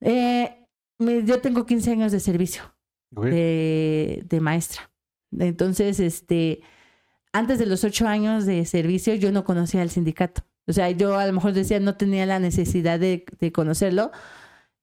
[0.00, 0.66] Eh,
[1.24, 2.62] yo tengo 15 años de servicio
[3.14, 3.24] Ok.
[3.26, 4.90] de, de maestra.
[5.38, 6.60] Entonces, este,
[7.32, 10.42] antes de los ocho años de servicio, yo no conocía al sindicato.
[10.66, 14.10] O sea, yo a lo mejor decía, no tenía la necesidad de, de conocerlo,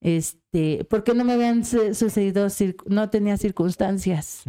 [0.02, 2.48] este, porque no me habían su- sucedido,
[2.88, 4.44] no tenía circunstancias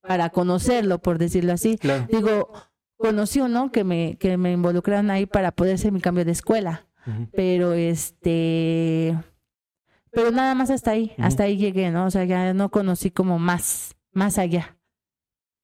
[0.00, 1.76] para conocerlo, por decirlo así.
[1.78, 2.06] Claro.
[2.10, 2.52] Digo,
[2.96, 6.86] conocí uno que me, que me involucraron ahí para poder hacer mi cambio de escuela
[7.32, 9.18] pero este
[10.12, 13.40] pero nada más hasta ahí hasta ahí llegué no o sea ya no conocí como
[13.40, 14.76] más más allá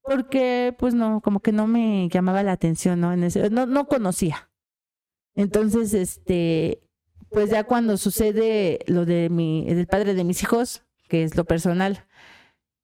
[0.02, 4.50] porque pues no como que no me llamaba la atención no no no conocía
[5.34, 6.82] entonces este
[7.30, 11.44] pues ya cuando sucede lo de mi del padre de mis hijos que es lo
[11.44, 12.06] personal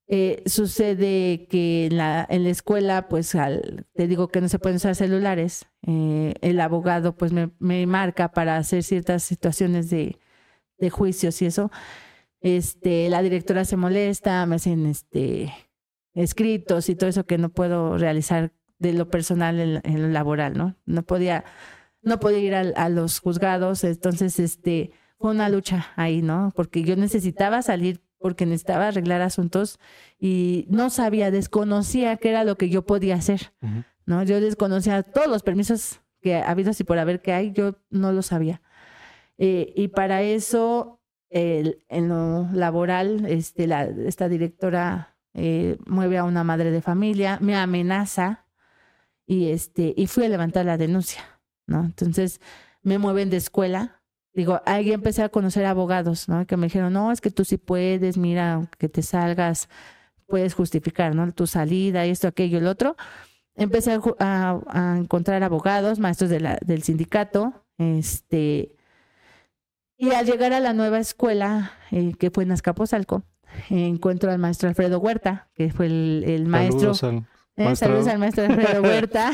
[0.07, 4.59] eh, sucede que en la, en la escuela, pues al, te digo que no se
[4.59, 10.19] pueden usar celulares, eh, el abogado pues me, me marca para hacer ciertas situaciones de,
[10.79, 11.71] de juicios y eso.
[12.41, 15.53] Este, la directora se molesta, me hacen este
[16.15, 20.57] escritos y todo eso que no puedo realizar de lo personal en, en lo laboral,
[20.57, 20.77] ¿no?
[20.87, 21.45] No podía,
[22.03, 26.53] no podía ir al- a, los juzgados, entonces este fue una lucha ahí, ¿no?
[26.55, 29.79] Porque yo necesitaba salir porque necesitaba arreglar asuntos
[30.19, 33.53] y no sabía, desconocía qué era lo que yo podía hacer.
[34.07, 34.23] ¿no?
[34.23, 38.13] Yo desconocía todos los permisos que ha habido y por haber que hay, yo no
[38.13, 38.63] lo sabía.
[39.37, 46.45] Eh, y para eso, en lo laboral, este, la, esta directora eh, mueve a una
[46.45, 48.47] madre de familia, me amenaza
[49.27, 51.23] y, este, y fui a levantar la denuncia,
[51.67, 51.85] ¿no?
[51.85, 52.41] Entonces
[52.83, 54.01] me mueven de escuela.
[54.33, 56.47] Digo, ahí empecé a conocer abogados, ¿no?
[56.47, 59.69] Que me dijeron, no, es que tú sí puedes, mira, aunque te salgas,
[60.27, 61.31] puedes justificar, ¿no?
[61.33, 62.97] Tu salida, esto, aquello, el otro.
[63.55, 68.75] Empecé a, a- encontrar abogados, maestros de del sindicato, este,
[69.97, 73.23] y al llegar a la nueva escuela, eh, que fue en Azcapotzalco,
[73.71, 76.95] encuentro al maestro Alfredo Huerta, que fue el, el maestro.
[76.95, 77.87] Saludos al- Eh, Maestro.
[77.89, 79.31] saludos al maestro Alfredo Huerta.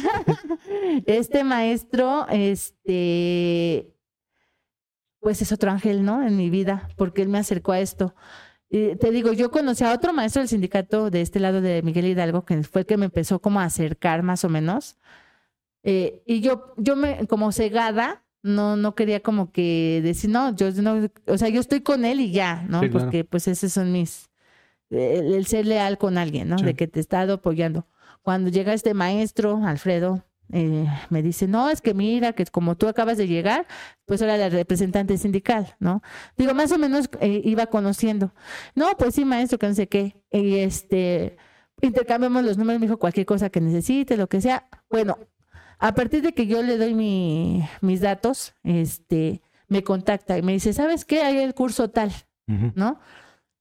[1.07, 3.95] este maestro, este,
[5.21, 6.23] pues es otro ángel, ¿no?
[6.27, 8.15] En mi vida, porque él me acercó a esto.
[8.69, 12.07] Y te digo, yo conocí a otro maestro del sindicato de este lado de Miguel
[12.07, 14.97] Hidalgo, que fue el que me empezó como a acercar más o menos.
[15.83, 20.71] Eh, y yo, yo me, como cegada, no, no quería como que decir, no, yo
[20.73, 22.81] no, o sea, yo estoy con él y ya, ¿no?
[22.81, 23.07] Sí, claro.
[23.07, 24.31] Porque pues esos son mis,
[24.91, 26.59] el, el ser leal con alguien, ¿no?
[26.59, 26.65] Sí.
[26.65, 27.87] De que te he estado apoyando.
[28.23, 32.89] Cuando llega este maestro, Alfredo, eh, me dice, no, es que mira, que como tú
[32.89, 33.67] acabas de llegar,
[34.05, 36.03] pues ahora la representante sindical, ¿no?
[36.37, 38.35] Digo, más o menos eh, iba conociendo.
[38.75, 40.23] No, pues sí, maestro, que no sé qué.
[40.31, 41.37] Y este,
[41.81, 44.69] intercambiamos los números, me dijo cualquier cosa que necesite, lo que sea.
[44.89, 45.19] Bueno,
[45.81, 50.53] a partir de que yo le doy mi, mis datos, este, me contacta y me
[50.53, 51.23] dice, ¿sabes qué?
[51.23, 52.13] Hay el curso tal.
[52.47, 52.99] ¿no?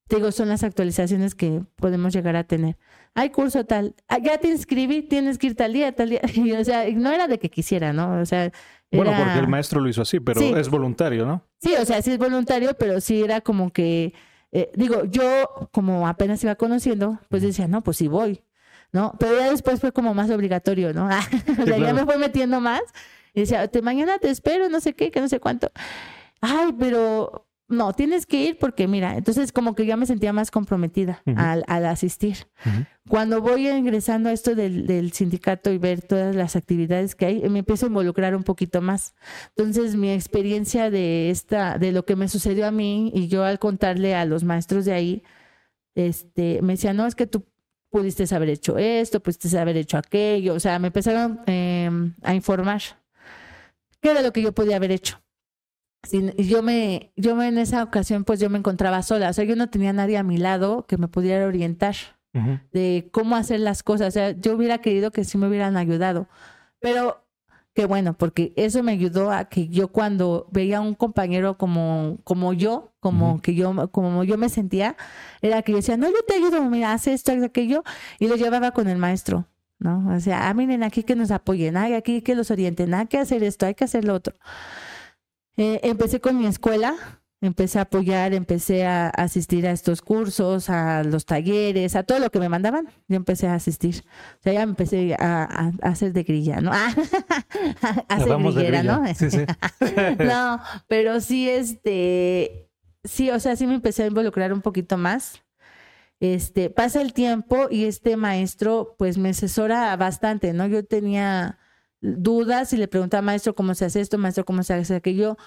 [0.07, 2.75] Te digo, son las actualizaciones que podemos llegar a tener.
[3.13, 6.21] Hay curso tal, ah, ya te inscribí, tienes que ir tal día, tal día.
[6.33, 8.19] Y, o sea, no era de que quisiera, ¿no?
[8.19, 8.51] O sea,
[8.91, 10.51] Bueno, era- porque el maestro lo hizo así, pero Sí.
[10.57, 11.43] es voluntario, ¿no?
[11.61, 14.13] Sí, o sea, sí es voluntario, pero sí era como que,
[14.51, 18.41] eh, digo, yo como apenas iba conociendo, pues decía, no, pues sí voy,
[18.91, 19.13] ¿no?
[19.19, 21.05] Pero ya después fue como más obligatorio, ¿no?
[21.07, 21.93] o sea, ya claro.
[21.93, 22.81] me fue metiendo más
[23.33, 25.71] y decía, te, mañana te espero, no sé qué, que no sé cuánto.
[26.41, 30.49] Ay, pero no, tienes que ir porque mira, entonces como que ya me sentía más
[30.49, 31.37] comprometida Ujú.
[31.39, 32.47] al, al asistir.
[32.65, 32.85] Ujú.
[33.07, 37.49] Cuando voy ingresando a esto del, del sindicato y ver todas las actividades que hay,
[37.49, 39.13] me empiezo a involucrar un poquito más.
[39.55, 43.59] Entonces, mi experiencia de esta, de lo que me sucedió a mí, y yo al
[43.59, 45.23] contarle a los maestros de ahí,
[45.95, 47.45] este, me decían, no, es que tú
[47.89, 50.53] pudiste haber hecho esto, pudiste haber hecho aquello.
[50.53, 51.89] O sea, me empezaron eh,
[52.23, 52.81] a informar
[54.01, 55.21] qué era lo que yo podía haber hecho.
[56.03, 59.29] Sin- yo me, yo me en esa ocasión, pues yo me encontraba sola.
[59.29, 61.95] O sea, yo no tenía nadie a mi lado que me pudiera orientar
[62.33, 62.59] Ujú.
[62.71, 64.07] de cómo hacer las cosas.
[64.09, 66.27] O sea, yo hubiera querido que sí me hubieran ayudado.
[66.79, 67.25] Pero
[67.79, 72.17] qué bueno, porque eso me ayudó a que yo cuando veía a un compañero como,
[72.25, 74.97] como yo, como que yo, como yo me sentía,
[75.41, 77.85] era que yo decía, no, yo te ayudo, mira, haz esto, haz aquello,
[78.19, 79.47] y lo llevaba con el maestro.
[79.77, 80.13] ¿no?
[80.13, 83.17] O sea, ah, miren, aquí que nos apoyen, hay aquí que los orienten, hay que
[83.17, 84.35] hacer esto, hay que hacer lo otro.
[85.55, 86.97] Eh, empecé con mi escuela,
[87.41, 92.29] empecé a apoyar, empecé a asistir a estos cursos, a los talleres, a todo lo
[92.31, 94.03] que me mandaban, yo empecé a asistir.
[94.39, 96.71] O sea, ya empecé a, a- a hacer de grilla, ¿no?
[96.73, 96.87] a
[98.09, 99.01] hacer grillera, ¿no?
[99.01, 99.15] grilla.
[99.15, 99.45] Sí, sí.
[100.23, 102.69] no, pero sí, este,
[103.03, 105.41] sí, o sea, sí me empecé a involucrar un poquito más.
[106.21, 110.67] Este, pasa el tiempo y este maestro, pues me asesora bastante, ¿no?
[110.67, 111.57] Yo tenía
[112.01, 114.17] dudas y le preguntaba, maestro, ¿cómo se hace esto?
[114.17, 115.37] Maestro, ¿cómo se hace aquello?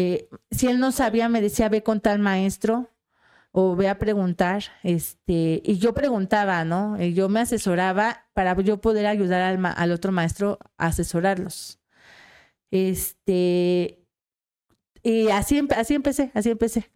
[0.00, 2.90] Eh, si él no sabía, me decía, ve con tal maestro
[3.52, 7.02] o ve a preguntar, este, y yo preguntaba, ¿no?
[7.02, 11.80] Y yo me asesoraba para yo poder ayudar al, ma- al otro maestro a asesorarlos.
[12.70, 14.00] Este,
[15.02, 16.90] y así, empe- así empecé, así empecé.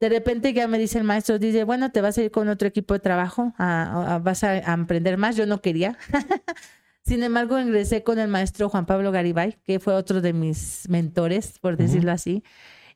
[0.00, 2.68] De repente ya me dice el maestro, dice, bueno, te vas a ir con otro
[2.68, 5.36] equipo de trabajo, vas a, a emprender más.
[5.36, 5.98] Yo no quería.
[7.04, 11.58] Sin embargo, ingresé con el maestro Juan Pablo Garibay, que fue otro de mis mentores,
[11.58, 12.42] por decirlo así.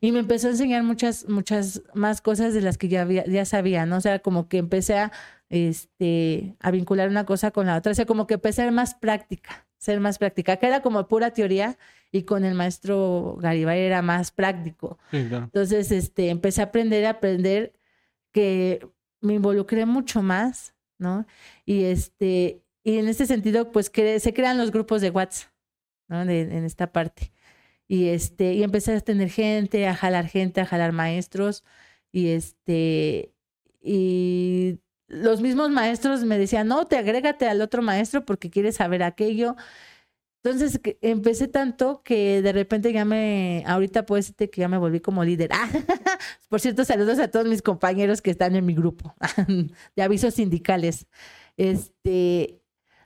[0.01, 3.45] Y me empezó a enseñar muchas, muchas más cosas de las que ya, había, ya
[3.45, 3.97] sabía, ¿no?
[3.97, 5.11] O sea, como que empecé a,
[5.49, 7.91] este, a vincular una cosa con la otra.
[7.91, 11.07] O sea, como que empecé a ser más práctica, ser más práctica, que era como
[11.07, 11.77] pura teoría
[12.11, 14.97] y con el maestro Garibay era más práctico.
[15.11, 15.43] Sí, claro.
[15.45, 17.73] Entonces, este, empecé a aprender, a aprender
[18.31, 18.87] que
[19.21, 21.27] me involucré mucho más, ¿no?
[21.65, 25.51] Y este, y en este sentido, pues se crean los grupos de WhatsApp,
[26.09, 26.25] ¿no?
[26.25, 27.31] De- en esta parte.
[27.87, 31.63] Y este, y empecé a tener gente, a jalar gente, a jalar maestros,
[32.11, 33.33] y este,
[33.81, 39.03] y los mismos maestros me decían, no, te agrégate al otro maestro porque quieres saber
[39.03, 39.55] aquello.
[40.43, 45.01] Entonces empecé tanto que de repente ya me, ahorita puedo decirte que ya me volví
[45.01, 45.49] como líder.
[45.53, 45.69] Ah,
[46.49, 49.15] por cierto, saludos a todos mis compañeros que están en mi grupo
[49.95, 51.07] de avisos sindicales.
[51.57, 52.58] Este,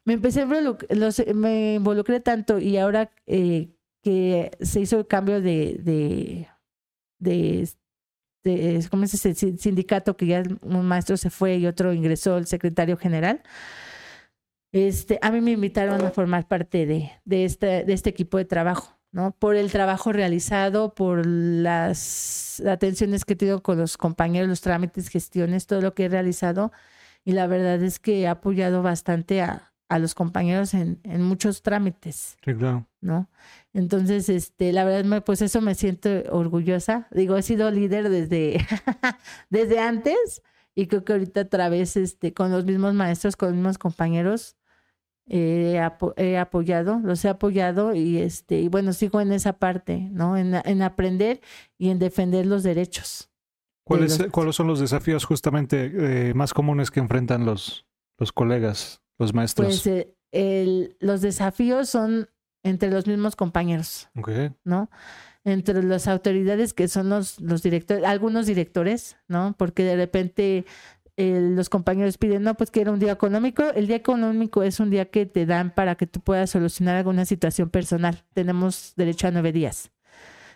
[0.05, 3.69] me empecé me involucré tanto y ahora eh,
[4.01, 6.47] que se hizo el cambio de,
[7.19, 12.37] de, ¿cómo es ese sin- sindicato que ya un maestro se fue y otro ingresó
[12.37, 13.41] el secretario general?
[14.73, 18.45] Este, a mí me invitaron a formar parte de, de, este, de este equipo de
[18.45, 19.31] trabajo, ¿no?
[19.31, 25.09] Por el trabajo realizado, por las atenciones que he tenido con los compañeros, los trámites,
[25.09, 26.71] gestiones, todo lo que he realizado.
[27.23, 31.61] Y la verdad es que he apoyado bastante a, a los compañeros en, en muchos
[31.61, 32.37] trámites.
[32.43, 32.85] Sí, claro.
[33.01, 33.29] ¿no?
[33.73, 37.07] Entonces, este, la verdad, me- pues eso me siento orgullosa.
[37.11, 38.65] Digo, he sido líder desde,
[39.49, 40.41] desde antes
[40.75, 44.55] y creo que ahorita otra vez, este, con los mismos maestros, con los mismos compañeros,
[45.27, 49.53] eh, he, apo- he apoyado, los he apoyado y este, y bueno, sigo en esa
[49.53, 50.35] parte, ¿no?
[50.37, 51.39] En, en aprender
[51.77, 53.29] y en defender los derechos.
[53.85, 55.91] ¿Cuáles, los- ¿Cuáles son los desafíos justamente
[56.29, 57.85] eh, más comunes que enfrentan los,
[58.17, 59.67] los colegas, los maestros?
[59.67, 62.29] Pues eh, el- los desafíos son
[62.63, 64.09] entre los mismos compañeros.
[64.17, 64.29] Ok.
[64.63, 64.89] ¿no?
[65.43, 69.53] Entre las autoridades que son los, los directores, algunos directores, ¿no?
[69.57, 70.65] Porque de repente
[71.17, 73.63] eh, los compañeros piden, no, pues quiero un día económico.
[73.75, 77.25] El día económico es un día que te dan para que tú puedas solucionar alguna
[77.25, 78.23] situación personal.
[78.33, 79.91] Tenemos derecho a nueve días.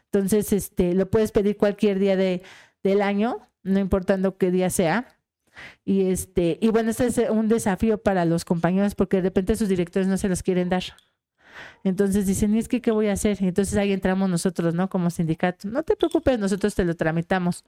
[0.06, 2.42] Entonces, este, lo puedes pedir cualquier día de,
[2.82, 5.06] del año, no importando qué día sea.
[5.86, 9.70] Y este, y bueno, este es un desafío para los compañeros porque de repente sus
[9.70, 10.84] directores no se los quieren dar.
[11.84, 13.38] Entonces dicen, ¿y es que qué voy a hacer?
[13.42, 14.90] Entonces ahí entramos nosotros, ¿no?
[14.90, 15.68] Como sindicato.
[15.70, 17.64] No te preocupes, nosotros te lo tramitamos.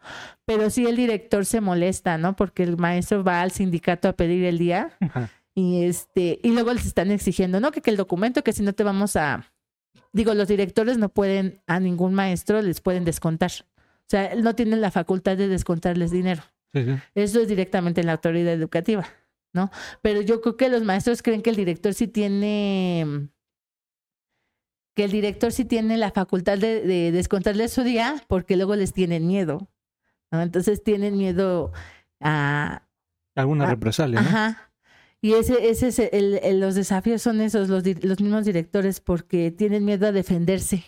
[0.46, 2.36] Pero sí el director se molesta, ¿no?
[2.36, 5.30] Porque el maestro va al sindicato a pedir el día Ajá.
[5.54, 7.72] y este y luego les están exigiendo, ¿no?
[7.72, 9.52] Que, que el documento, que si no te vamos a...
[10.12, 13.52] Digo, los directores no pueden, a ningún maestro les pueden descontar.
[13.78, 16.42] O sea, no tienen la facultad de descontarles dinero.
[16.74, 16.96] Sí, sí.
[17.16, 19.08] Eso es directamente en la autoridad educativa,
[19.54, 19.72] ¿no?
[20.02, 23.30] Pero yo creo que los maestros creen que el director sí tiene
[24.96, 28.92] que el director sí tiene la facultad de, de descontarle su día porque luego les
[28.94, 29.70] tienen miedo,
[30.32, 30.42] ¿no?
[30.42, 31.72] Entonces tienen miedo
[32.20, 32.84] a...
[33.36, 34.28] Alguna Ah, represalia, ¿no?
[34.28, 34.72] Ajá.
[35.22, 39.52] Y ese, ese es el, el- los desafíos son esos, los, los mismos directores porque
[39.52, 40.84] tienen miedo a defenderse.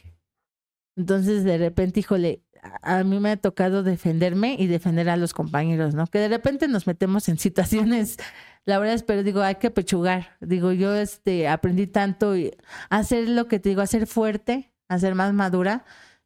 [0.97, 2.41] Entonces, de repente, híjole,
[2.81, 6.07] a mí me ha tocado defenderme y defender a los compañeros, ¿no?
[6.07, 8.17] Que de repente nos metemos en situaciones,
[8.65, 10.37] la verdad es, pero digo, hay que pechugar.
[10.39, 12.51] Digo, yo este, aprendí tanto y
[12.89, 15.85] hacer lo que te digo, hacer fuerte, hacer más madura,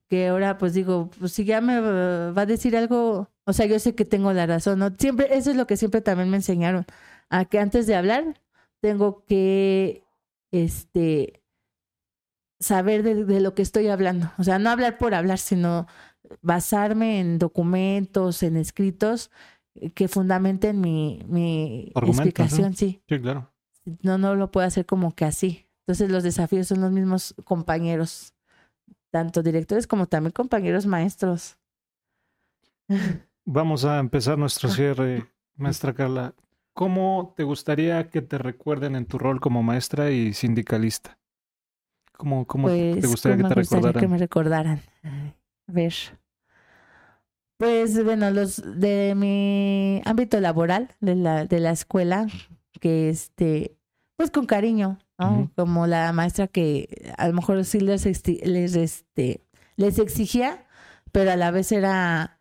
[0.10, 3.80] que ahora pues digo, pues si ya me va a decir algo, o sea, yo
[3.80, 4.90] sé que tengo la razón, ¿no?
[4.98, 6.86] Siempre, eso es lo que siempre también me enseñaron,
[7.30, 8.42] a que antes de hablar
[8.82, 10.04] tengo que,
[10.52, 11.42] este,
[12.60, 14.32] saber de lo que estoy hablando.
[14.38, 15.88] O sea, no hablar por hablar, sino
[16.42, 19.32] basarme en documentos, en escritos
[19.76, 22.78] eh, que fundamenten mi, mi explicación, ¿no?
[22.78, 23.02] sí.
[23.08, 23.52] Sí, claro.
[24.02, 25.68] no, no lo puedo hacer como que así.
[25.82, 28.34] Entonces los desafíos son los mismos compañeros,
[29.12, 31.58] tanto directores como también compañeros maestros.
[33.46, 35.26] Vamos a empezar nuestro cierre,
[35.56, 36.34] maestra Carla.
[36.74, 41.18] ¿Cómo te gustaría que te recuerden en tu rol como maestra y sindicalista?
[42.18, 44.02] ¿Cómo, cómo Pues, te gustaría que ¿cómo te me gustaría recordaran?
[44.02, 44.82] que me recordaran?
[45.68, 45.94] Ver.
[47.58, 52.28] Pues bueno, los de mi ámbito laboral, de la, de la escuela,
[52.82, 53.78] que este,
[54.18, 55.50] pues con cariño, ¿no?
[55.56, 59.46] Como la maestra que a lo mejor sí les, les, este,
[59.78, 60.68] les exigía,
[61.14, 62.40] pero a la vez era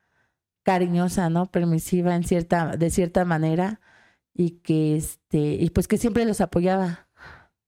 [0.64, 1.46] cariñosa, ¿no?
[1.46, 3.80] Permisiva en cierta, de cierta manera,
[4.32, 7.08] y que este, y pues que siempre los apoyaba,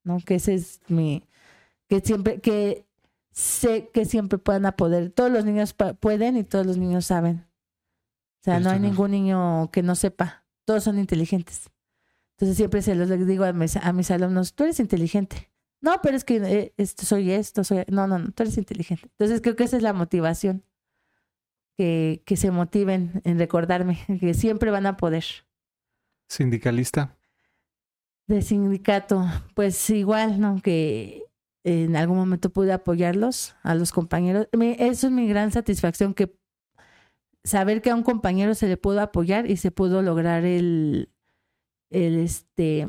[0.02, 0.18] ¿no?
[0.18, 1.28] Que ese es mi,
[1.88, 2.85] que siempre, que
[3.36, 7.46] sé que siempre puedan poder, todos los niños pueden y todos los niños saben.
[8.40, 11.70] O sea, no hay ningún niño que no sepa, todos son inteligentes.
[12.32, 15.50] Entonces siempre se los digo a mis, a mis alumnos, tú eres inteligente.
[15.82, 17.84] No, pero es que eh, esto, soy esto, soy...
[17.88, 19.08] No, no, no, tú eres inteligente.
[19.18, 20.64] Entonces creo que esa es la motivación,
[21.76, 25.24] que, que se motiven en recordarme, que siempre van a poder.
[26.28, 27.18] Sindicalista.
[28.26, 30.60] De sindicato, pues igual, ¿no?
[30.62, 31.25] Que
[31.66, 34.46] en algún momento pude apoyarlos a los compañeros.
[34.52, 36.38] Eso es mi gran satisfacción, que
[37.42, 41.10] saber que a un compañero se le pudo apoyar y se pudo lograr el,
[41.90, 42.88] el este,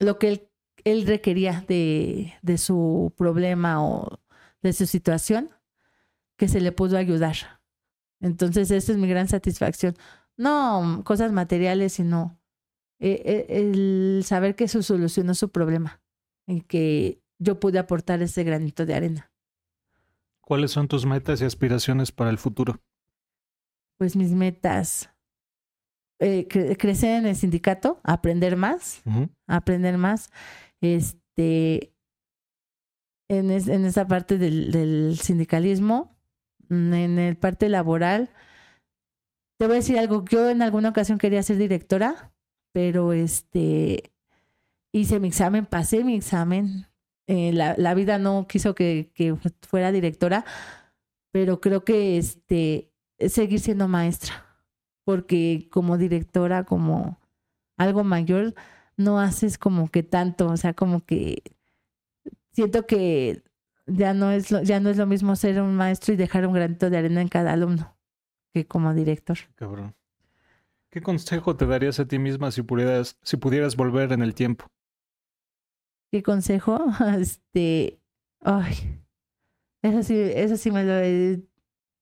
[0.00, 0.48] lo que él,
[0.82, 4.18] él requería de, de su problema o
[4.60, 5.50] de su situación,
[6.36, 7.36] que se le pudo ayudar.
[8.20, 9.94] Entonces, esa es mi gran satisfacción.
[10.36, 12.40] No cosas materiales, sino
[12.98, 16.02] eh, eh, el saber que se solucionó su problema
[16.48, 19.32] y que yo pude aportar ese granito de arena.
[20.40, 22.80] ¿Cuáles son tus metas y aspiraciones para el futuro?
[23.98, 25.10] Pues mis metas,
[26.20, 29.02] eh, cre- crecer en el sindicato, aprender más,
[29.46, 30.30] aprender más,
[30.80, 31.92] este,
[33.28, 36.16] en, es- en esa parte del, del sindicalismo,
[36.68, 38.30] mm, en el parte laboral.
[39.58, 42.32] Te voy a decir algo, yo en alguna ocasión quería ser directora,
[42.72, 44.12] pero este,
[44.92, 46.86] hice mi examen, pasé mi examen,
[47.30, 49.12] eh, la, la vida no quiso que,
[49.62, 50.44] fuera directora,
[51.30, 52.90] pero creo que este,
[53.28, 54.44] seguir siendo maestra,
[55.04, 57.20] porque como directora, como
[57.76, 58.54] algo mayor,
[58.96, 61.44] no haces como que tanto, o sea, como que
[62.50, 63.44] siento que
[63.86, 66.52] ya no es lo, ya no es lo mismo ser un maestro y dejar un
[66.52, 67.96] granito de arena en cada alumno
[68.52, 69.38] que como director.
[69.54, 69.94] Cabrón.
[70.90, 74.66] ¿Qué consejo te darías a ti misma si pudieras, si pudieras volver en el tiempo?
[76.10, 76.78] ¿Qué consejo?
[77.20, 78.00] Este,
[78.40, 78.74] ay,
[79.82, 81.42] eso sí, eso sí me lo he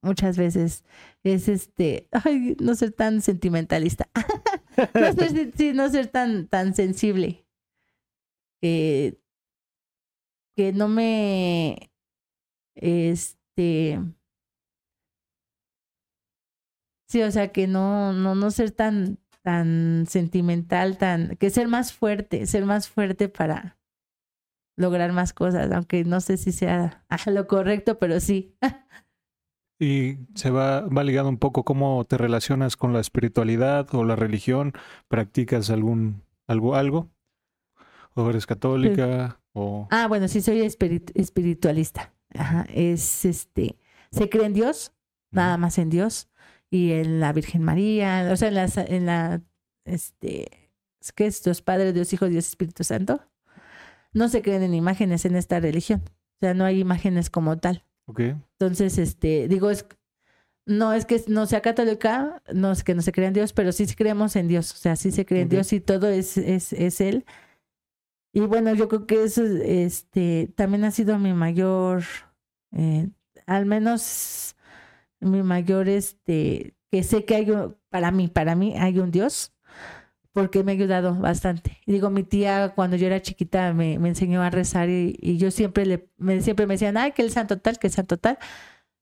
[0.03, 0.85] muchas veces.
[1.23, 4.09] Es este, ay, no ser tan sentimentalista.
[4.95, 7.45] no ser, sí, no ser tan, tan sensible.
[8.61, 9.21] Que,
[10.57, 11.93] que no me,
[12.75, 14.01] este,
[17.09, 21.93] sí, o sea, que no, no, no ser tan, tan sentimental, tan, que ser más
[21.93, 23.78] fuerte, ser más fuerte para
[24.79, 28.55] lograr más cosas, aunque no sé si sea lo correcto, pero sí.
[29.81, 34.17] Y se va, va ligado un poco cómo te relacionas con la espiritualidad o la
[34.17, 34.73] religión.
[35.07, 37.11] ¿Practicas algún algo algo?
[38.15, 39.41] ¿O eres católica?
[39.53, 42.13] O Ah, bueno, sí soy espirit- espiritualista.
[42.35, 43.79] Ajá, es este,
[44.11, 44.93] se cree en Dios,
[45.31, 46.29] nada más en Dios
[46.71, 49.43] y en la Virgen María, o sea, en la, en la
[49.85, 50.49] este,
[51.15, 53.21] ¿qué es Dios Padre, Dios Hijo, Dios Espíritu Santo?
[54.19, 56.03] No se creen en imágenes en esta religión.
[56.07, 57.85] O sea, no hay imágenes como tal.
[58.17, 59.87] Entonces, este, digo, es
[60.69, 63.73] no es que no sea católica, no es que no se crea en Dios, pero
[63.73, 64.73] sí creemos en Dios.
[64.73, 65.49] O sea, sí se cree en.
[65.49, 67.25] Dios y todo es, es, es Él.
[68.35, 72.05] Y bueno, yo creo que eso este, también ha sido mi mayor,
[72.73, 73.09] eh,
[73.47, 74.55] al menos
[75.21, 79.55] mi mayor, este, que sé que hay un, para mí, para mí hay un Dios,
[80.39, 81.81] porque me ha ayudado bastante.
[81.85, 85.51] Digo, mi tía cuando yo era chiquita me, me enseñó a rezar y, y yo
[85.51, 88.39] siempre le, me, siempre me decían, ay, que el santo tal, que el santo tal,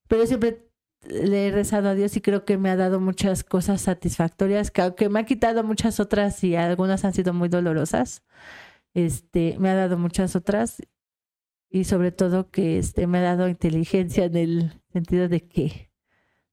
[0.08, 0.70] pero yo siempre
[1.02, 4.80] le he rezado a Dios y creo que me ha dado muchas cosas satisfactorias, que
[4.80, 8.22] aunque me ha quitado muchas otras y algunas han sido muy dolorosas,
[8.94, 10.82] este, me ha dado muchas otras
[11.68, 15.90] y sobre todo que este, me ha dado inteligencia en el sentido de que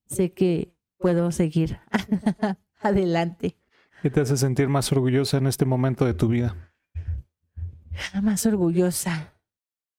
[0.07, 1.79] sé que puedo seguir
[2.81, 3.62] adelante.
[4.03, 6.73] ¿Qué te hace sentir más orgullosa en este momento de tu vida?
[8.13, 9.33] La más orgullosa.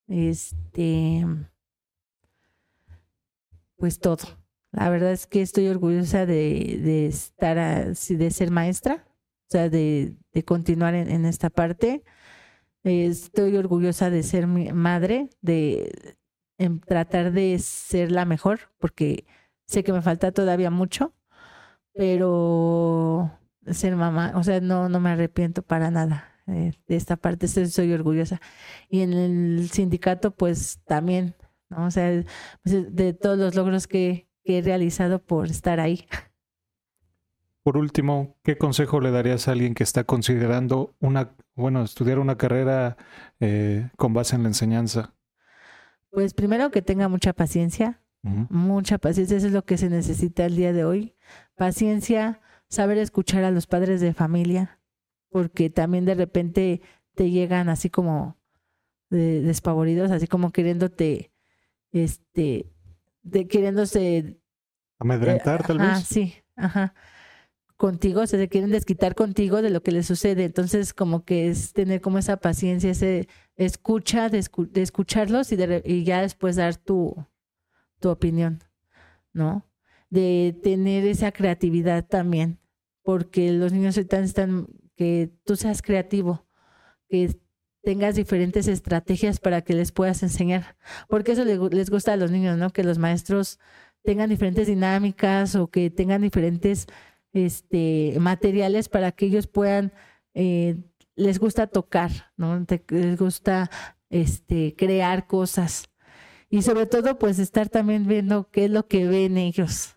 [0.06, 1.24] Este.
[3.78, 4.26] Pues todo.
[4.72, 10.14] La verdad es que estoy orgullosa de, estar así, de ser maestra, o sea, de,
[10.44, 12.04] continuar en, esta parte.
[12.82, 16.18] Estoy orgullosa de ser madre, de
[16.58, 19.24] en tratar de ser la mejor, porque
[19.66, 21.14] sé que me falta todavía mucho,
[21.94, 23.32] pero
[23.70, 27.92] ser mamá, o sea, no, no me arrepiento para nada eh, de esta parte, soy,
[27.92, 28.40] orgullosa.
[28.88, 31.34] Y en el sindicato, pues también,
[31.70, 31.86] ¿no?
[31.86, 32.22] O sea,
[32.62, 36.06] pues, de todos los logros que, que he realizado por estar ahí.
[37.64, 42.36] Por último, ¿qué consejo le darías a alguien que está considerando una, bueno, estudiar una
[42.36, 42.98] carrera
[43.40, 45.14] eh, con base en la enseñanza?
[46.10, 50.56] Pues primero que tenga mucha paciencia, mucha paciencia, eso es lo que se necesita el
[50.56, 51.14] día de hoy.
[51.56, 52.40] Paciencia,
[52.74, 54.80] saber escuchar a los padres de familia,
[55.30, 56.80] porque también de repente
[57.14, 58.36] te llegan así como
[59.10, 61.32] de- despavoridos, así como queriéndote,
[61.92, 62.72] este,
[63.22, 64.38] de, queriéndose
[64.98, 66.06] Amedrentar, eh, tal ajá, vez.
[66.06, 66.94] Sí, ajá.
[67.76, 70.44] Contigo, o sea, se quieren desquitar contigo de lo que les sucede.
[70.44, 75.56] Entonces, como que es tener como esa paciencia, ese escucha, de, escu- de escucharlos y,
[75.56, 77.16] de re- y ya después dar tu,
[78.00, 78.62] tu opinión,
[79.32, 79.66] ¿no?
[80.08, 82.60] De tener esa creatividad también,
[83.04, 84.66] porque los niños ahorita están,
[84.96, 86.48] que tú seas creativo,
[87.08, 87.38] que
[87.82, 90.76] tengas diferentes estrategias para que les puedas enseñar,
[91.08, 92.70] porque eso le gu- les gusta a los niños, ¿no?
[92.70, 93.60] Que los maestros
[94.02, 96.86] tengan diferentes dinámicas o que tengan diferentes
[97.34, 99.92] este, materiales para que ellos puedan,
[100.34, 100.76] eh,
[101.16, 102.64] les gusta tocar, ¿no?
[102.88, 103.70] Les gusta
[104.10, 105.90] este, crear cosas.
[106.50, 109.93] Y sobre todo, pues estar también viendo qué es lo que ven ellos,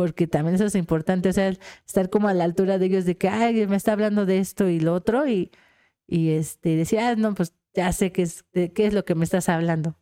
[0.00, 1.54] porque también eso es importante, o sea,
[1.86, 4.66] estar como a la altura de ellos de que, ay, me está hablando de esto
[4.70, 5.50] y lo otro, y,
[6.06, 9.14] y este, decir, ah, no, pues ya sé qué es, de qué es lo que
[9.14, 9.98] me estás hablando.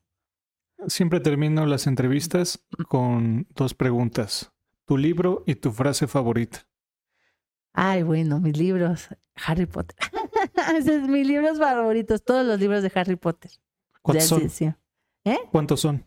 [0.87, 4.53] Siempre termino las entrevistas con dos preguntas.
[4.85, 6.69] Tu libro y tu frase favorita.
[7.73, 9.99] Ay, bueno, mis libros, Harry Potter.
[10.77, 13.51] Esos son mis libros favoritos, todos los libros de Harry Potter.
[14.01, 14.77] ¿Cuántos son?
[15.51, 16.07] ¿Cuántos son?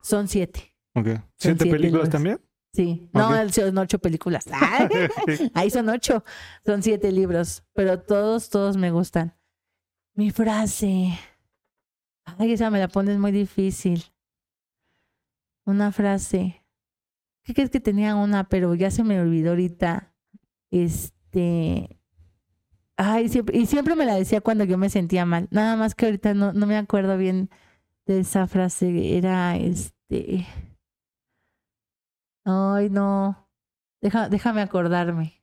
[0.00, 0.76] Son siete.
[0.94, 1.06] Ok.
[1.06, 2.10] ¿Siete, siete películas libros.
[2.10, 2.45] también?
[2.76, 4.44] Sí, no, son ocho películas.
[5.54, 6.22] Ahí son ocho,
[6.66, 9.34] son siete libros, pero todos, todos me gustan.
[10.14, 11.18] Mi frase.
[12.26, 14.04] Ay, esa me la pones muy difícil.
[15.64, 16.66] Una frase.
[17.44, 20.14] ¿Qué crees que tenía una, pero ya se me olvidó ahorita?
[20.70, 21.98] Este.
[22.98, 25.48] Ay, siempre, y siempre me la decía cuando yo me sentía mal.
[25.50, 27.48] Nada más que ahorita no, no me acuerdo bien
[28.04, 29.16] de esa frase.
[29.16, 30.46] Era este.
[32.46, 33.48] Ay, no.
[34.00, 35.42] Deja, déjame acordarme.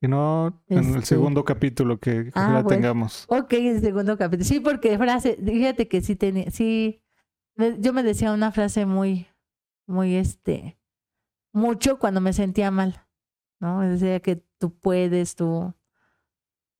[0.00, 2.68] Si no, en el Este- segundo capítulo que Ah, bueno.
[2.68, 3.24] tengamos.
[3.28, 4.44] Ok, el segundo capítulo.
[4.44, 7.02] Sí, porque frase, fíjate que sí tenía, sí,
[7.78, 9.26] yo me decía una frase muy,
[9.86, 10.78] muy este,
[11.52, 13.04] mucho cuando me sentía mal,
[13.60, 13.80] ¿no?
[13.80, 15.74] Decía que tú puedes, tú,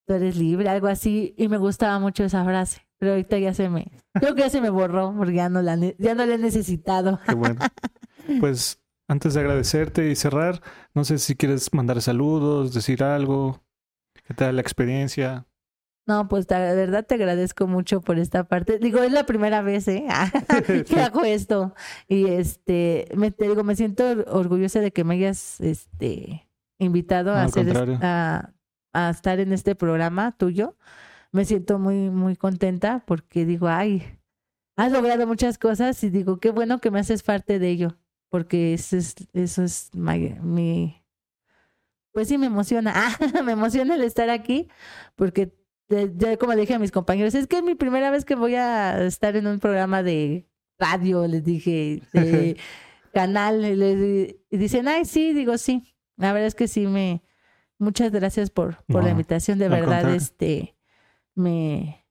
[0.06, 2.82] tú eres libre, algo así, y me gustaba mucho esa frase.
[2.98, 5.76] Pero ahorita ya se me, creo que ya se me borró porque ya no la,
[5.98, 7.18] ya no la he necesitado.
[7.26, 7.59] Qué bueno.
[8.40, 10.60] Pues antes de agradecerte y cerrar,
[10.94, 13.62] no sé si quieres mandar saludos, decir algo.
[14.26, 15.47] ¿Qué tal la experiencia?
[16.06, 18.78] No, pues la verdad te agradezco mucho por esta parte.
[18.78, 20.06] Digo, es la primera vez, ¿eh?
[20.86, 21.74] que hago esto.
[22.09, 26.48] Y este, me, te digo, me siento or- orgullosa de que me hayas este,
[26.78, 27.66] invitado No, a, hacer
[28.93, 30.76] a estar en este programa tuyo.
[31.32, 34.18] Me siento muy, muy contenta porque digo, ay,
[34.76, 37.98] has logrado muchas cosas y digo, qué bueno que me haces parte de ello.
[38.35, 41.05] Porque eso es, eso es my- mi,
[42.12, 42.93] pues sí me emociona.
[43.39, 44.66] Ah, me emociona el estar aquí
[45.15, 45.52] porque
[46.16, 48.56] ya como le dije a mis compañeros, es que es mi primera vez que voy
[48.56, 50.48] a estar en un programa de
[50.81, 52.56] radio, les dije, de
[53.12, 55.94] canal, y, les- y dicen, ay, sí, digo, sí.
[56.16, 57.23] La verdad es que sí me,
[57.78, 60.77] muchas gracias por, por la invitación, de verdad, este,
[61.36, 62.05] me,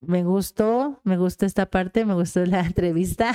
[0.00, 3.34] me gustó, me gustó esta parte, me gustó la entrevista.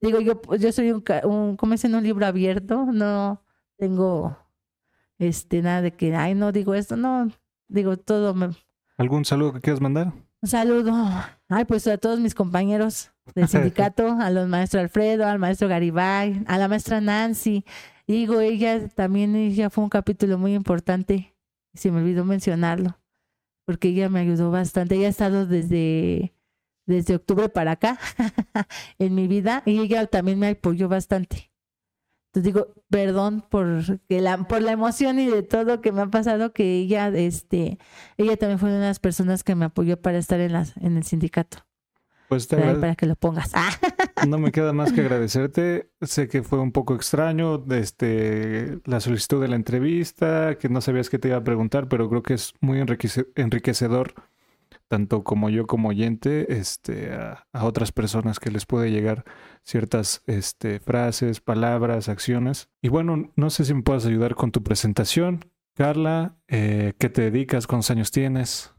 [0.00, 3.42] Digo, yo, yo soy un, un, como es en un libro abierto, no
[3.76, 4.36] tengo,
[5.18, 7.30] este, nada de que, ay, no digo esto, no,
[7.68, 8.50] digo, todo me,
[9.00, 10.12] ¿Algún saludo que quieras mandar?
[10.42, 10.92] un saludo.
[11.48, 16.44] Ay, pues a todos mis compañeros del sindicato, a los maestros Alfredo, al maestro Garibay,
[16.46, 17.64] a la maestra Nancy.
[18.06, 21.34] Digo, ella también, ella fue un capítulo muy importante.
[21.72, 22.98] Se me olvidó mencionarlo,
[23.64, 24.96] porque ella me ayudó bastante.
[24.96, 26.34] Ella ha estado desde,
[26.86, 27.98] desde octubre para acá
[28.98, 31.50] en mi vida y ella también me apoyó bastante.
[32.32, 36.06] Entonces digo, perdón por que la, por la emoción y de todo que me ha
[36.06, 37.78] pasado, que ella, este,
[38.18, 40.96] ella también fue una de las personas que me apoyó para estar en las, en
[40.96, 41.58] el sindicato.
[42.28, 43.50] Pues te agrade- para que lo pongas.
[43.54, 43.70] Ah,
[44.28, 45.90] no me queda más que agradecerte.
[46.02, 51.10] Sé que fue un poco extraño este, la solicitud de la entrevista, que no sabías
[51.10, 54.14] qué te iba a preguntar, pero creo que es muy enriquece- enriquecedor
[54.90, 59.24] tanto como yo como oyente, este, a, a otras personas que les puede llegar
[59.62, 62.68] ciertas este, frases, palabras, acciones.
[62.82, 65.44] Y bueno, no sé si me puedes ayudar con tu presentación.
[65.74, 67.68] Carla, eh, ¿qué te dedicas?
[67.68, 68.74] ¿Cuántos años tienes?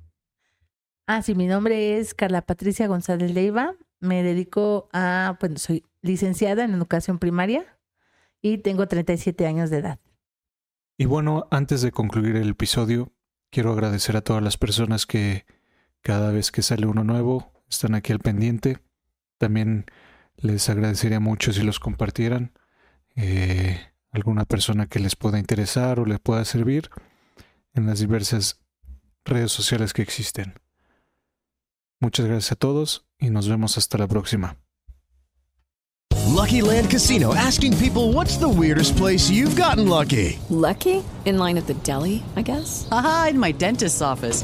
[1.07, 3.75] Ah, sí, mi nombre es Carla Patricia González Leiva.
[4.01, 7.77] Me dedico a, bueno, soy licenciada en educación primaria
[8.41, 9.99] y tengo 37 años de edad.
[10.97, 13.13] Y bueno, antes de concluir el episodio,
[13.49, 15.45] quiero agradecer a todas las personas que
[16.01, 18.79] cada vez que sale uno nuevo están aquí al pendiente.
[19.37, 19.85] También
[20.35, 22.51] les agradecería mucho si los compartieran.
[23.15, 23.79] Eh,
[24.11, 26.89] alguna persona que les pueda interesar o les pueda servir
[27.73, 28.59] en las diversas
[29.25, 30.53] redes sociales que existen.
[31.99, 34.57] Muchas gracias a todos y nos vemos hasta la próxima.
[36.27, 40.39] Lucky Land Casino asking people what's the weirdest place you've gotten lucky?
[40.49, 41.03] Lucky?
[41.25, 42.87] In line at the deli, I guess?
[42.91, 44.43] Aha, in my dentist's office.